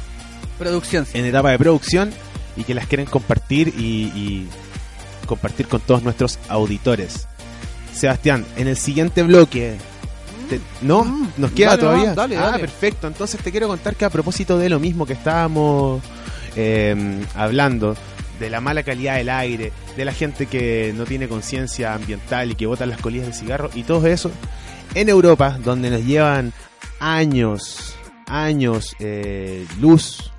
producción. 0.59 1.07
sí. 1.07 1.19
en 1.19 1.25
etapa 1.25 1.51
de 1.51 1.59
producción 1.59 2.13
y 2.57 2.65
que 2.65 2.75
las 2.75 2.87
quieren 2.87 3.07
compartir 3.07 3.69
y, 3.69 4.13
y 4.15 4.49
compartir 5.27 5.67
con 5.67 5.81
todos 5.81 6.03
nuestros 6.03 6.39
auditores. 6.49 7.27
Sebastián, 7.95 8.45
en 8.57 8.69
el 8.69 8.77
siguiente 8.77 9.23
bloque. 9.23 9.77
Te- 10.49 10.61
¿No? 10.83 11.05
Mm, 11.05 11.29
¿Nos 11.37 11.51
queda 11.53 11.71
dale, 11.71 11.81
todavía? 11.83 12.15
dale, 12.15 12.37
ah, 12.37 12.41
dale. 12.51 12.59
perfecto. 12.61 13.07
Entonces 13.07 13.41
te 13.43 13.51
quiero 13.51 13.69
contar 13.69 13.95
que 13.97 14.05
a 14.05 14.11
propósito 14.11 14.59
de 14.59 14.69
lo 14.69 14.79
mismo 14.81 15.07
que 15.07 15.13
estábamos 15.15 16.03
eh, 16.57 17.25
hablando, 17.35 17.97
de 18.41 18.51
la 18.51 18.61
mala 18.61 18.83
calidad 18.85 19.17
del 19.17 19.29
aire, 19.31 19.73
de 19.97 20.05
la 20.05 20.13
gente 20.13 20.47
que 20.47 20.93
no 20.97 21.05
tiene 21.05 21.29
conciencia 21.29 21.95
ambiental 21.95 22.51
y 22.51 22.55
que 22.55 22.67
bota 22.67 22.87
las 22.87 23.01
colillas 23.01 23.27
de 23.27 23.33
cigarro 23.33 23.71
y 23.75 23.83
todo 23.83 24.07
eso, 24.07 24.31
en 24.95 25.09
Europa, 25.09 25.59
donde 25.65 25.91
nos 25.91 26.05
llevan 26.05 26.53
años, 27.01 27.95
años 28.27 28.95
eh, 29.01 29.67
luz, 29.81 30.31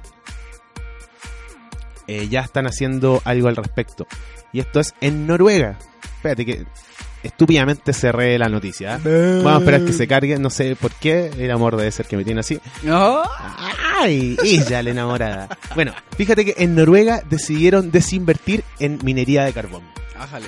eh, 2.08 2.28
ya 2.30 2.42
están 2.42 2.66
haciendo 2.68 3.22
algo 3.26 3.48
al 3.50 3.56
respecto. 3.56 4.08
Y 4.52 4.60
esto 4.62 4.80
es 4.80 4.96
en 5.02 5.28
Noruega. 5.28 5.78
Espérate 6.16 6.46
que 6.46 6.66
estúpidamente 7.24 7.94
cerré 7.94 8.38
la 8.38 8.50
noticia. 8.50 9.00
¿eh? 9.04 9.42
Vamos 9.44 9.54
a 9.54 9.60
esperar 9.60 9.86
que 9.86 9.94
se 9.94 10.08
cargue, 10.08 10.38
no 10.40 10.50
sé 10.50 10.76
por 10.76 10.92
qué, 10.94 11.32
el 11.38 11.52
amor 11.52 11.76
debe 11.78 11.92
ser 11.92 12.06
que 12.08 12.18
me 12.18 12.24
tiene 12.24 12.40
así. 12.42 12.60
No, 12.84 13.24
¡Ay! 14.02 14.38
Ella, 14.44 14.82
la 14.84 14.90
enamorada. 14.92 15.50
Bueno, 15.76 15.94
fíjate 16.18 16.46
que 16.46 16.56
en 16.64 16.76
Noruega 16.76 17.22
decidieron 17.30 17.92
desinvertir 17.92 18.64
en 18.80 19.00
minería 19.04 19.44
de 19.44 19.54
carbón. 19.54 19.84
ájale. 20.18 20.48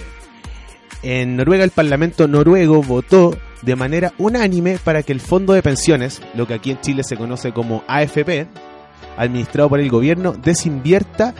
En 1.03 1.35
Noruega 1.35 1.63
el 1.63 1.71
Parlamento 1.71 2.27
noruego 2.27 2.83
votó 2.83 3.35
de 3.63 3.75
manera 3.75 4.13
unánime 4.19 4.77
para 4.83 5.01
que 5.01 5.11
el 5.11 5.19
fondo 5.19 5.53
de 5.53 5.63
pensiones, 5.63 6.21
lo 6.35 6.45
que 6.47 6.53
aquí 6.53 6.69
en 6.71 6.79
Chile 6.81 7.03
se 7.03 7.17
conoce 7.17 7.51
como 7.51 7.83
AFP, 7.87 8.47
administrado 9.17 9.69
por 9.69 9.79
el 9.79 9.89
gobierno, 9.89 10.33
desinvierta 10.33 11.33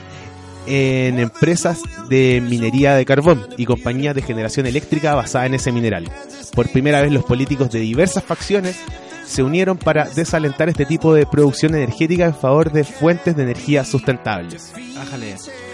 en 0.67 1.19
empresas 1.19 1.81
de 2.09 2.41
minería 2.47 2.95
de 2.95 3.05
carbón 3.05 3.47
y 3.57 3.65
compañías 3.65 4.15
de 4.15 4.21
generación 4.21 4.65
eléctrica 4.65 5.15
basada 5.15 5.45
en 5.45 5.55
ese 5.55 5.71
mineral. 5.71 6.09
Por 6.53 6.69
primera 6.69 7.01
vez 7.01 7.11
los 7.11 7.23
políticos 7.23 7.71
de 7.71 7.79
diversas 7.79 8.23
facciones 8.23 8.77
se 9.25 9.43
unieron 9.43 9.77
para 9.77 10.09
desalentar 10.09 10.67
este 10.67 10.85
tipo 10.85 11.13
de 11.13 11.25
producción 11.25 11.73
energética 11.73 12.25
en 12.25 12.35
favor 12.35 12.71
de 12.71 12.83
fuentes 12.83 13.35
de 13.35 13.43
energía 13.43 13.85
sustentables. 13.85 14.73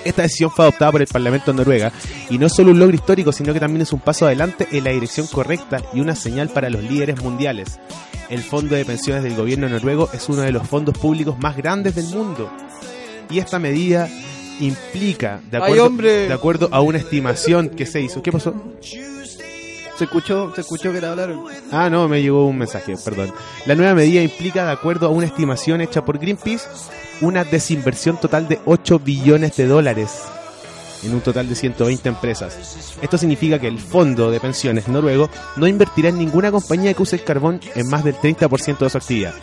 Esta 0.06 0.22
decisión 0.22 0.52
fue 0.52 0.66
adoptada 0.66 0.92
por 0.92 1.02
el 1.02 1.08
Parlamento 1.08 1.52
de 1.52 1.58
Noruega 1.58 1.92
y 2.30 2.38
no 2.38 2.46
es 2.46 2.54
solo 2.54 2.72
un 2.72 2.80
logro 2.80 2.96
histórico, 2.96 3.32
sino 3.32 3.54
que 3.54 3.60
también 3.60 3.82
es 3.82 3.94
un 3.94 4.00
paso 4.00 4.28
adelante 4.28 4.68
en 4.72 4.84
la 4.84 4.92
dirección 4.92 5.26
correcta 5.28 5.82
y 5.94 6.00
una 6.02 6.16
señal 6.16 6.50
para 6.50 6.70
los 6.70 6.84
líderes 6.84 7.22
mundiales. 7.24 7.80
El 8.30 8.44
fondo 8.44 8.76
de 8.76 8.86
pensiones 8.86 9.24
del 9.24 9.36
gobierno 9.36 9.68
noruego 9.70 10.10
es 10.14 10.30
uno 10.30 10.42
de 10.42 10.52
los 10.52 10.68
fondos 10.68 10.98
públicos 10.98 11.38
más 11.40 11.58
grandes 11.58 11.96
del 11.96 12.06
mundo. 12.08 12.52
Y 13.30 13.40
esta 13.40 13.58
medida 13.58 14.08
implica, 14.60 15.40
de 15.50 15.58
¡Ay, 15.58 15.64
acuerdo, 15.64 15.86
hombre! 15.86 16.28
de 16.28 16.34
acuerdo 16.34 16.70
a 16.72 16.82
una 16.82 16.98
estimación 16.98 17.70
que 17.70 17.86
se 17.86 18.02
hizo. 18.02 18.22
¿Qué 18.22 18.32
pasó? 18.32 18.54
Se 18.82 20.04
escuchó, 20.04 20.54
se 20.54 20.62
escuchó 20.62 20.94
que 20.94 21.00
te 21.00 21.06
hablaron. 21.08 21.46
Ah, 21.72 21.90
no, 21.90 22.08
me 22.08 22.22
llegó 22.22 22.46
un 22.46 22.58
mensaje, 22.58 22.96
perdón. 23.04 23.34
La 23.66 23.74
nueva 23.76 23.96
medida 23.96 24.22
implica, 24.22 24.66
de 24.66 24.72
acuerdo 24.72 25.08
a 25.08 25.10
una 25.10 25.26
estimación 25.26 25.82
hecha 25.82 26.06
por 26.06 26.20
Greenpeace, 26.20 26.68
una 27.22 27.44
desinversión 27.44 28.18
total 28.18 28.48
de 28.48 28.60
8 28.66 29.00
billones 29.00 29.58
de 29.58 29.66
dólares 29.66 30.22
en 31.04 31.14
un 31.14 31.22
total 31.22 31.48
de 31.48 31.56
120 31.56 32.10
empresas. 32.10 32.98
Esto 33.02 33.18
significa 33.18 33.60
que 33.60 33.68
el 33.68 33.80
fondo 33.80 34.32
de 34.32 34.40
pensiones 34.40 34.88
noruego 34.88 35.30
no 35.56 35.68
invertirá 35.68 36.10
en 36.10 36.18
ninguna 36.18 36.52
compañía 36.52 36.94
que 36.94 37.04
use 37.04 37.18
el 37.18 37.24
carbón 37.24 37.60
en 37.76 37.88
más 37.90 38.04
del 38.04 38.16
30% 38.16 38.78
de 38.80 38.90
su 38.90 38.98
actividad, 38.98 39.34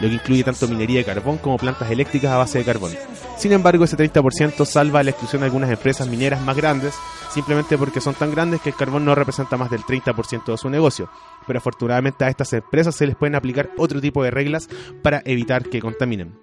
lo 0.00 0.08
que 0.08 0.14
incluye 0.14 0.44
tanto 0.44 0.68
minería 0.68 0.98
de 0.98 1.04
carbón 1.04 1.38
como 1.38 1.58
plantas 1.58 1.90
eléctricas 1.90 2.32
a 2.32 2.38
base 2.38 2.58
de 2.58 2.64
carbón. 2.64 2.92
Sin 3.36 3.52
embargo, 3.52 3.84
ese 3.84 3.96
30% 3.96 4.64
salva 4.64 5.02
la 5.02 5.10
exclusión 5.10 5.40
de 5.40 5.46
algunas 5.46 5.70
empresas 5.70 6.08
mineras 6.08 6.40
más 6.42 6.56
grandes, 6.56 6.94
simplemente 7.32 7.76
porque 7.76 8.00
son 8.00 8.14
tan 8.14 8.30
grandes 8.30 8.60
que 8.60 8.70
el 8.70 8.76
carbón 8.76 9.04
no 9.04 9.14
representa 9.14 9.56
más 9.56 9.70
del 9.70 9.82
30% 9.82 10.44
de 10.46 10.56
su 10.56 10.70
negocio. 10.70 11.10
Pero 11.46 11.58
afortunadamente 11.58 12.24
a 12.24 12.28
estas 12.28 12.52
empresas 12.52 12.94
se 12.94 13.06
les 13.06 13.16
pueden 13.16 13.34
aplicar 13.34 13.70
otro 13.76 14.00
tipo 14.00 14.22
de 14.22 14.30
reglas 14.30 14.68
para 15.02 15.22
evitar 15.24 15.68
que 15.68 15.80
contaminen. 15.80 16.38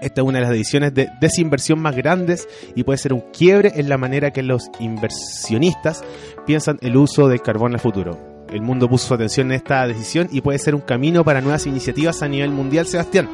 Esta 0.00 0.20
es 0.22 0.26
una 0.26 0.38
de 0.38 0.44
las 0.44 0.52
decisiones 0.52 0.94
de 0.94 1.08
desinversión 1.20 1.78
más 1.80 1.94
grandes 1.94 2.48
y 2.74 2.84
puede 2.84 2.98
ser 2.98 3.12
un 3.12 3.20
quiebre 3.32 3.72
en 3.76 3.88
la 3.88 3.98
manera 3.98 4.32
que 4.32 4.42
los 4.42 4.70
inversionistas 4.78 6.02
piensan 6.46 6.78
el 6.80 6.96
uso 6.96 7.28
del 7.28 7.42
carbón 7.42 7.74
al 7.74 7.80
futuro. 7.80 8.18
El 8.50 8.62
mundo 8.62 8.88
puso 8.88 9.08
su 9.08 9.14
atención 9.14 9.48
en 9.48 9.56
esta 9.56 9.86
decisión 9.86 10.28
y 10.32 10.40
puede 10.40 10.58
ser 10.58 10.74
un 10.74 10.80
camino 10.80 11.24
para 11.24 11.40
nuevas 11.40 11.66
iniciativas 11.66 12.22
a 12.22 12.28
nivel 12.28 12.50
mundial, 12.50 12.86
Sebastián. 12.86 13.28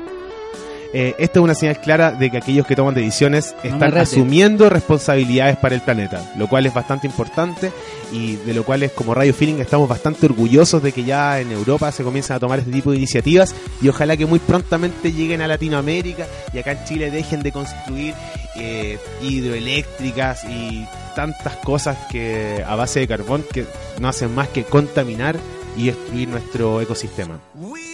Eh, 0.98 1.14
esta 1.18 1.40
es 1.40 1.44
una 1.44 1.54
señal 1.54 1.78
clara 1.78 2.12
de 2.12 2.30
que 2.30 2.38
aquellos 2.38 2.66
que 2.66 2.74
toman 2.74 2.94
decisiones 2.94 3.54
están 3.62 3.98
asumiendo 3.98 4.70
responsabilidades 4.70 5.58
para 5.58 5.74
el 5.74 5.82
planeta, 5.82 6.24
lo 6.38 6.48
cual 6.48 6.64
es 6.64 6.72
bastante 6.72 7.06
importante 7.06 7.70
y 8.12 8.36
de 8.36 8.54
lo 8.54 8.64
cual 8.64 8.82
es 8.82 8.92
como 8.92 9.12
Radio 9.12 9.34
Feeling 9.34 9.56
estamos 9.56 9.90
bastante 9.90 10.24
orgullosos 10.24 10.82
de 10.82 10.92
que 10.92 11.04
ya 11.04 11.38
en 11.38 11.52
Europa 11.52 11.92
se 11.92 12.02
comiencen 12.02 12.36
a 12.36 12.40
tomar 12.40 12.60
este 12.60 12.70
tipo 12.70 12.92
de 12.92 12.96
iniciativas 12.96 13.54
y 13.82 13.90
ojalá 13.90 14.16
que 14.16 14.24
muy 14.24 14.38
prontamente 14.38 15.12
lleguen 15.12 15.42
a 15.42 15.48
Latinoamérica 15.48 16.26
y 16.54 16.60
acá 16.60 16.72
en 16.72 16.84
Chile 16.84 17.10
dejen 17.10 17.42
de 17.42 17.52
construir 17.52 18.14
eh, 18.58 18.98
hidroeléctricas 19.20 20.44
y 20.44 20.86
tantas 21.14 21.56
cosas 21.56 21.98
que 22.10 22.64
a 22.66 22.74
base 22.74 23.00
de 23.00 23.06
carbón 23.06 23.44
que 23.52 23.66
no 24.00 24.08
hacen 24.08 24.34
más 24.34 24.48
que 24.48 24.64
contaminar 24.64 25.36
y 25.76 25.86
destruir 25.86 26.28
nuestro 26.28 26.80
ecosistema. 26.80 27.38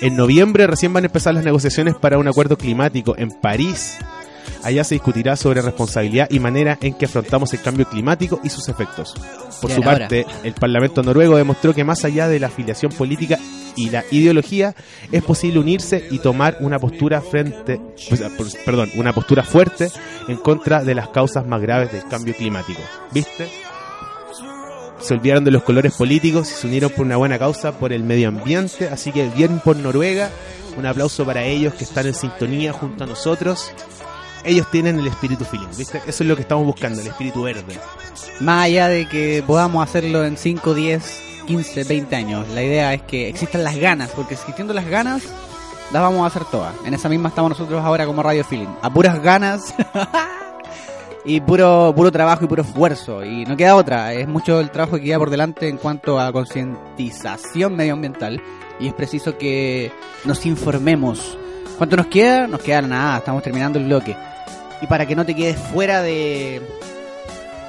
En 0.00 0.16
noviembre 0.16 0.66
recién 0.66 0.92
van 0.92 1.04
a 1.04 1.06
empezar 1.06 1.34
las 1.34 1.44
negociaciones 1.44 1.94
para 1.94 2.18
un 2.18 2.28
acuerdo 2.28 2.56
climático 2.56 3.14
en 3.16 3.30
París. 3.30 3.96
Allá 4.64 4.84
se 4.84 4.94
discutirá 4.96 5.36
sobre 5.36 5.62
responsabilidad 5.62 6.28
y 6.30 6.38
manera 6.40 6.78
en 6.80 6.94
que 6.94 7.06
afrontamos 7.06 7.52
el 7.52 7.62
cambio 7.62 7.86
climático 7.88 8.40
y 8.44 8.48
sus 8.48 8.68
efectos. 8.68 9.14
Por 9.60 9.70
Ya 9.70 9.76
su 9.76 9.82
hora. 9.82 9.98
parte, 9.98 10.26
el 10.44 10.52
Parlamento 10.54 11.02
noruego 11.02 11.36
demostró 11.36 11.74
que 11.74 11.84
más 11.84 12.04
allá 12.04 12.28
de 12.28 12.38
la 12.40 12.48
afiliación 12.48 12.92
política 12.92 13.38
y 13.74 13.88
la 13.88 14.04
ideología, 14.10 14.74
es 15.10 15.22
posible 15.24 15.58
unirse 15.58 16.06
y 16.10 16.18
tomar 16.18 16.58
una 16.60 16.78
postura 16.78 17.22
frente, 17.22 17.80
pues, 18.08 18.20
por- 18.36 18.46
perdón, 18.66 18.90
una 18.96 19.14
postura 19.14 19.42
fuerte 19.42 19.88
en 20.28 20.36
contra 20.36 20.84
de 20.84 20.94
las 20.94 21.08
causas 21.08 21.46
más 21.46 21.60
graves 21.62 21.90
del 21.90 22.04
cambio 22.06 22.34
climático. 22.34 22.80
¿Viste? 23.12 23.48
Se 25.02 25.14
olvidaron 25.14 25.44
de 25.44 25.50
los 25.50 25.62
colores 25.62 25.94
políticos 25.94 26.50
y 26.50 26.54
se 26.54 26.66
unieron 26.66 26.90
por 26.90 27.04
una 27.04 27.16
buena 27.16 27.38
causa, 27.38 27.72
por 27.72 27.92
el 27.92 28.04
medio 28.04 28.28
ambiente. 28.28 28.88
Así 28.88 29.12
que 29.12 29.28
bien 29.28 29.58
por 29.58 29.76
Noruega. 29.76 30.30
Un 30.76 30.86
aplauso 30.86 31.26
para 31.26 31.44
ellos 31.44 31.74
que 31.74 31.84
están 31.84 32.06
en 32.06 32.14
sintonía 32.14 32.72
junto 32.72 33.04
a 33.04 33.06
nosotros. 33.06 33.72
Ellos 34.44 34.70
tienen 34.70 34.98
el 34.98 35.06
espíritu 35.06 35.44
feeling, 35.44 35.68
¿viste? 35.76 35.98
Eso 36.06 36.22
es 36.24 36.28
lo 36.28 36.34
que 36.34 36.42
estamos 36.42 36.64
buscando, 36.64 37.00
el 37.00 37.06
espíritu 37.06 37.42
verde. 37.42 37.78
Más 38.40 38.64
allá 38.64 38.88
de 38.88 39.06
que 39.08 39.44
podamos 39.46 39.86
hacerlo 39.86 40.24
en 40.24 40.36
5, 40.36 40.74
10, 40.74 41.22
15, 41.46 41.84
20 41.84 42.16
años, 42.16 42.48
la 42.48 42.62
idea 42.62 42.94
es 42.94 43.02
que 43.02 43.28
existan 43.28 43.62
las 43.62 43.76
ganas, 43.76 44.10
porque 44.10 44.34
existiendo 44.34 44.72
las 44.72 44.86
ganas, 44.88 45.22
las 45.92 46.02
vamos 46.02 46.24
a 46.24 46.26
hacer 46.26 46.44
todas. 46.46 46.74
En 46.86 46.94
esa 46.94 47.08
misma 47.08 47.28
estamos 47.28 47.50
nosotros 47.50 47.84
ahora 47.84 48.06
como 48.06 48.22
Radio 48.22 48.44
Feeling. 48.44 48.74
A 48.80 48.92
puras 48.92 49.22
ganas 49.22 49.74
y 51.24 51.40
puro, 51.40 51.92
puro 51.94 52.10
trabajo 52.10 52.44
y 52.44 52.48
puro 52.48 52.62
esfuerzo. 52.62 53.24
Y 53.24 53.44
no 53.44 53.56
queda 53.56 53.76
otra, 53.76 54.12
es 54.12 54.26
mucho 54.26 54.60
el 54.60 54.70
trabajo 54.70 54.96
que 54.96 55.04
queda 55.04 55.18
por 55.18 55.30
delante 55.30 55.68
en 55.68 55.76
cuanto 55.76 56.18
a 56.18 56.32
concientización 56.32 57.76
medioambiental. 57.76 58.42
Y 58.80 58.88
es 58.88 58.94
preciso 58.94 59.38
que 59.38 59.92
nos 60.24 60.44
informemos. 60.46 61.38
¿Cuánto 61.78 61.96
nos 61.96 62.06
queda? 62.06 62.46
Nos 62.46 62.60
queda 62.60 62.82
nada, 62.82 63.18
estamos 63.18 63.42
terminando 63.42 63.78
el 63.78 63.86
bloque. 63.86 64.16
Y 64.80 64.86
para 64.86 65.06
que 65.06 65.14
no 65.14 65.24
te 65.24 65.34
quedes 65.34 65.56
fuera 65.56 66.02
de 66.02 66.60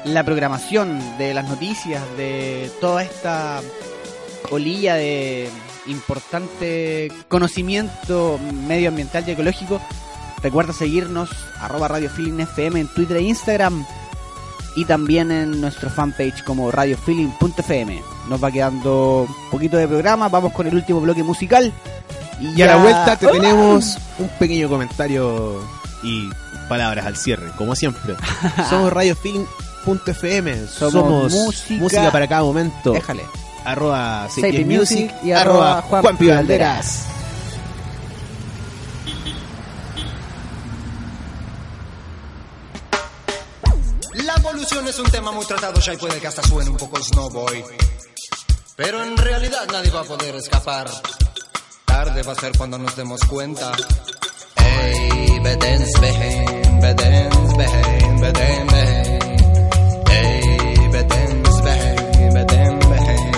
la 0.05 0.23
programación, 0.23 0.99
de 1.17 1.33
las 1.33 1.47
noticias, 1.47 2.01
de 2.17 2.71
toda 2.81 3.03
esta 3.03 3.61
olilla 4.49 4.95
de 4.95 5.49
importante 5.87 7.11
conocimiento 7.27 8.39
medioambiental 8.67 9.23
y 9.27 9.31
ecológico, 9.31 9.79
recuerda 10.43 10.73
seguirnos 10.73 11.29
arroba 11.59 11.87
Radio 11.87 12.09
Feeling 12.09 12.39
FM 12.41 12.79
en 12.81 12.87
Twitter 12.89 13.17
e 13.17 13.21
Instagram 13.23 13.85
y 14.75 14.85
también 14.85 15.31
en 15.31 15.61
nuestro 15.61 15.89
fanpage 15.89 16.43
como 16.43 16.69
radiofeeling.fm. 16.71 18.01
Nos 18.27 18.43
va 18.43 18.51
quedando 18.51 19.27
un 19.29 19.49
poquito 19.51 19.77
de 19.77 19.87
programa, 19.87 20.29
vamos 20.29 20.51
con 20.53 20.67
el 20.67 20.75
último 20.75 20.99
bloque 21.01 21.23
musical. 21.23 21.71
Y, 22.39 22.47
Y 22.47 22.53
a 22.53 22.55
ya- 22.55 22.65
la 22.67 22.75
vuelta 22.77 23.15
te 23.17 23.27
¡Ah! 23.27 23.31
tenemos 23.31 23.97
un 24.19 24.27
pequeño 24.39 24.67
comentario 24.69 25.59
y 26.03 26.29
palabras 26.67 27.05
al 27.05 27.15
cierre, 27.15 27.51
como 27.57 27.75
siempre. 27.75 28.15
Somos 28.69 28.91
radiofeeling.fm, 28.91 30.67
somos, 30.67 30.91
Somos 30.93 31.33
música, 31.33 31.73
música 31.81 32.11
para 32.11 32.27
cada 32.27 32.43
momento. 32.43 32.93
Déjale. 32.93 33.23
Arroba 33.65 34.27
Music 34.65 35.13
y 35.23 35.31
arroba 35.31 35.81
Juan 35.83 36.01
Juanpi 36.01 36.25
Pi 36.25 36.31
evolución 44.63 44.87
es 44.87 44.99
un 44.99 45.11
tema 45.11 45.31
muy 45.31 45.45
tratado 45.45 45.79
ya 45.81 45.93
y 45.93 45.97
puede 45.97 46.19
que 46.21 46.27
hasta 46.27 46.41
suene 46.43 46.69
un 46.69 46.77
poco 46.77 46.97
snowboy. 47.03 47.65
Pero 48.77 49.03
en 49.03 49.17
realidad 49.17 49.67
nadie 49.69 49.91
va 49.91 50.01
a 50.01 50.03
poder 50.05 50.35
escapar. 50.35 50.89
Tarde 51.85 52.23
va 52.23 52.31
a 52.31 52.35
ser 52.35 52.57
cuando 52.57 52.77
nos 52.77 52.95
demos 52.95 53.19
cuenta. 53.25 53.73
Ey, 54.55 55.39
bedens 55.39 55.91
behen, 55.99 56.79
bedens 56.79 57.57
behen, 57.57 58.21
beden 58.21 58.67
behen. 58.67 59.21
Ey, 60.09 60.87
bedens 60.91 61.63
behen, 61.63 62.33
beden 62.33 62.79
behen. 62.79 63.31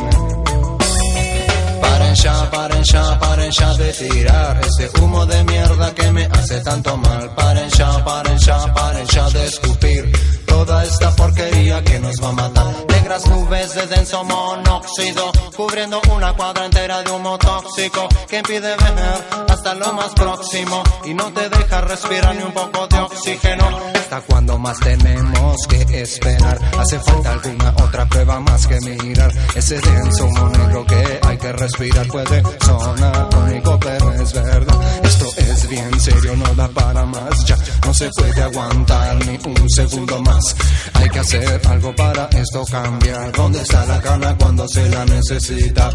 Paren 1.81 2.15
ya, 2.15 2.51
paren 2.51 2.83
ya, 2.83 3.19
paren 3.19 3.51
ya 3.51 3.73
de 3.73 3.93
tirar 3.93 4.61
ese 4.63 5.01
humo 5.01 5.25
de 5.25 5.43
mierda 5.43 5.95
que 5.95 6.11
me 6.11 6.25
hace 6.25 6.61
tanto 6.61 6.95
mal. 6.97 7.33
Paren 7.33 7.69
ya, 7.69 8.05
paren 8.05 8.37
ya, 8.37 8.73
paren 8.73 9.07
ya 9.07 9.29
de 9.31 9.45
escupir 9.45 10.34
toda 10.65 10.83
esta 10.83 11.15
porquería 11.15 11.83
que 11.83 11.99
nos 11.99 12.15
va 12.21 12.29
a 12.29 12.31
matar. 12.31 12.65
Negras 12.89 13.25
nubes 13.27 13.75
de 13.75 13.87
denso 13.87 14.23
monóxido 14.23 15.31
cubriendo 15.55 16.01
una 16.11 16.33
cuadra 16.33 16.65
entera 16.65 17.03
de 17.03 17.11
humo 17.11 17.37
tóxico 17.37 18.07
que 18.27 18.37
impide 18.37 18.75
ver 18.75 19.45
hasta 19.47 19.75
lo 19.75 19.93
más 19.93 20.13
próximo 20.13 20.83
y 21.05 21.13
no 21.13 21.31
te 21.31 21.49
deja 21.49 21.81
respirar 21.81 22.35
ni 22.35 22.43
un 22.43 22.51
poco 22.51 22.87
de 22.87 22.99
oxígeno. 22.99 23.65
Hasta 23.95 24.21
cuando 24.21 24.57
más 24.57 24.79
tenemos 24.79 25.55
que 25.67 26.01
esperar. 26.01 26.59
Hace 26.79 26.99
falta 26.99 27.31
alguna 27.31 27.73
otra 27.83 28.05
prueba 28.05 28.39
más 28.39 28.67
que 28.67 28.79
mirar 28.81 29.31
ese 29.55 29.79
denso 29.79 30.25
humo 30.25 30.49
negro 30.49 30.85
que 30.85 31.19
hay 31.21 31.37
que 31.37 31.53
respirar. 31.53 32.07
Puede 32.07 32.43
sonar 32.65 33.29
tónico, 33.29 33.79
pero 33.79 34.13
es 34.13 34.33
verdad. 34.33 35.03
Esto 35.03 35.24
es 35.37 35.69
bien 35.69 35.99
serio, 35.99 36.35
no 36.35 36.53
da 36.55 36.67
para 36.69 37.05
más. 37.05 37.45
Ya 37.45 37.57
no 37.85 37.93
se 37.93 38.09
puede 38.09 38.41
aguantar 38.41 39.25
ni 39.25 39.39
un 39.45 39.69
segundo 39.69 40.21
más. 40.21 40.55
Hay 40.93 41.09
que 41.09 41.19
hacer 41.19 41.61
algo 41.67 41.95
para 41.95 42.25
esto 42.27 42.63
cambiar. 42.65 43.31
¿Dónde 43.31 43.61
está 43.61 43.85
la 43.85 43.99
gana 43.99 44.35
cuando 44.37 44.67
se 44.67 44.89
la 44.89 45.05
necesita? 45.05 45.91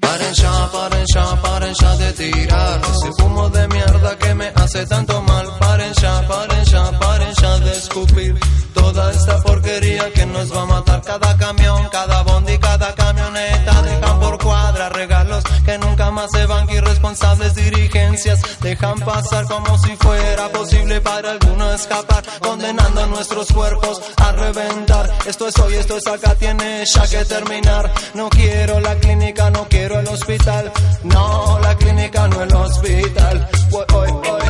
Paren 0.00 0.34
ya, 0.34 0.70
paren 0.72 1.06
ya, 1.14 1.42
paren 1.42 1.74
ya 1.74 1.96
de 1.96 2.12
tirar 2.12 2.80
ese 2.80 3.22
humo 3.22 3.48
de 3.50 3.68
mierda 3.68 4.18
que 4.18 4.34
me 4.34 4.46
hace 4.54 4.86
tanto 4.86 5.20
mal. 5.22 5.33
Nos 10.34 10.52
va 10.52 10.62
a 10.62 10.66
matar. 10.66 11.00
Cada 11.02 11.36
camión, 11.36 11.88
cada 11.90 12.22
bondi, 12.22 12.58
cada 12.58 12.94
camioneta 12.94 13.82
dejan 13.82 14.20
por 14.20 14.38
cuadra 14.38 14.88
regalos 14.88 15.44
que 15.64 15.78
nunca 15.78 16.10
más 16.10 16.28
se 16.32 16.44
van. 16.46 16.68
Irresponsables 16.68 17.54
dirigencias 17.54 18.40
dejan 18.60 18.98
pasar 19.00 19.44
como 19.46 19.78
si 19.78 19.96
fuera 19.96 20.48
posible 20.48 21.00
para 21.00 21.30
alguno 21.32 21.72
escapar, 21.72 22.22
condenando 22.40 23.06
nuestros 23.06 23.46
cuerpos 23.52 24.00
a 24.16 24.32
reventar. 24.32 25.08
Esto 25.26 25.48
es 25.48 25.56
hoy, 25.58 25.74
esto 25.74 25.96
es 25.96 26.06
acá, 26.06 26.34
tiene 26.34 26.84
ya 26.92 27.06
que 27.06 27.24
terminar. 27.24 27.92
No 28.14 28.28
quiero 28.28 28.80
la 28.80 28.96
clínica, 28.96 29.50
no 29.50 29.66
quiero 29.68 30.00
el 30.00 30.08
hospital. 30.08 30.72
No, 31.04 31.58
la 31.60 31.76
clínica 31.76 32.26
no 32.28 32.42
el 32.42 32.54
hospital. 32.54 33.48
Voy, 33.70 33.84
voy, 33.88 34.10
voy. 34.10 34.44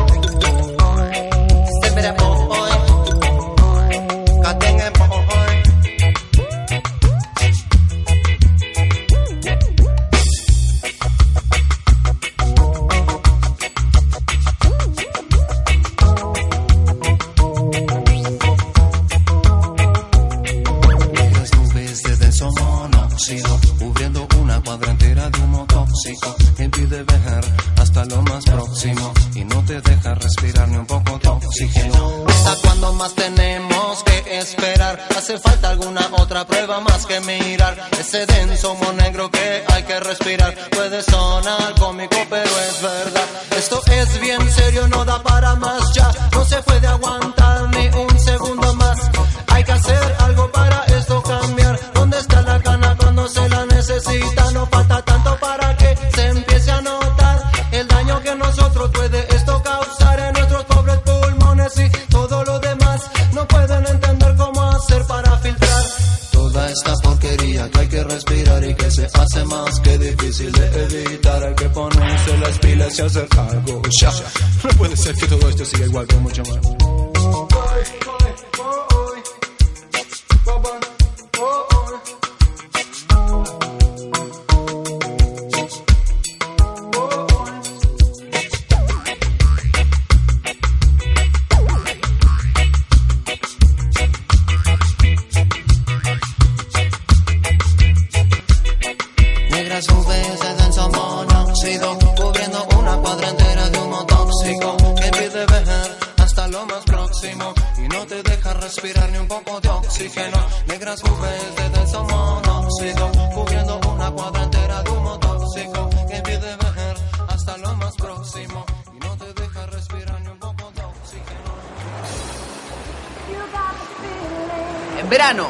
verano, 125.07 125.47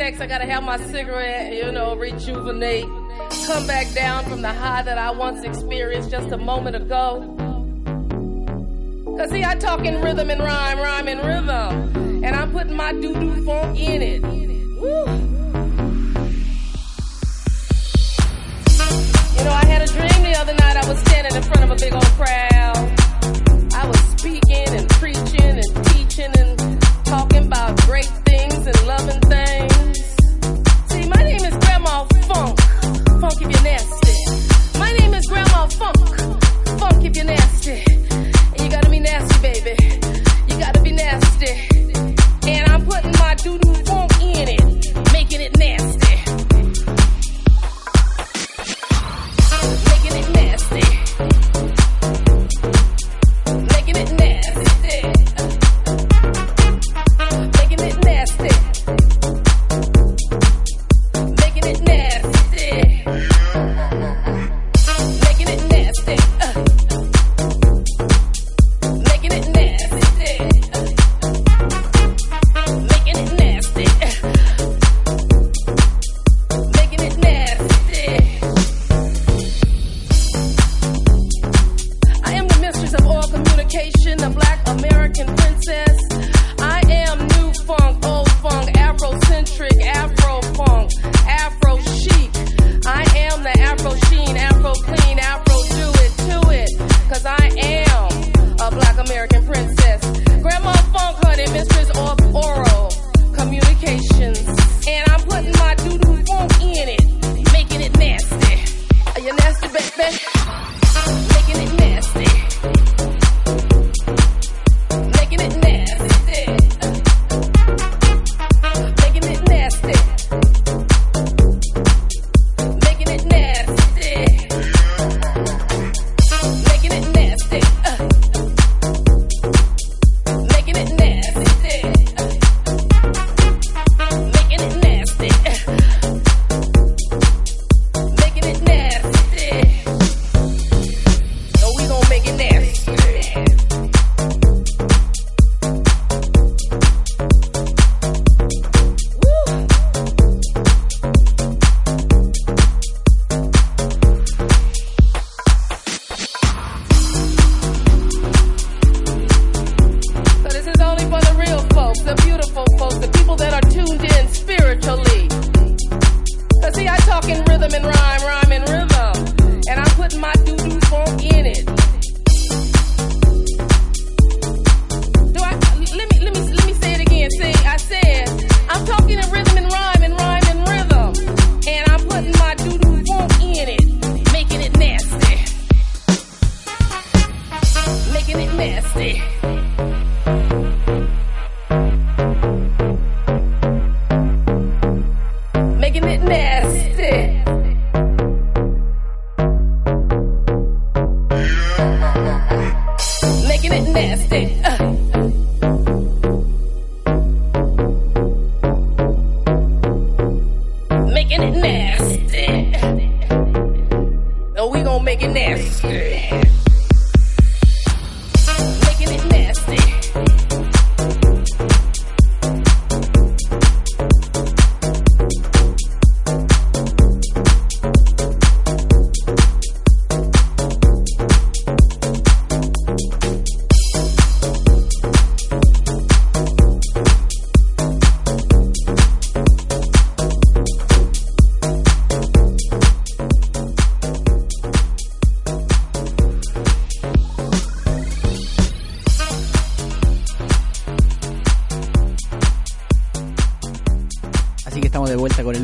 sex, 0.00 0.18
I 0.18 0.26
gotta 0.26 0.46
have 0.46 0.62
my 0.62 0.78
cigarette, 0.78 1.52
you 1.52 1.70
know, 1.72 1.94
rejuvenate, 1.94 2.86
come 3.46 3.66
back 3.66 3.92
down 3.92 4.24
from 4.24 4.40
the 4.40 4.50
high 4.50 4.80
that 4.80 4.96
I 4.96 5.10
once 5.10 5.44
experienced 5.44 6.10
just 6.10 6.32
a 6.32 6.38
moment 6.38 6.74
ago. 6.74 7.36
Cause 9.04 9.30
see, 9.30 9.44
I 9.44 9.56
talk 9.56 9.84
in 9.84 10.00
rhythm 10.00 10.30
and 10.30 10.40
rhyme, 10.40 10.78
rhyme 10.78 11.06
and 11.06 11.20
rhythm, 11.20 12.24
and 12.24 12.34
I'm 12.34 12.50
putting 12.50 12.74
my 12.74 12.92
doo 12.92 13.12
doo 13.12 13.44
funk 13.44 13.78
in 13.78 14.00
it. 14.00 14.22
Woo. 14.22 15.04
You 19.36 19.44
know, 19.44 19.52
I 19.52 19.66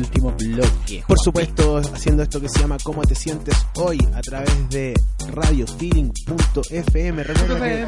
último 0.07 0.33
bloque. 0.37 1.03
Por 1.07 1.19
supuesto, 1.19 1.77
haciendo 1.77 2.23
esto 2.23 2.39
que 2.41 2.49
se 2.49 2.59
llama 2.59 2.77
¿Cómo 2.83 3.01
te 3.03 3.15
sientes 3.15 3.55
hoy? 3.75 3.97
a 4.13 4.21
través 4.21 4.69
de 4.69 4.93
radiofeeling.fm. 5.33 7.23
Recuerda 7.23 7.59
que 7.59 7.87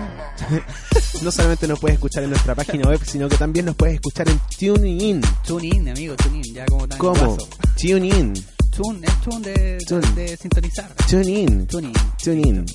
no 1.24 1.32
solamente 1.32 1.68
nos 1.68 1.80
puedes 1.80 1.96
escuchar 1.96 2.24
en 2.24 2.32
nuestra 2.32 2.56
página 2.56 2.90
web, 2.90 3.00
sino 3.06 3.28
que 3.30 3.38
también 3.38 3.66
nos 3.66 3.76
puedes 3.76 3.96
escuchar 3.96 4.28
en 4.30 4.40
TuneIn. 4.58 5.22
Tune 5.46 5.92
amigo, 5.92 6.16
tune 6.16 6.38
in, 6.38 6.54
ya 6.54 6.66
como 6.66 6.88
tan 6.88 7.00
¿Cómo? 7.00 7.38
TuneIn. 7.80 8.34
Tune, 8.72 9.08
es 9.08 9.22
tune 9.22 9.40
de, 9.52 9.78
Tune. 9.86 10.08
de 10.16 10.38
sintonizar. 10.38 10.94
TuneIn. 11.10 11.68
Tune 11.68 11.88
in, 11.88 11.94
TuneIn. 12.24 12.66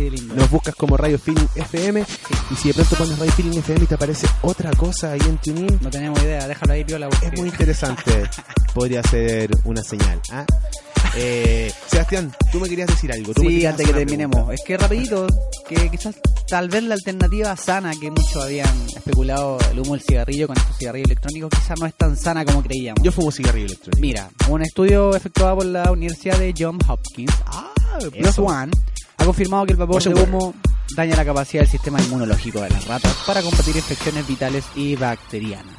Lindo. 0.00 0.34
Nos 0.34 0.50
buscas 0.50 0.74
como 0.74 0.96
Radio 0.96 1.18
Feeling 1.18 1.46
FM 1.54 2.04
y 2.50 2.54
si 2.56 2.68
de 2.68 2.74
pronto 2.74 2.96
pones 2.96 3.18
Radio 3.18 3.32
Feeling 3.32 3.58
FM 3.58 3.84
y 3.84 3.86
te 3.86 3.94
aparece 3.94 4.26
otra 4.42 4.70
cosa 4.72 5.12
ahí 5.12 5.20
en 5.26 5.38
TuneIn, 5.38 5.78
No 5.80 5.90
tenemos 5.90 6.22
idea, 6.22 6.46
déjalo 6.48 6.72
ahí, 6.72 6.84
piola. 6.84 7.08
porque- 7.08 7.26
es 7.26 7.38
muy 7.38 7.48
interesante. 7.48 8.22
Podría 8.74 9.02
ser 9.02 9.50
una 9.64 9.82
señal. 9.82 10.20
¿ah? 10.30 10.44
Eh, 10.48 11.01
Sebastián, 11.86 12.32
tú 12.50 12.60
me 12.60 12.68
querías 12.68 12.88
decir 12.88 13.12
algo. 13.12 13.32
Tú 13.34 13.42
Sí, 13.42 13.64
antes 13.66 13.86
que 13.86 13.92
terminemos. 13.92 14.32
pregunta. 14.34 14.54
Es 14.54 14.60
que 14.66 14.76
rapidito, 14.78 15.26
que 15.68 15.90
quizás 15.90 16.16
tal 16.48 16.68
vez 16.68 16.82
la 16.84 16.94
alternativa 16.94 17.56
sana 17.56 17.92
que 18.00 18.10
muchos 18.10 18.36
habían 18.36 18.68
especulado, 18.96 19.58
el 19.70 19.80
humo 19.80 19.92
del 19.92 20.02
cigarrillo 20.02 20.46
con 20.46 20.56
estos 20.56 20.76
cigarrillos 20.78 21.06
electrónicos, 21.06 21.50
quizás 21.50 21.78
no 21.80 21.86
es 21.86 21.94
tan 21.94 22.16
sana 22.16 22.44
como 22.44 22.62
creíamos. 22.62 23.02
Yo 23.02 23.12
fumo 23.12 23.30
cigarrillo 23.30 23.66
electrónico. 23.66 24.00
Mira, 24.00 24.30
un 24.48 24.62
estudio 24.62 25.14
efectuado 25.14 25.56
por 25.56 25.66
la 25.66 25.90
Universidad 25.92 26.38
de 26.38 26.54
Johns 26.58 26.84
Hopkins, 26.88 27.32
Ah, 27.46 27.70
Plus 28.00 28.14
eso. 28.30 28.44
One, 28.44 28.72
ha 29.18 29.24
confirmado 29.24 29.66
que 29.66 29.72
el 29.72 29.78
vapor 29.78 30.02
de 30.02 30.14
humo 30.14 30.54
daña 30.96 31.14
la 31.16 31.24
capacidad 31.24 31.62
del 31.62 31.70
sistema 31.70 32.00
inmunológico 32.02 32.60
de 32.62 32.70
las 32.70 32.86
ratas 32.86 33.14
para 33.26 33.42
combatir 33.42 33.76
infecciones 33.76 34.26
vitales 34.26 34.64
y 34.74 34.96
bacterianas. 34.96 35.76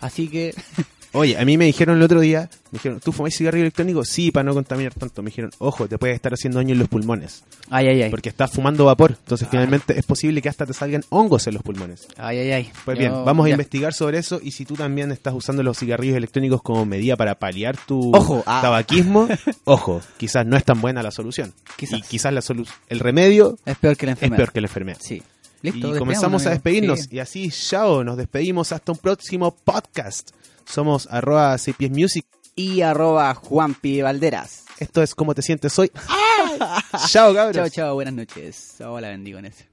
Así 0.00 0.28
que, 0.28 0.54
Oye, 1.14 1.38
a 1.38 1.44
mí 1.44 1.56
me 1.56 1.64
dijeron 1.66 1.96
el 1.96 2.02
otro 2.02 2.20
día, 2.20 2.50
me 2.72 2.78
dijeron, 2.78 3.00
¿tú 3.00 3.12
fumas 3.12 3.34
cigarrillo 3.34 3.62
electrónico? 3.62 4.04
Sí, 4.04 4.30
para 4.30 4.44
no 4.44 4.52
contaminar 4.52 4.92
tanto. 4.94 5.22
Me 5.22 5.30
dijeron, 5.30 5.50
ojo, 5.58 5.86
te 5.88 5.96
puede 5.96 6.12
estar 6.12 6.34
haciendo 6.34 6.58
daño 6.58 6.72
en 6.72 6.80
los 6.80 6.88
pulmones. 6.88 7.44
ay, 7.70 7.86
ay, 7.86 8.02
ay. 8.02 8.10
Porque 8.10 8.28
estás 8.28 8.50
fumando 8.50 8.84
vapor. 8.84 9.16
Entonces, 9.18 9.46
finalmente, 9.50 9.98
es 9.98 10.04
posible 10.04 10.42
que 10.42 10.48
hasta 10.48 10.66
te 10.66 10.72
salgan 10.74 11.04
hongos 11.10 11.46
en 11.46 11.54
los 11.54 11.62
pulmones. 11.62 12.08
Ay, 12.16 12.38
ay, 12.38 12.50
ay. 12.52 12.72
Pues 12.84 12.96
Yo- 12.98 13.00
bien, 13.00 13.24
vamos 13.24 13.46
a 13.46 13.48
ya. 13.48 13.54
investigar 13.54 13.94
sobre 13.94 14.18
eso 14.18 14.40
y 14.42 14.50
si 14.50 14.64
tú 14.64 14.74
también 14.74 15.12
estás 15.12 15.34
usando 15.34 15.62
los 15.62 15.78
cigarrillos 15.78 16.16
electrónicos 16.16 16.60
como 16.62 16.84
medida 16.84 17.16
para 17.16 17.36
paliar 17.36 17.76
tu 17.76 18.10
Ojo, 18.14 18.42
ah. 18.46 18.60
tabaquismo, 18.60 19.28
ojo, 19.64 20.00
quizás 20.16 20.44
no 20.46 20.56
es 20.56 20.64
tan 20.64 20.80
buena 20.80 21.02
la 21.02 21.12
solución. 21.12 21.54
Quizás. 21.76 22.00
Y 22.00 22.02
quizás 22.02 22.32
la 22.34 22.40
solu- 22.40 22.68
el 22.88 22.98
remedio 22.98 23.56
Es 23.64 23.76
peor 23.78 23.96
que 23.96 24.06
la 24.06 24.12
es 24.12 24.16
enfermedad. 24.16 24.36
peor 24.36 24.52
que 24.52 24.60
la 24.60 24.66
enfermedad. 24.66 24.98
Sí. 25.00 25.22
y 25.62 25.70
Listo, 25.70 25.96
comenzamos 25.96 26.44
a 26.46 26.50
despedirnos. 26.50 27.10
Y 27.12 27.20
así, 27.20 27.50
chao, 27.50 28.02
nos 28.04 28.16
despedimos 28.16 28.72
hasta 28.72 28.90
un 28.92 28.98
próximo 28.98 29.54
podcast. 29.64 30.30
Somos 30.66 31.08
arroba 31.10 31.56
pies 31.76 31.90
music. 31.90 32.26
Y 32.56 32.82
arroba 32.82 33.34
Juanpi 33.34 34.02
Valderas. 34.02 34.64
Esto 34.78 35.02
es 35.02 35.14
¿Cómo 35.14 35.34
te 35.34 35.42
sientes 35.42 35.78
hoy? 35.78 35.90
chao, 37.08 37.34
cabros. 37.34 37.56
Chao, 37.56 37.68
chao, 37.68 37.94
buenas 37.94 38.14
noches. 38.14 38.80
Hola, 38.80 39.08
bendiciones. 39.08 39.66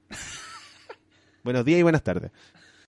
Buenos 1.44 1.64
días 1.64 1.80
y 1.80 1.82
buenas 1.82 2.02
tardes. 2.02 2.30